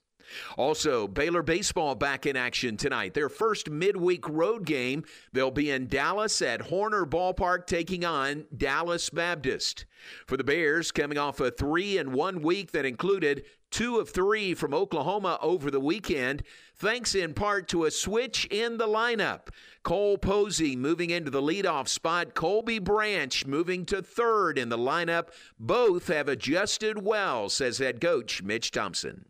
[0.57, 3.13] also, Baylor baseball back in action tonight.
[3.13, 5.03] Their first midweek road game.
[5.31, 9.85] They'll be in Dallas at Horner Ballpark taking on Dallas Baptist.
[10.27, 14.53] For the Bears, coming off a three and one week that included two of three
[14.53, 16.43] from Oklahoma over the weekend,
[16.75, 19.49] thanks in part to a switch in the lineup.
[19.83, 25.27] Cole Posey moving into the leadoff spot, Colby Branch moving to third in the lineup.
[25.59, 29.25] Both have adjusted well, says head coach Mitch Thompson.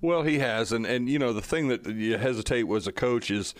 [0.00, 3.30] Well, he has, and and you know the thing that you hesitate as a coach
[3.30, 3.54] is,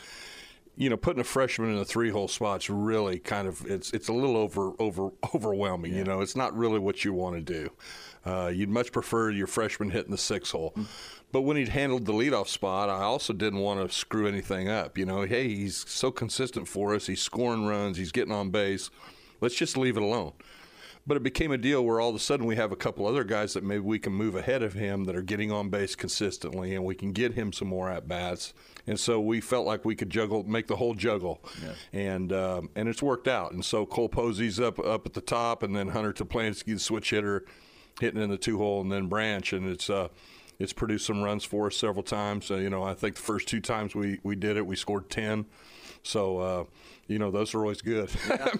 [0.77, 4.13] you know, putting a freshman in a three-hole spot's really kind of it's it's a
[4.13, 5.93] little over over overwhelming.
[5.93, 5.99] Yeah.
[5.99, 7.71] You know, it's not really what you want to do.
[8.27, 10.73] Uh, you'd much prefer your freshman hitting the six hole.
[10.73, 10.83] Mm-hmm.
[11.35, 14.97] But when he'd handled the leadoff spot, I also didn't want to screw anything up.
[14.97, 17.09] You know, hey, he's so consistent for us.
[17.09, 17.97] He's scoring runs.
[17.97, 18.89] He's getting on base.
[19.41, 20.35] Let's just leave it alone.
[21.09, 23.25] But it became a deal where all of a sudden we have a couple other
[23.25, 26.77] guys that maybe we can move ahead of him that are getting on base consistently,
[26.77, 28.55] and we can get him some more at bats.
[28.87, 31.73] And so we felt like we could juggle, make the whole juggle, yeah.
[32.01, 33.51] and um, and it's worked out.
[33.51, 37.11] And so Cole Posey's up up at the top, and then Hunter Toplansky, the switch
[37.11, 37.45] hitter,
[37.99, 39.91] hitting in the two hole, and then Branch, and it's.
[39.91, 40.11] Uh,
[40.59, 42.47] it's produced some runs for us several times.
[42.47, 45.11] So, you know, I think the first two times we, we did it, we scored
[45.11, 45.47] 10.
[46.03, 46.65] So, uh,
[47.07, 48.11] you know, those are always good.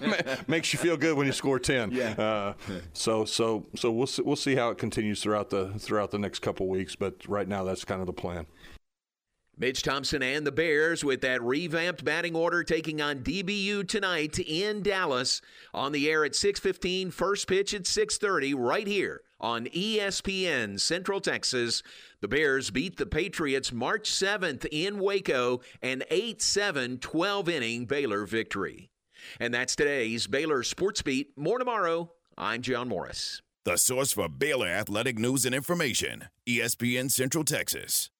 [0.47, 1.91] Makes you feel good when you score 10.
[1.91, 2.11] Yeah.
[2.11, 2.53] Uh,
[2.93, 6.39] so, so, so we'll see, we'll see how it continues throughout the throughout the next
[6.39, 6.95] couple weeks.
[6.95, 8.45] But right now, that's kind of the plan.
[9.57, 14.81] Mitch Thompson and the Bears with that revamped batting order taking on DBU tonight in
[14.81, 15.41] Dallas
[15.73, 21.83] on the air at 6:15 first pitch at 6:30 right here on ESPN Central Texas.
[22.19, 28.89] The Bears beat the Patriots March 7th in Waco an 8-7 12 inning Baylor victory.
[29.39, 31.37] And that's today's Baylor Sports Beat.
[31.37, 32.11] More tomorrow.
[32.37, 33.41] I'm John Morris.
[33.63, 38.11] The source for Baylor athletic news and information, ESPN Central Texas.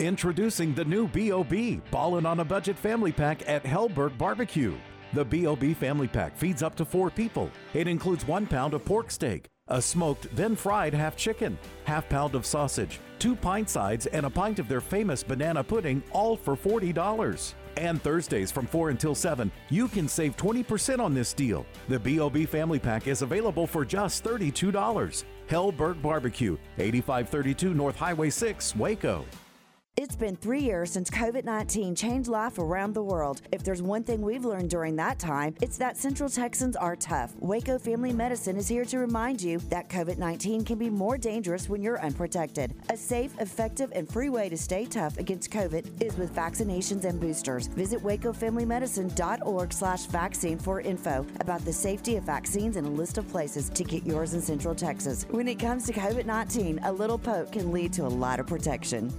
[0.00, 1.80] Introducing the new B.O.B.
[1.90, 4.76] Ballin' on a Budget Family Pack at Helberg Barbecue.
[5.12, 5.74] The B.O.B.
[5.74, 7.50] Family Pack feeds up to four people.
[7.74, 12.36] It includes one pound of pork steak, a smoked, then fried half chicken, half pound
[12.36, 16.54] of sausage, two pint sides, and a pint of their famous banana pudding, all for
[16.54, 17.54] $40.
[17.76, 21.66] And Thursdays from 4 until 7, you can save 20% on this deal.
[21.88, 22.46] The B.O.B.
[22.46, 25.24] Family Pack is available for just $32.
[25.48, 29.24] Helberg Barbecue, 8532 North Highway 6, Waco.
[30.00, 33.42] It's been three years since COVID 19 changed life around the world.
[33.50, 37.34] If there's one thing we've learned during that time, it's that Central Texans are tough.
[37.40, 41.68] Waco Family Medicine is here to remind you that COVID 19 can be more dangerous
[41.68, 42.76] when you're unprotected.
[42.90, 47.18] A safe, effective, and free way to stay tough against COVID is with vaccinations and
[47.18, 47.66] boosters.
[47.66, 53.26] Visit wacofamilymedicine.org slash vaccine for info about the safety of vaccines and a list of
[53.26, 55.26] places to get yours in Central Texas.
[55.30, 58.46] When it comes to COVID 19, a little poke can lead to a lot of
[58.46, 59.12] protection.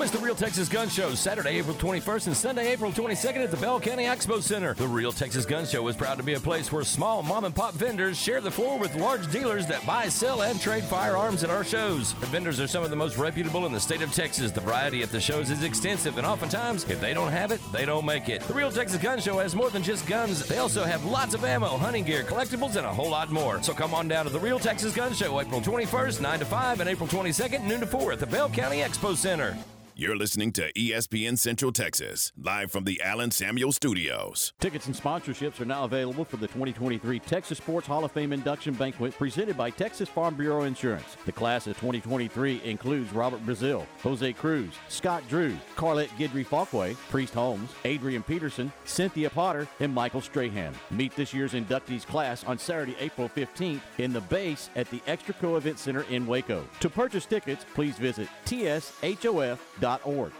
[0.00, 3.56] Miss the Real Texas Gun Show Saturday, April 21st and Sunday, April 22nd at the
[3.58, 4.72] Bell County Expo Center.
[4.72, 7.54] The Real Texas Gun Show is proud to be a place where small mom and
[7.54, 11.50] pop vendors share the floor with large dealers that buy, sell, and trade firearms at
[11.50, 12.14] our shows.
[12.14, 14.52] The vendors are some of the most reputable in the state of Texas.
[14.52, 17.84] The variety at the shows is extensive, and oftentimes, if they don't have it, they
[17.84, 18.40] don't make it.
[18.44, 20.48] The Real Texas Gun Show has more than just guns.
[20.48, 23.62] They also have lots of ammo, hunting gear, collectibles, and a whole lot more.
[23.62, 26.80] So come on down to the Real Texas Gun Show April 21st, 9 to 5,
[26.80, 29.58] and April 22nd, noon to 4 at the Bell County Expo Center.
[30.00, 34.54] You're listening to ESPN Central Texas, live from the Allen Samuel Studios.
[34.58, 38.72] Tickets and sponsorships are now available for the 2023 Texas Sports Hall of Fame induction
[38.72, 41.18] banquet presented by Texas Farm Bureau Insurance.
[41.26, 47.34] The class of 2023 includes Robert Brazile, Jose Cruz, Scott Drew, Carlette Guidry Falkway, Priest
[47.34, 50.72] Holmes, Adrian Peterson, Cynthia Potter, and Michael Strahan.
[50.90, 55.58] Meet this year's inductees class on Saturday, April 15th in the base at the Extraco
[55.58, 56.64] Event Center in Waco.
[56.80, 59.89] To purchase tickets, please visit tshof.com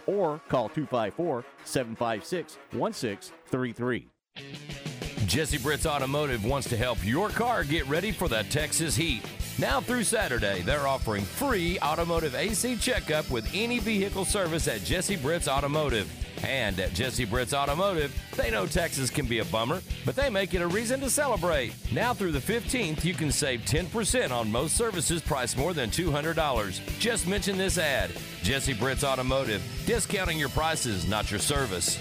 [0.06, 5.19] or call 254 756 1633.
[5.30, 9.22] Jesse Britt's Automotive wants to help your car get ready for the Texas heat.
[9.60, 15.14] Now through Saturday, they're offering free automotive AC checkup with any vehicle service at Jesse
[15.14, 16.10] Britt's Automotive.
[16.42, 20.52] And at Jesse Britt's Automotive, they know Texas can be a bummer, but they make
[20.52, 21.74] it a reason to celebrate.
[21.92, 26.98] Now through the 15th, you can save 10% on most services priced more than $200.
[26.98, 28.10] Just mention this ad
[28.42, 32.00] Jesse Britt's Automotive, discounting your prices, not your service.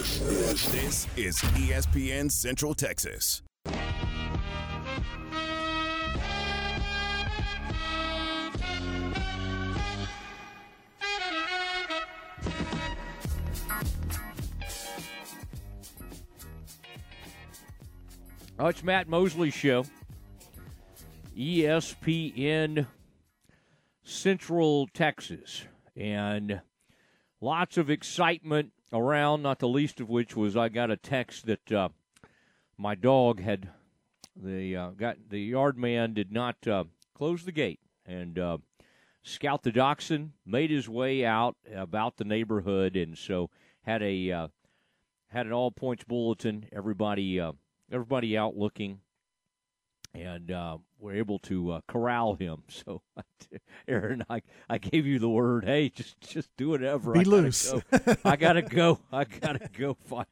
[0.00, 3.42] This is ESPN Central Texas.
[18.58, 19.84] Oh, it's Matt Mosley Show.
[21.36, 22.86] ESPN
[24.02, 25.64] Central Texas.
[25.94, 26.62] And
[27.42, 31.72] lots of excitement around, not the least of which was I got a text that
[31.72, 31.88] uh,
[32.76, 33.70] my dog had
[34.36, 36.84] the uh, got the yard man did not uh,
[37.14, 38.58] close the gate and uh,
[39.22, 43.50] Scout the Dachshund made his way out about the neighborhood and so
[43.82, 44.48] had a uh,
[45.28, 46.66] had an all points bulletin.
[46.72, 47.52] Everybody uh,
[47.92, 49.00] everybody out looking,
[50.14, 52.62] and uh, we're able to uh, corral him.
[52.70, 53.02] So,
[53.88, 55.64] Aaron, I I gave you the word.
[55.64, 57.12] Hey, just just do whatever.
[57.12, 57.72] Be I gotta loose.
[57.72, 57.82] Go.
[58.24, 59.00] I gotta go.
[59.12, 60.26] I gotta go find.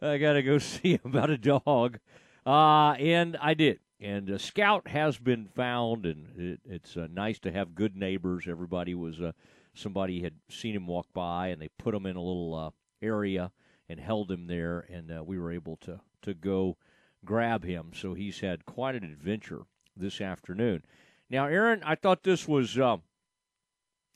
[0.00, 1.98] I gotta go see about a dog,
[2.46, 3.80] uh, and I did.
[4.00, 8.46] And uh, Scout has been found, and it, it's uh, nice to have good neighbors.
[8.48, 9.32] Everybody was uh,
[9.74, 12.70] somebody had seen him walk by, and they put him in a little uh,
[13.04, 13.52] area
[13.88, 16.76] and held him there, and uh, we were able to to go
[17.24, 17.90] grab him.
[17.94, 19.62] So he's had quite an adventure
[19.96, 20.82] this afternoon.
[21.28, 22.98] Now, Aaron, I thought this was uh,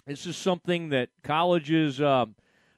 [0.07, 2.27] this is something that colleges, uh,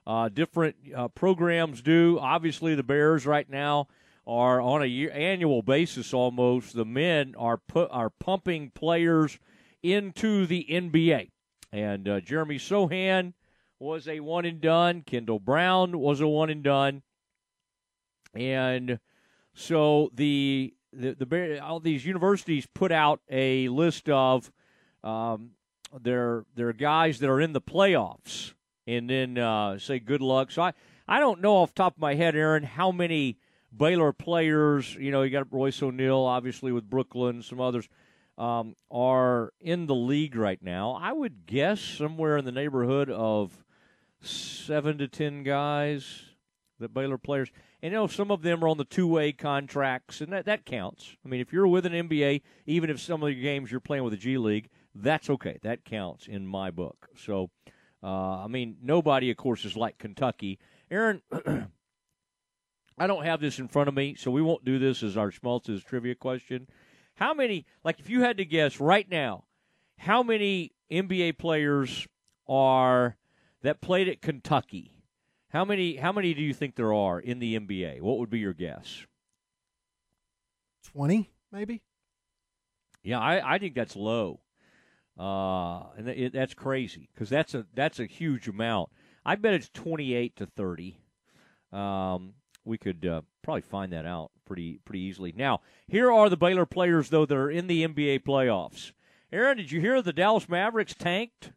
[0.06, 2.18] uh, different uh, programs do.
[2.20, 3.88] Obviously, the Bears right now
[4.26, 6.74] are on a year, annual basis almost.
[6.74, 9.38] The men are put are pumping players
[9.82, 11.30] into the NBA,
[11.72, 13.32] and uh, Jeremy Sochan
[13.78, 15.02] was a one and done.
[15.02, 17.02] Kendall Brown was a one and done,
[18.34, 19.00] and
[19.56, 24.52] so the the, the all these universities put out a list of
[25.02, 25.52] um,
[25.98, 28.52] their their guys that are in the playoffs,
[28.86, 30.50] and then uh, say good luck.
[30.50, 30.74] So I
[31.08, 33.38] I don't know off top of my head, Aaron, how many
[33.74, 34.94] Baylor players.
[34.94, 37.88] You know, you got Royce O'Neale, obviously with Brooklyn, some others.
[38.36, 40.92] Um, are in the league right now.
[41.00, 43.64] I would guess somewhere in the neighborhood of
[44.20, 46.24] seven to ten guys
[46.78, 47.50] that Baylor players.
[47.82, 51.16] And you know, some of them are on the two-way contracts, and that that counts.
[51.24, 54.04] I mean, if you're with an NBA, even if some of your games you're playing
[54.04, 55.58] with the G League, that's okay.
[55.62, 57.08] That counts in my book.
[57.16, 57.50] So,
[58.02, 60.58] uh, I mean, nobody, of course, is like Kentucky.
[60.90, 61.20] Aaron,
[62.98, 65.30] I don't have this in front of me, so we won't do this as our
[65.30, 66.68] Schmaltz's trivia question.
[67.16, 69.44] How many, like, if you had to guess right now,
[69.98, 72.06] how many NBA players
[72.48, 73.16] are
[73.62, 74.95] that played at Kentucky?
[75.56, 75.96] How many?
[75.96, 78.02] How many do you think there are in the NBA?
[78.02, 79.06] What would be your guess?
[80.84, 81.80] Twenty, maybe.
[83.02, 84.40] Yeah, I, I think that's low.
[85.18, 88.90] Uh, and it, that's crazy because that's a that's a huge amount.
[89.24, 90.98] I bet it's 28 to 30.
[91.72, 92.34] Um,
[92.66, 95.32] we could uh, probably find that out pretty pretty easily.
[95.34, 98.92] Now, here are the Baylor players though that are in the NBA playoffs.
[99.32, 101.52] Aaron, did you hear the Dallas Mavericks tanked?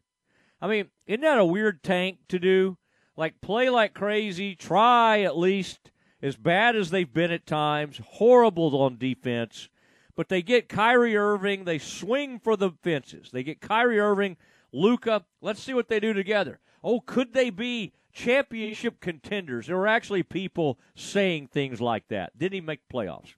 [0.58, 2.78] I mean, isn't that a weird tank to do?
[3.20, 5.90] Like play like crazy, try at least
[6.22, 9.68] as bad as they've been at times, horrible on defense,
[10.16, 13.28] but they get Kyrie Irving, they swing for the fences.
[13.30, 14.38] They get Kyrie Irving,
[14.72, 15.26] Luka.
[15.42, 16.60] Let's see what they do together.
[16.82, 19.66] Oh, could they be championship contenders?
[19.66, 22.38] There were actually people saying things like that.
[22.38, 23.34] Didn't even make playoffs.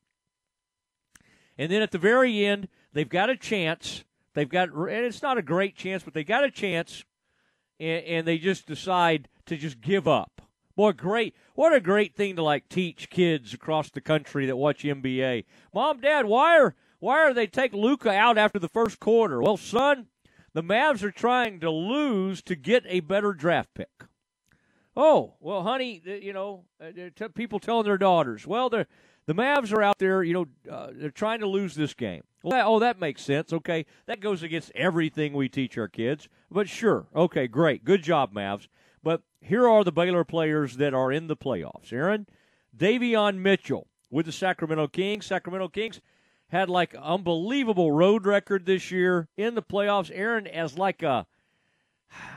[1.58, 4.04] And then at the very end, they've got a chance.
[4.34, 7.04] They've got, and it's not a great chance, but they got a chance,
[7.80, 10.42] and, and they just decide to just give up.
[10.74, 11.34] Boy, great.
[11.54, 15.44] What a great thing to like teach kids across the country that watch NBA.
[15.74, 19.42] Mom, Dad, why are why are they take Luka out after the first quarter?
[19.42, 20.06] Well, son,
[20.54, 24.04] the Mavs are trying to lose to get a better draft pick.
[24.96, 28.86] Oh, well, honey, you know, uh, people telling their daughters, well, the
[29.26, 32.22] the Mavs are out there, you know, uh, they're trying to lose this game.
[32.42, 33.52] Well, that, oh, that makes sense.
[33.52, 36.28] Okay, that goes against everything we teach our kids.
[36.50, 38.66] But sure, okay, great, good job, Mavs.
[39.42, 41.92] Here are the Baylor players that are in the playoffs.
[41.92, 42.28] Aaron,
[42.76, 45.26] Davion Mitchell with the Sacramento Kings.
[45.26, 46.00] Sacramento Kings
[46.48, 50.12] had like unbelievable road record this year in the playoffs.
[50.14, 51.26] Aaron as like a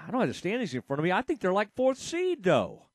[0.08, 1.12] I don't have the standings in front of me.
[1.12, 2.88] I think they're like fourth seed though.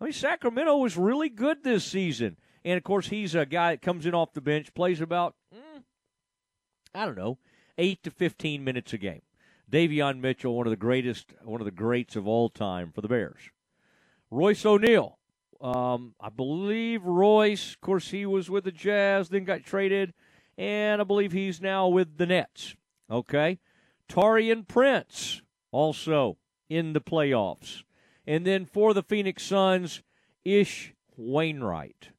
[0.00, 2.36] I mean Sacramento was really good this season.
[2.64, 5.82] And of course he's a guy that comes in off the bench, plays about mm,
[6.94, 7.38] I don't know,
[7.76, 9.22] eight to fifteen minutes a game.
[9.70, 13.08] Davion Mitchell, one of the greatest, one of the greats of all time for the
[13.08, 13.50] Bears.
[14.30, 15.18] Royce O'Neale,
[15.60, 20.14] um, I believe Royce, of course, he was with the Jazz, then got traded,
[20.56, 22.76] and I believe he's now with the Nets.
[23.10, 23.58] Okay.
[24.08, 26.38] Taurean Prince, also
[26.68, 27.82] in the playoffs.
[28.26, 30.02] And then for the Phoenix Suns,
[30.44, 32.10] Ish Wainwright.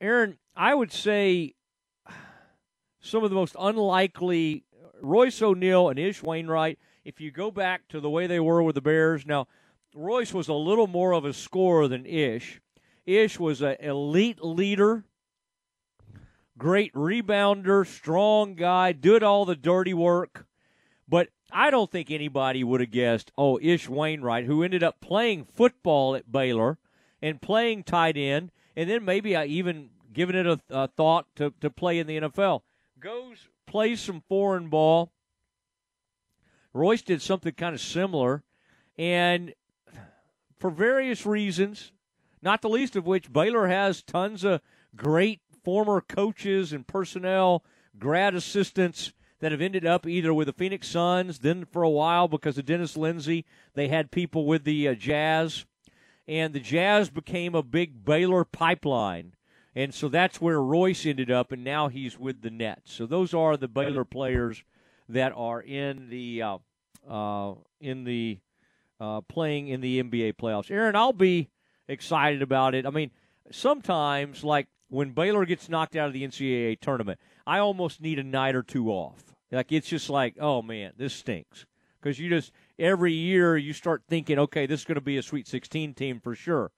[0.00, 1.54] Aaron, I would say
[3.00, 4.64] some of the most unlikely
[5.00, 8.74] Royce O'Neale and Ish Wainwright, if you go back to the way they were with
[8.74, 9.46] the Bears, now
[9.94, 12.60] Royce was a little more of a scorer than Ish.
[13.06, 15.04] Ish was an elite leader,
[16.58, 20.46] great rebounder, strong guy, did all the dirty work.
[21.08, 25.46] But I don't think anybody would have guessed, oh, Ish Wainwright, who ended up playing
[25.46, 26.78] football at Baylor
[27.22, 31.54] and playing tight end, and then maybe I even given it a, a thought to,
[31.60, 32.62] to play in the NFL,
[33.00, 35.12] goes plays some foreign ball.
[36.72, 38.42] Royce did something kind of similar,
[38.96, 39.54] and
[40.58, 41.92] for various reasons,
[42.42, 44.60] not the least of which Baylor has tons of
[44.96, 47.62] great former coaches and personnel,
[47.98, 52.26] grad assistants that have ended up either with the Phoenix Suns, then for a while
[52.26, 55.64] because of Dennis Lindsey, they had people with the uh, Jazz,
[56.26, 59.34] and the Jazz became a big Baylor pipeline.
[59.78, 62.92] And so that's where Royce ended up, and now he's with the Nets.
[62.92, 64.64] So those are the Baylor players
[65.08, 66.58] that are in the uh,
[67.08, 68.40] uh, in the
[68.98, 70.68] uh, playing in the NBA playoffs.
[70.68, 71.50] Aaron, I'll be
[71.86, 72.86] excited about it.
[72.86, 73.12] I mean,
[73.52, 78.24] sometimes like when Baylor gets knocked out of the NCAA tournament, I almost need a
[78.24, 79.32] night or two off.
[79.52, 81.66] Like it's just like, oh man, this stinks
[82.02, 82.50] because you just
[82.80, 86.18] every year you start thinking, okay, this is going to be a Sweet 16 team
[86.18, 86.72] for sure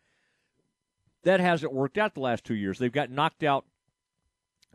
[1.25, 2.79] that hasn't worked out the last two years.
[2.79, 3.65] They've got knocked out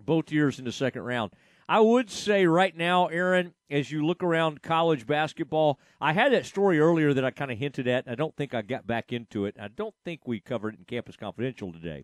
[0.04, 1.32] both years in the second round.
[1.68, 6.46] I would say right now, Aaron, as you look around college basketball, I had that
[6.46, 8.08] story earlier that I kind of hinted at.
[8.08, 9.56] I don't think I got back into it.
[9.60, 12.04] I don't think we covered it in Campus Confidential today.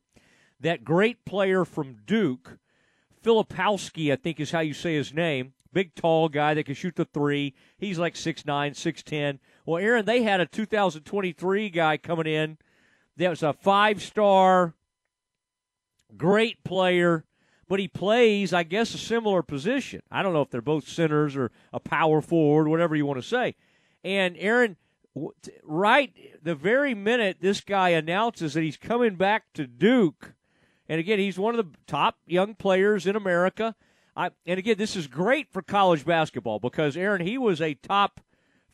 [0.59, 2.57] That great player from Duke,
[3.23, 5.53] Filipowski, I think is how you say his name.
[5.73, 7.53] Big, tall guy that can shoot the three.
[7.77, 9.39] He's like 6'9, 6'10.
[9.65, 12.57] Well, Aaron, they had a 2023 guy coming in–
[13.21, 14.73] that was a five star,
[16.17, 17.25] great player,
[17.67, 20.01] but he plays, I guess, a similar position.
[20.11, 23.27] I don't know if they're both centers or a power forward, whatever you want to
[23.27, 23.55] say.
[24.03, 24.77] And Aaron,
[25.63, 30.33] right the very minute this guy announces that he's coming back to Duke,
[30.89, 33.75] and again, he's one of the top young players in America.
[34.15, 38.19] I, and again, this is great for college basketball because Aaron, he was a top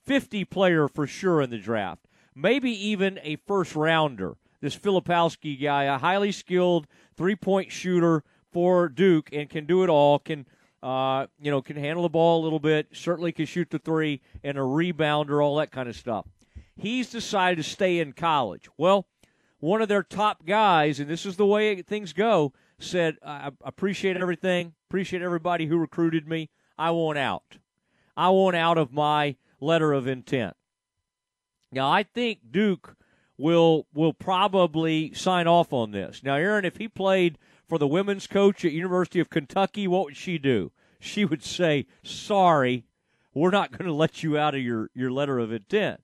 [0.05, 2.06] 50 player for sure in the draft
[2.37, 4.37] maybe even a first rounder.
[4.61, 9.89] This Filipowski guy, a highly skilled three point shooter for Duke, and can do it
[9.89, 10.19] all.
[10.19, 10.45] Can
[10.81, 12.87] uh, you know can handle the ball a little bit.
[12.93, 16.25] Certainly can shoot the three and a rebounder, all that kind of stuff.
[16.75, 18.69] He's decided to stay in college.
[18.77, 19.07] Well,
[19.59, 24.17] one of their top guys, and this is the way things go, said, "I appreciate
[24.17, 24.73] everything.
[24.89, 26.49] Appreciate everybody who recruited me.
[26.77, 27.57] I want out."
[28.15, 30.56] I want out of my letter of intent.
[31.71, 32.95] Now, I think Duke
[33.37, 36.23] will will probably sign off on this.
[36.23, 37.37] Now, Aaron, if he played
[37.67, 40.71] for the women's coach at University of Kentucky, what would she do?
[40.99, 42.85] She would say, "Sorry,
[43.33, 46.01] we're not going to let you out of your your letter of intent."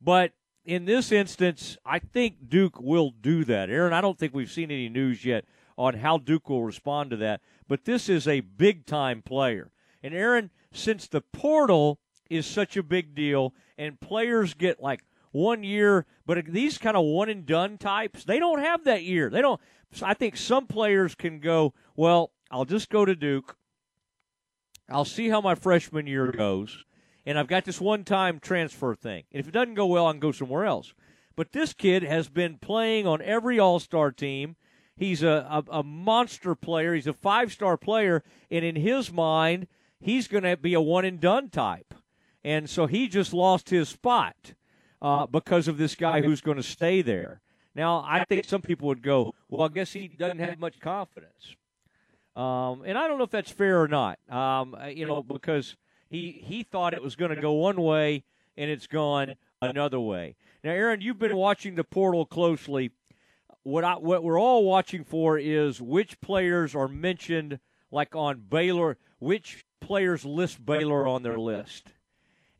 [0.00, 0.32] But
[0.64, 3.70] in this instance, I think Duke will do that.
[3.70, 5.44] Aaron, I don't think we've seen any news yet
[5.76, 9.70] on how Duke will respond to that, but this is a big time player.
[10.02, 11.98] And Aaron, since the portal
[12.32, 17.04] is such a big deal and players get like one year, but these kind of
[17.04, 19.30] one and done types, they don't have that year.
[19.30, 19.60] They don't.
[20.02, 23.56] I think some players can go, well, I'll just go to Duke.
[24.88, 26.84] I'll see how my freshman year goes.
[27.24, 29.24] And I've got this one time transfer thing.
[29.32, 30.94] And if it doesn't go well, I can go somewhere else.
[31.36, 34.56] But this kid has been playing on every all star team.
[34.96, 36.94] He's a, a, a, monster player.
[36.94, 38.22] He's a five star player.
[38.50, 39.66] And in his mind,
[40.00, 41.94] he's going to be a one and done type.
[42.44, 44.54] And so he just lost his spot
[45.00, 47.40] uh, because of this guy who's going to stay there.
[47.74, 51.56] Now, I think some people would go, well, I guess he doesn't have much confidence.
[52.36, 55.76] Um, and I don't know if that's fair or not, um, you know, because
[56.10, 58.24] he, he thought it was going to go one way
[58.56, 60.36] and it's gone another way.
[60.64, 62.90] Now, Aaron, you've been watching the portal closely.
[63.64, 67.60] What, I, what we're all watching for is which players are mentioned,
[67.90, 71.92] like on Baylor, which players list Baylor on their list.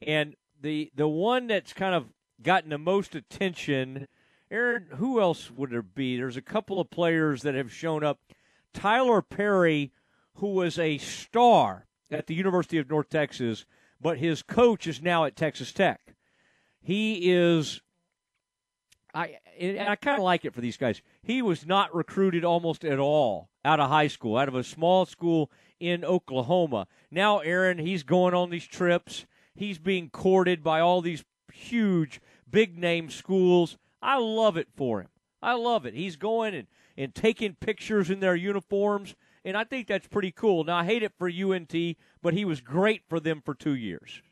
[0.06, 2.06] And the the one that's kind of
[2.42, 4.08] gotten the most attention,
[4.50, 6.16] Aaron, who else would there be?
[6.16, 8.20] There's a couple of players that have shown up.
[8.72, 9.92] Tylor Perry,
[10.36, 13.64] who was a star at the University of North Texas,
[14.00, 16.14] but his coach is now at Texas Tech.
[16.80, 17.80] He is
[19.14, 21.02] I and I kind of like it for these guys.
[21.22, 25.06] He was not recruited almost at all out of high school, out of a small
[25.06, 26.86] school in Oklahoma.
[27.10, 29.26] Now, Aaron, he's going on these trips.
[29.54, 32.20] He's being courted by all these huge,
[32.50, 33.76] big name schools.
[34.00, 35.08] I love it for him.
[35.42, 35.94] I love it.
[35.94, 36.66] He's going and,
[36.96, 39.14] and taking pictures in their uniforms,
[39.44, 40.64] and I think that's pretty cool.
[40.64, 41.74] Now, I hate it for UNT,
[42.22, 44.22] but he was great for them for two years.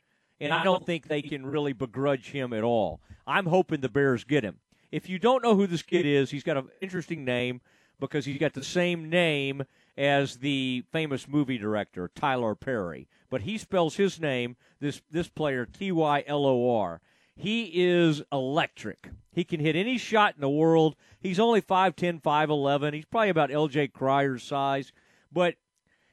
[0.40, 3.00] And I don't think they can really begrudge him at all.
[3.26, 4.56] I'm hoping the Bears get him.
[4.90, 7.60] If you don't know who this kid is, he's got an interesting name
[8.00, 9.64] because he's got the same name
[9.98, 15.64] as the famous movie director Tyler Perry, but he spells his name this this player
[15.64, 17.00] T Y L O R.
[17.36, 19.08] He is electric.
[19.32, 20.94] He can hit any shot in the world.
[21.20, 22.92] He's only 5'10", 5'11".
[22.92, 23.88] He's probably about L.J.
[23.88, 24.92] Cryer's size,
[25.32, 25.54] but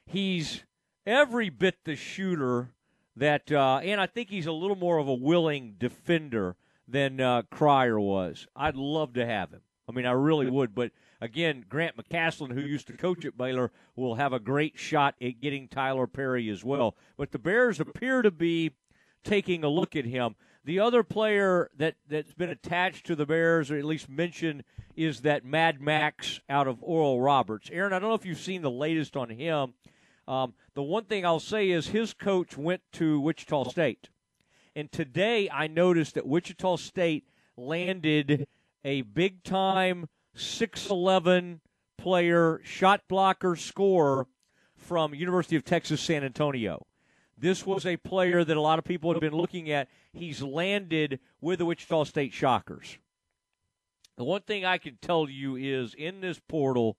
[0.06, 0.64] he's
[1.06, 2.70] every bit the shooter
[3.18, 6.56] that, uh, and I think he's a little more of a willing defender
[6.88, 8.48] than uh, Cryer was.
[8.56, 9.62] I'd love to have him.
[9.90, 13.72] I mean, I really would, but– Again, Grant McCasland, who used to coach at Baylor,
[13.96, 16.96] will have a great shot at getting Tylor Perry as well.
[17.18, 18.72] But the Bears appear to be
[19.24, 20.36] taking a look at him.
[20.64, 24.64] The other player that, that's been attached to the Bears, or at least mentioned,
[24.96, 27.70] is that Mad Max out of Oral Roberts.
[27.72, 29.74] Aaron, I don't know if you've seen the latest on him.
[30.28, 34.10] Um, the one thing I'll say is his coach went to Wichita State.
[34.76, 38.48] And today I noticed that Wichita State landed
[38.84, 40.08] a big time
[40.38, 41.60] 6'11
[41.98, 44.28] player, shot blocker, scorer
[44.76, 46.86] from University of Texas San Antonio.
[47.38, 49.90] This was a player that a lot of people have been looking at.
[50.14, 52.98] He's landed with the Wichita State Shockers.
[54.18, 56.98] The one thing I can tell you is in this portal,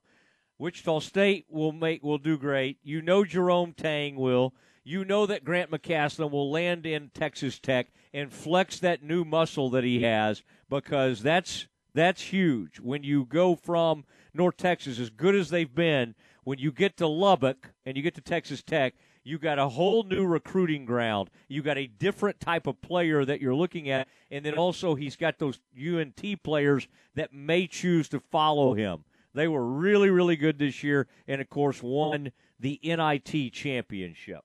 [0.59, 2.78] Wichita State will make will do great.
[2.82, 4.55] You know Jerome Tang will.
[4.85, 9.70] You know that Grant McCasland will land in Texas Tech and flex that new muscle
[9.70, 11.66] that he has because that's
[11.98, 12.80] that's huge.
[12.80, 16.14] When you go from North Texas, as good as they've been,
[16.44, 18.94] when you get to Lubbock and you get to Texas Tech,
[19.24, 21.28] you got a whole new recruiting ground.
[21.48, 25.16] You got a different type of player that you're looking at, and then also he's
[25.16, 29.04] got those UNT players that may choose to follow him.
[29.34, 34.40] They were really, really good this year, and of course won the NIT championship.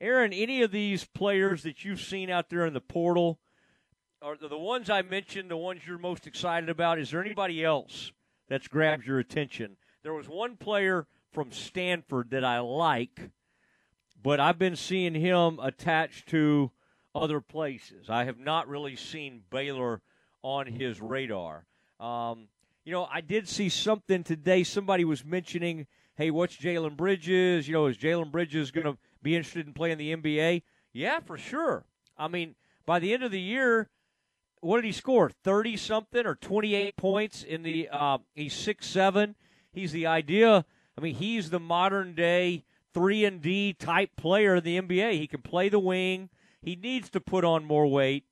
[0.00, 3.40] Aaron, any of these players that you've seen out there in the portal
[4.20, 6.98] are the ones I mentioned the ones you're most excited about?
[6.98, 8.12] Is there anybody else
[8.48, 9.76] that's grabbed your attention?
[10.02, 13.30] There was one player from Stanford that I like,
[14.20, 16.72] but I've been seeing him attached to
[17.14, 18.10] other places.
[18.10, 20.02] I have not really seen Baylor
[20.42, 21.66] on his radar.
[22.00, 22.48] Um,
[22.84, 24.64] you know, I did see something today.
[24.64, 25.86] Somebody was mentioning,
[26.16, 27.68] hey, what's Jalen Bridges?
[27.68, 30.62] You know, is Jalen Bridges going to be interested in playing the NBA?
[30.92, 31.84] Yeah, for sure.
[32.16, 33.90] I mean, by the end of the year,
[34.60, 35.30] what did he score?
[35.30, 37.88] Thirty something or twenty eight points in the.
[37.90, 39.34] Uh, he's six seven.
[39.72, 40.64] He's the idea.
[40.96, 45.12] I mean, he's the modern day three and D type player in the NBA.
[45.12, 46.30] He can play the wing.
[46.62, 48.24] He needs to put on more weight.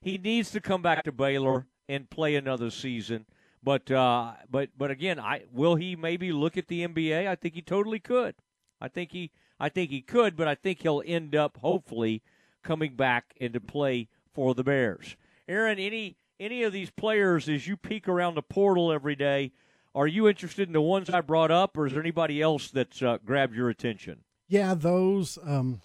[0.00, 3.26] He needs to come back to Baylor and play another season.
[3.62, 7.26] But uh, but but again, I will he maybe look at the NBA?
[7.26, 8.36] I think he totally could.
[8.80, 12.22] I think he I think he could, but I think he'll end up hopefully
[12.62, 15.16] coming back into play for the Bears.
[15.48, 19.52] Aaron, any any of these players as you peek around the portal every day,
[19.94, 23.02] are you interested in the ones I brought up, or is there anybody else that's
[23.02, 24.24] uh, grabbed your attention?
[24.48, 25.38] Yeah, those.
[25.42, 25.80] Um,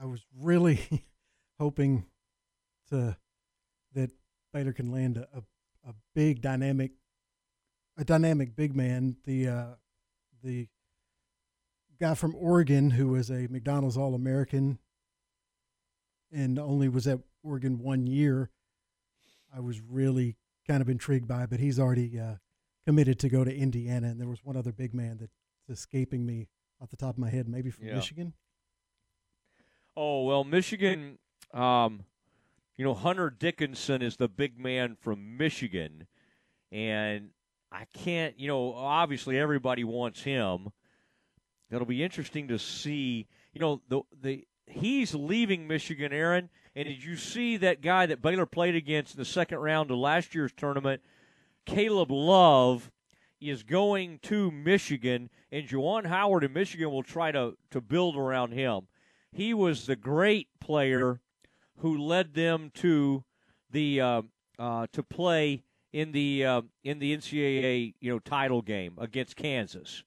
[0.00, 1.04] I was really
[1.58, 2.06] hoping
[2.90, 3.16] to
[3.94, 4.10] that
[4.52, 5.42] Baylor can land a,
[5.86, 6.92] a, big dynamic,
[7.96, 9.16] a dynamic big man.
[9.24, 9.66] The uh,
[10.42, 10.68] the
[12.00, 14.78] guy from Oregon who was a McDonald's All American
[16.32, 18.50] and only was at Oregon one year.
[19.54, 22.34] I was really kind of intrigued by, but he's already uh,
[22.86, 24.08] committed to go to Indiana.
[24.08, 25.32] And there was one other big man that's
[25.68, 26.48] escaping me
[26.80, 27.94] off the top of my head, maybe from Yeah.
[27.96, 28.32] Michigan.
[29.96, 31.18] Oh well, Michigan.
[31.52, 32.04] Um,
[32.76, 36.06] you know, Hunter Dickinson is the big man from Michigan,
[36.70, 37.30] and
[37.72, 38.38] I can't.
[38.38, 40.68] You know, obviously everybody wants him.
[41.70, 43.26] It'll be interesting to see.
[43.52, 46.48] You know, the the he's leaving Michigan, Aaron.
[46.78, 49.98] And did you see that guy that Baylor played against in the second round of
[49.98, 51.02] last year's tournament?
[51.66, 52.92] Caleb Love
[53.40, 58.52] is going to Michigan, and Juwan Howard in Michigan will try to, to build around
[58.52, 58.86] him.
[59.32, 61.20] He was the great player
[61.78, 63.24] who led them to
[63.68, 64.22] the uh,
[64.56, 70.04] uh, to play in the uh, in the NCAA you know title game against Kansas.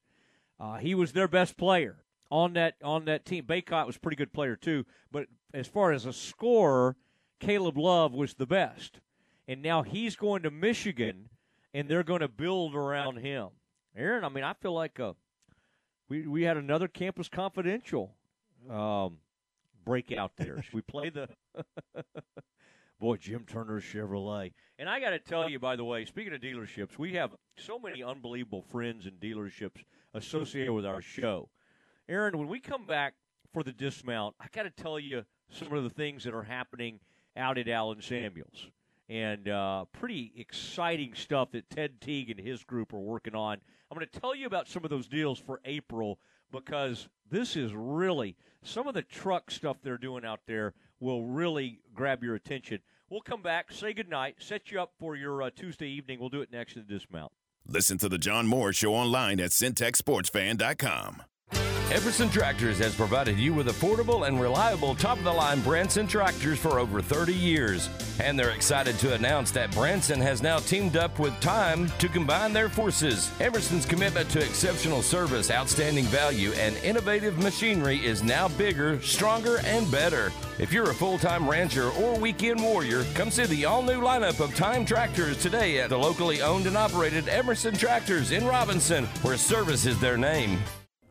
[0.58, 1.98] Uh, he was their best player
[2.30, 3.44] on that on that team.
[3.44, 6.96] Bacot was a pretty good player too, but as far as a scorer,
[7.40, 9.00] Caleb Love was the best.
[9.48, 11.28] And now he's going to Michigan,
[11.74, 13.48] and they're going to build around him.
[13.96, 15.12] Aaron, I mean, I feel like uh,
[16.08, 18.14] we we had another Campus Confidential
[18.70, 19.18] um,
[19.84, 20.62] breakout there.
[20.62, 21.28] Should we play the
[23.00, 24.52] boy Jim Turner Chevrolet?
[24.78, 27.78] And I got to tell you, by the way, speaking of dealerships, we have so
[27.78, 29.84] many unbelievable friends and dealerships
[30.14, 31.50] associated with our show.
[32.08, 33.14] Aaron, when we come back
[33.52, 37.00] for the dismount, I got to tell you some of the things that are happening
[37.36, 38.68] out at Allen Samuels.
[39.08, 43.58] And uh, pretty exciting stuff that Ted Teague and his group are working on.
[43.90, 46.18] I'm going to tell you about some of those deals for April
[46.50, 51.80] because this is really some of the truck stuff they're doing out there will really
[51.94, 52.78] grab your attention.
[53.10, 56.18] We'll come back, say goodnight, set you up for your uh, Tuesday evening.
[56.20, 57.32] We'll do it next to the dismount.
[57.66, 61.22] Listen to the John Moore Show online at centexsportsfan.com.
[61.90, 66.58] Epperson Tractors has provided you with affordable and reliable top of the line Branson tractors
[66.58, 67.90] for over 30 years.
[68.18, 72.54] And they're excited to announce that Branson has now teamed up with TYM to combine
[72.54, 73.30] their forces.
[73.40, 79.90] Epperson's commitment to exceptional service, outstanding value, and innovative machinery is now bigger, stronger, and
[79.90, 80.32] better.
[80.58, 84.40] If you're a full time rancher or weekend warrior, come see the all new lineup
[84.40, 89.36] of TYM tractors today at the locally owned and operated Epperson Tractors in Robinson, where
[89.36, 90.58] service is their name.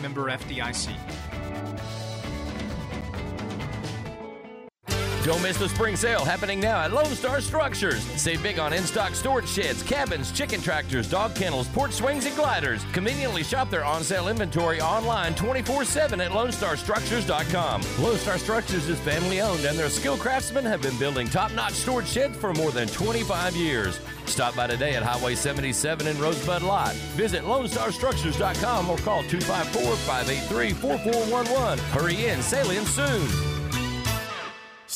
[0.00, 0.94] member FDIC.
[5.28, 8.02] Don't miss the spring sale happening now at Lone Star Structures.
[8.18, 12.82] Save big on in-stock storage sheds, cabins, chicken tractors, dog kennels, porch swings, and gliders.
[12.92, 17.82] Conveniently shop their on-sale inventory online 24-7 at LoneStarStructures.com.
[18.02, 22.08] Lone Star Structures is family owned and their skilled craftsmen have been building top-notch storage
[22.08, 24.00] sheds for more than 25 years.
[24.24, 26.94] Stop by today at Highway 77 in Rosebud Lott.
[27.18, 31.78] Visit LoneStarStructures.com or call 254-583-4411.
[31.90, 33.47] Hurry in, sailing soon.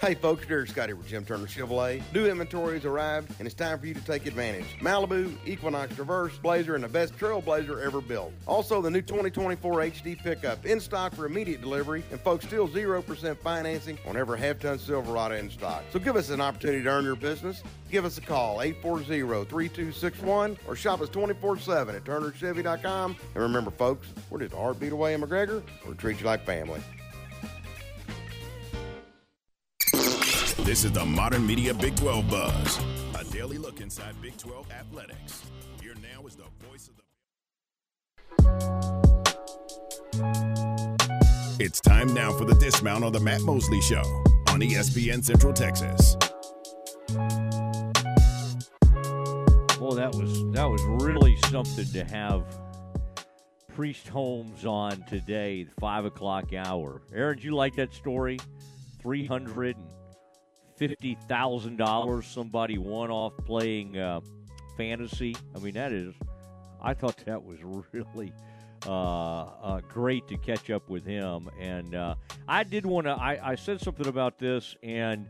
[0.00, 2.00] Hey folks, Derek Scotty with Jim Turner Chevrolet.
[2.14, 4.78] New inventory has arrived and it's time for you to take advantage.
[4.78, 8.32] Malibu, Equinox Traverse, Blazer, and the best Trailblazer ever built.
[8.46, 13.36] Also, the new 2024 HD pickup in stock for immediate delivery, and folks, still 0%
[13.38, 15.82] financing on every half ton Silverado in stock.
[15.92, 17.64] So give us an opportunity to earn your business.
[17.90, 23.16] Give us a call, 840-3261, or shop us 24-7 at turnerchevy.com.
[23.34, 25.60] And remember, folks, we're just a heartbeat away in McGregor.
[25.84, 26.80] We'll treat you like family.
[30.68, 32.78] This is the Modern Media Big 12 Buzz,
[33.18, 35.42] a daily look inside Big 12 athletics.
[35.80, 36.96] Here now is the voice of
[41.56, 41.64] the.
[41.64, 44.02] It's time now for the dismount on the Matt Mosley Show
[44.48, 46.18] on ESPN Central Texas.
[49.80, 52.44] Well, that was that was really something to have
[53.74, 57.00] Priest Holmes on today, the five o'clock hour.
[57.14, 58.38] Aaron, did you like that story?
[59.00, 59.86] Three hundred and
[60.78, 64.20] fifty thousand dollars somebody won off playing uh,
[64.76, 65.36] fantasy.
[65.54, 66.14] I mean, that is.
[66.80, 67.58] I thought that was
[67.92, 68.32] really
[68.86, 72.14] uh, uh, great to catch up with him, and uh,
[72.46, 73.12] I did want to.
[73.12, 75.26] I, I said something about this, and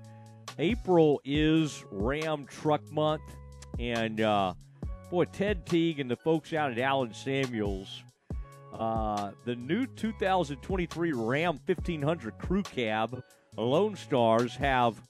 [0.59, 3.23] April is Ram Truck Month,
[3.79, 4.53] and uh,
[5.11, 8.03] boy, Ted Teague and the folks out at Allen Samuels.
[8.73, 13.23] Uh, the new 2023 Ram 1500 Crew Cab
[13.57, 15.03] Lone Stars have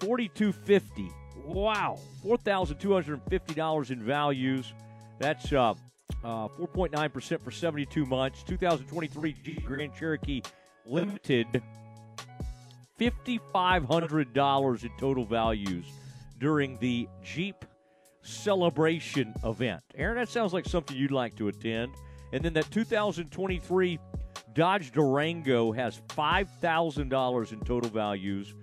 [0.00, 1.10] 4250.
[1.44, 4.72] Wow, $4,250 in values.
[5.18, 5.74] That's uh,
[6.24, 8.42] uh, 4.9% for 72 months.
[8.42, 10.42] 2023 Jeep Grand Cherokee
[10.84, 11.62] Limited,
[12.98, 15.86] $5,500 in total values
[16.38, 17.64] during the Jeep
[18.22, 19.82] Celebration event.
[19.94, 21.92] Aaron, that sounds like something you'd like to attend.
[22.32, 23.98] And then that 2023
[24.56, 28.54] Dodge Durango has $5,000 in total values.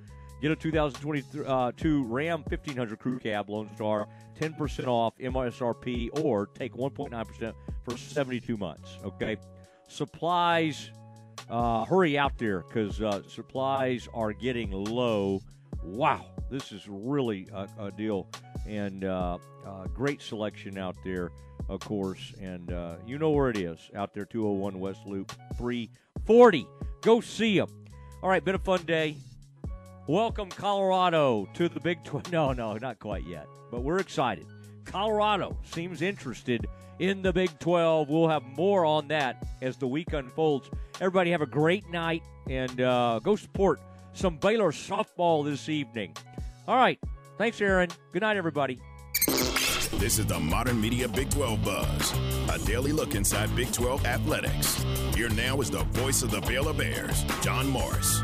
[0.43, 1.71] Get a 2022 uh,
[2.03, 7.53] Ram 1500 Crew Cab Lone Star, 10% off MSRP, or take 1.9%
[7.85, 8.97] for 72 months.
[9.05, 9.37] Okay,
[9.87, 10.91] supplies.
[11.49, 15.41] Uh, hurry out there because uh, supplies are getting low.
[15.81, 18.27] Wow, this is really a, a deal,
[18.67, 21.31] and uh, uh, great selection out there,
[21.69, 22.33] of course.
[22.41, 26.67] And uh, you know where it is out there, 201 West Loop 340.
[26.99, 27.69] Go see them.
[28.21, 29.15] All right, been a fun day.
[30.07, 32.23] Welcome, Colorado, to the Big 12.
[32.34, 34.45] No, no, not quite yet, but we're excited.
[34.84, 36.67] Colorado seems interested
[36.99, 38.09] in the Big 12.
[38.09, 40.69] We'll have more on that as the week unfolds.
[40.99, 43.80] Everybody have a great night and uh, go support
[44.13, 46.13] some Baylor softball this evening.
[46.67, 46.99] All right.
[47.38, 47.89] Thanks, Aaron.
[48.11, 48.81] Good night, everybody.
[49.27, 52.13] This is the Modern Media Big 12 Buzz,
[52.49, 54.84] a daily look inside Big 12 athletics.
[55.15, 58.21] Here now is the voice of the Baylor Bears, John Morris.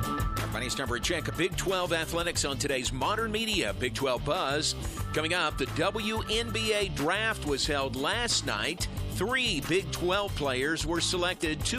[0.50, 4.74] Our finance number check Big 12 athletics on today's Modern Media Big 12 Buzz.
[5.14, 8.88] Coming up, the WNBA draft was held last night.
[9.12, 11.64] Three Big 12 players were selected.
[11.64, 11.78] Two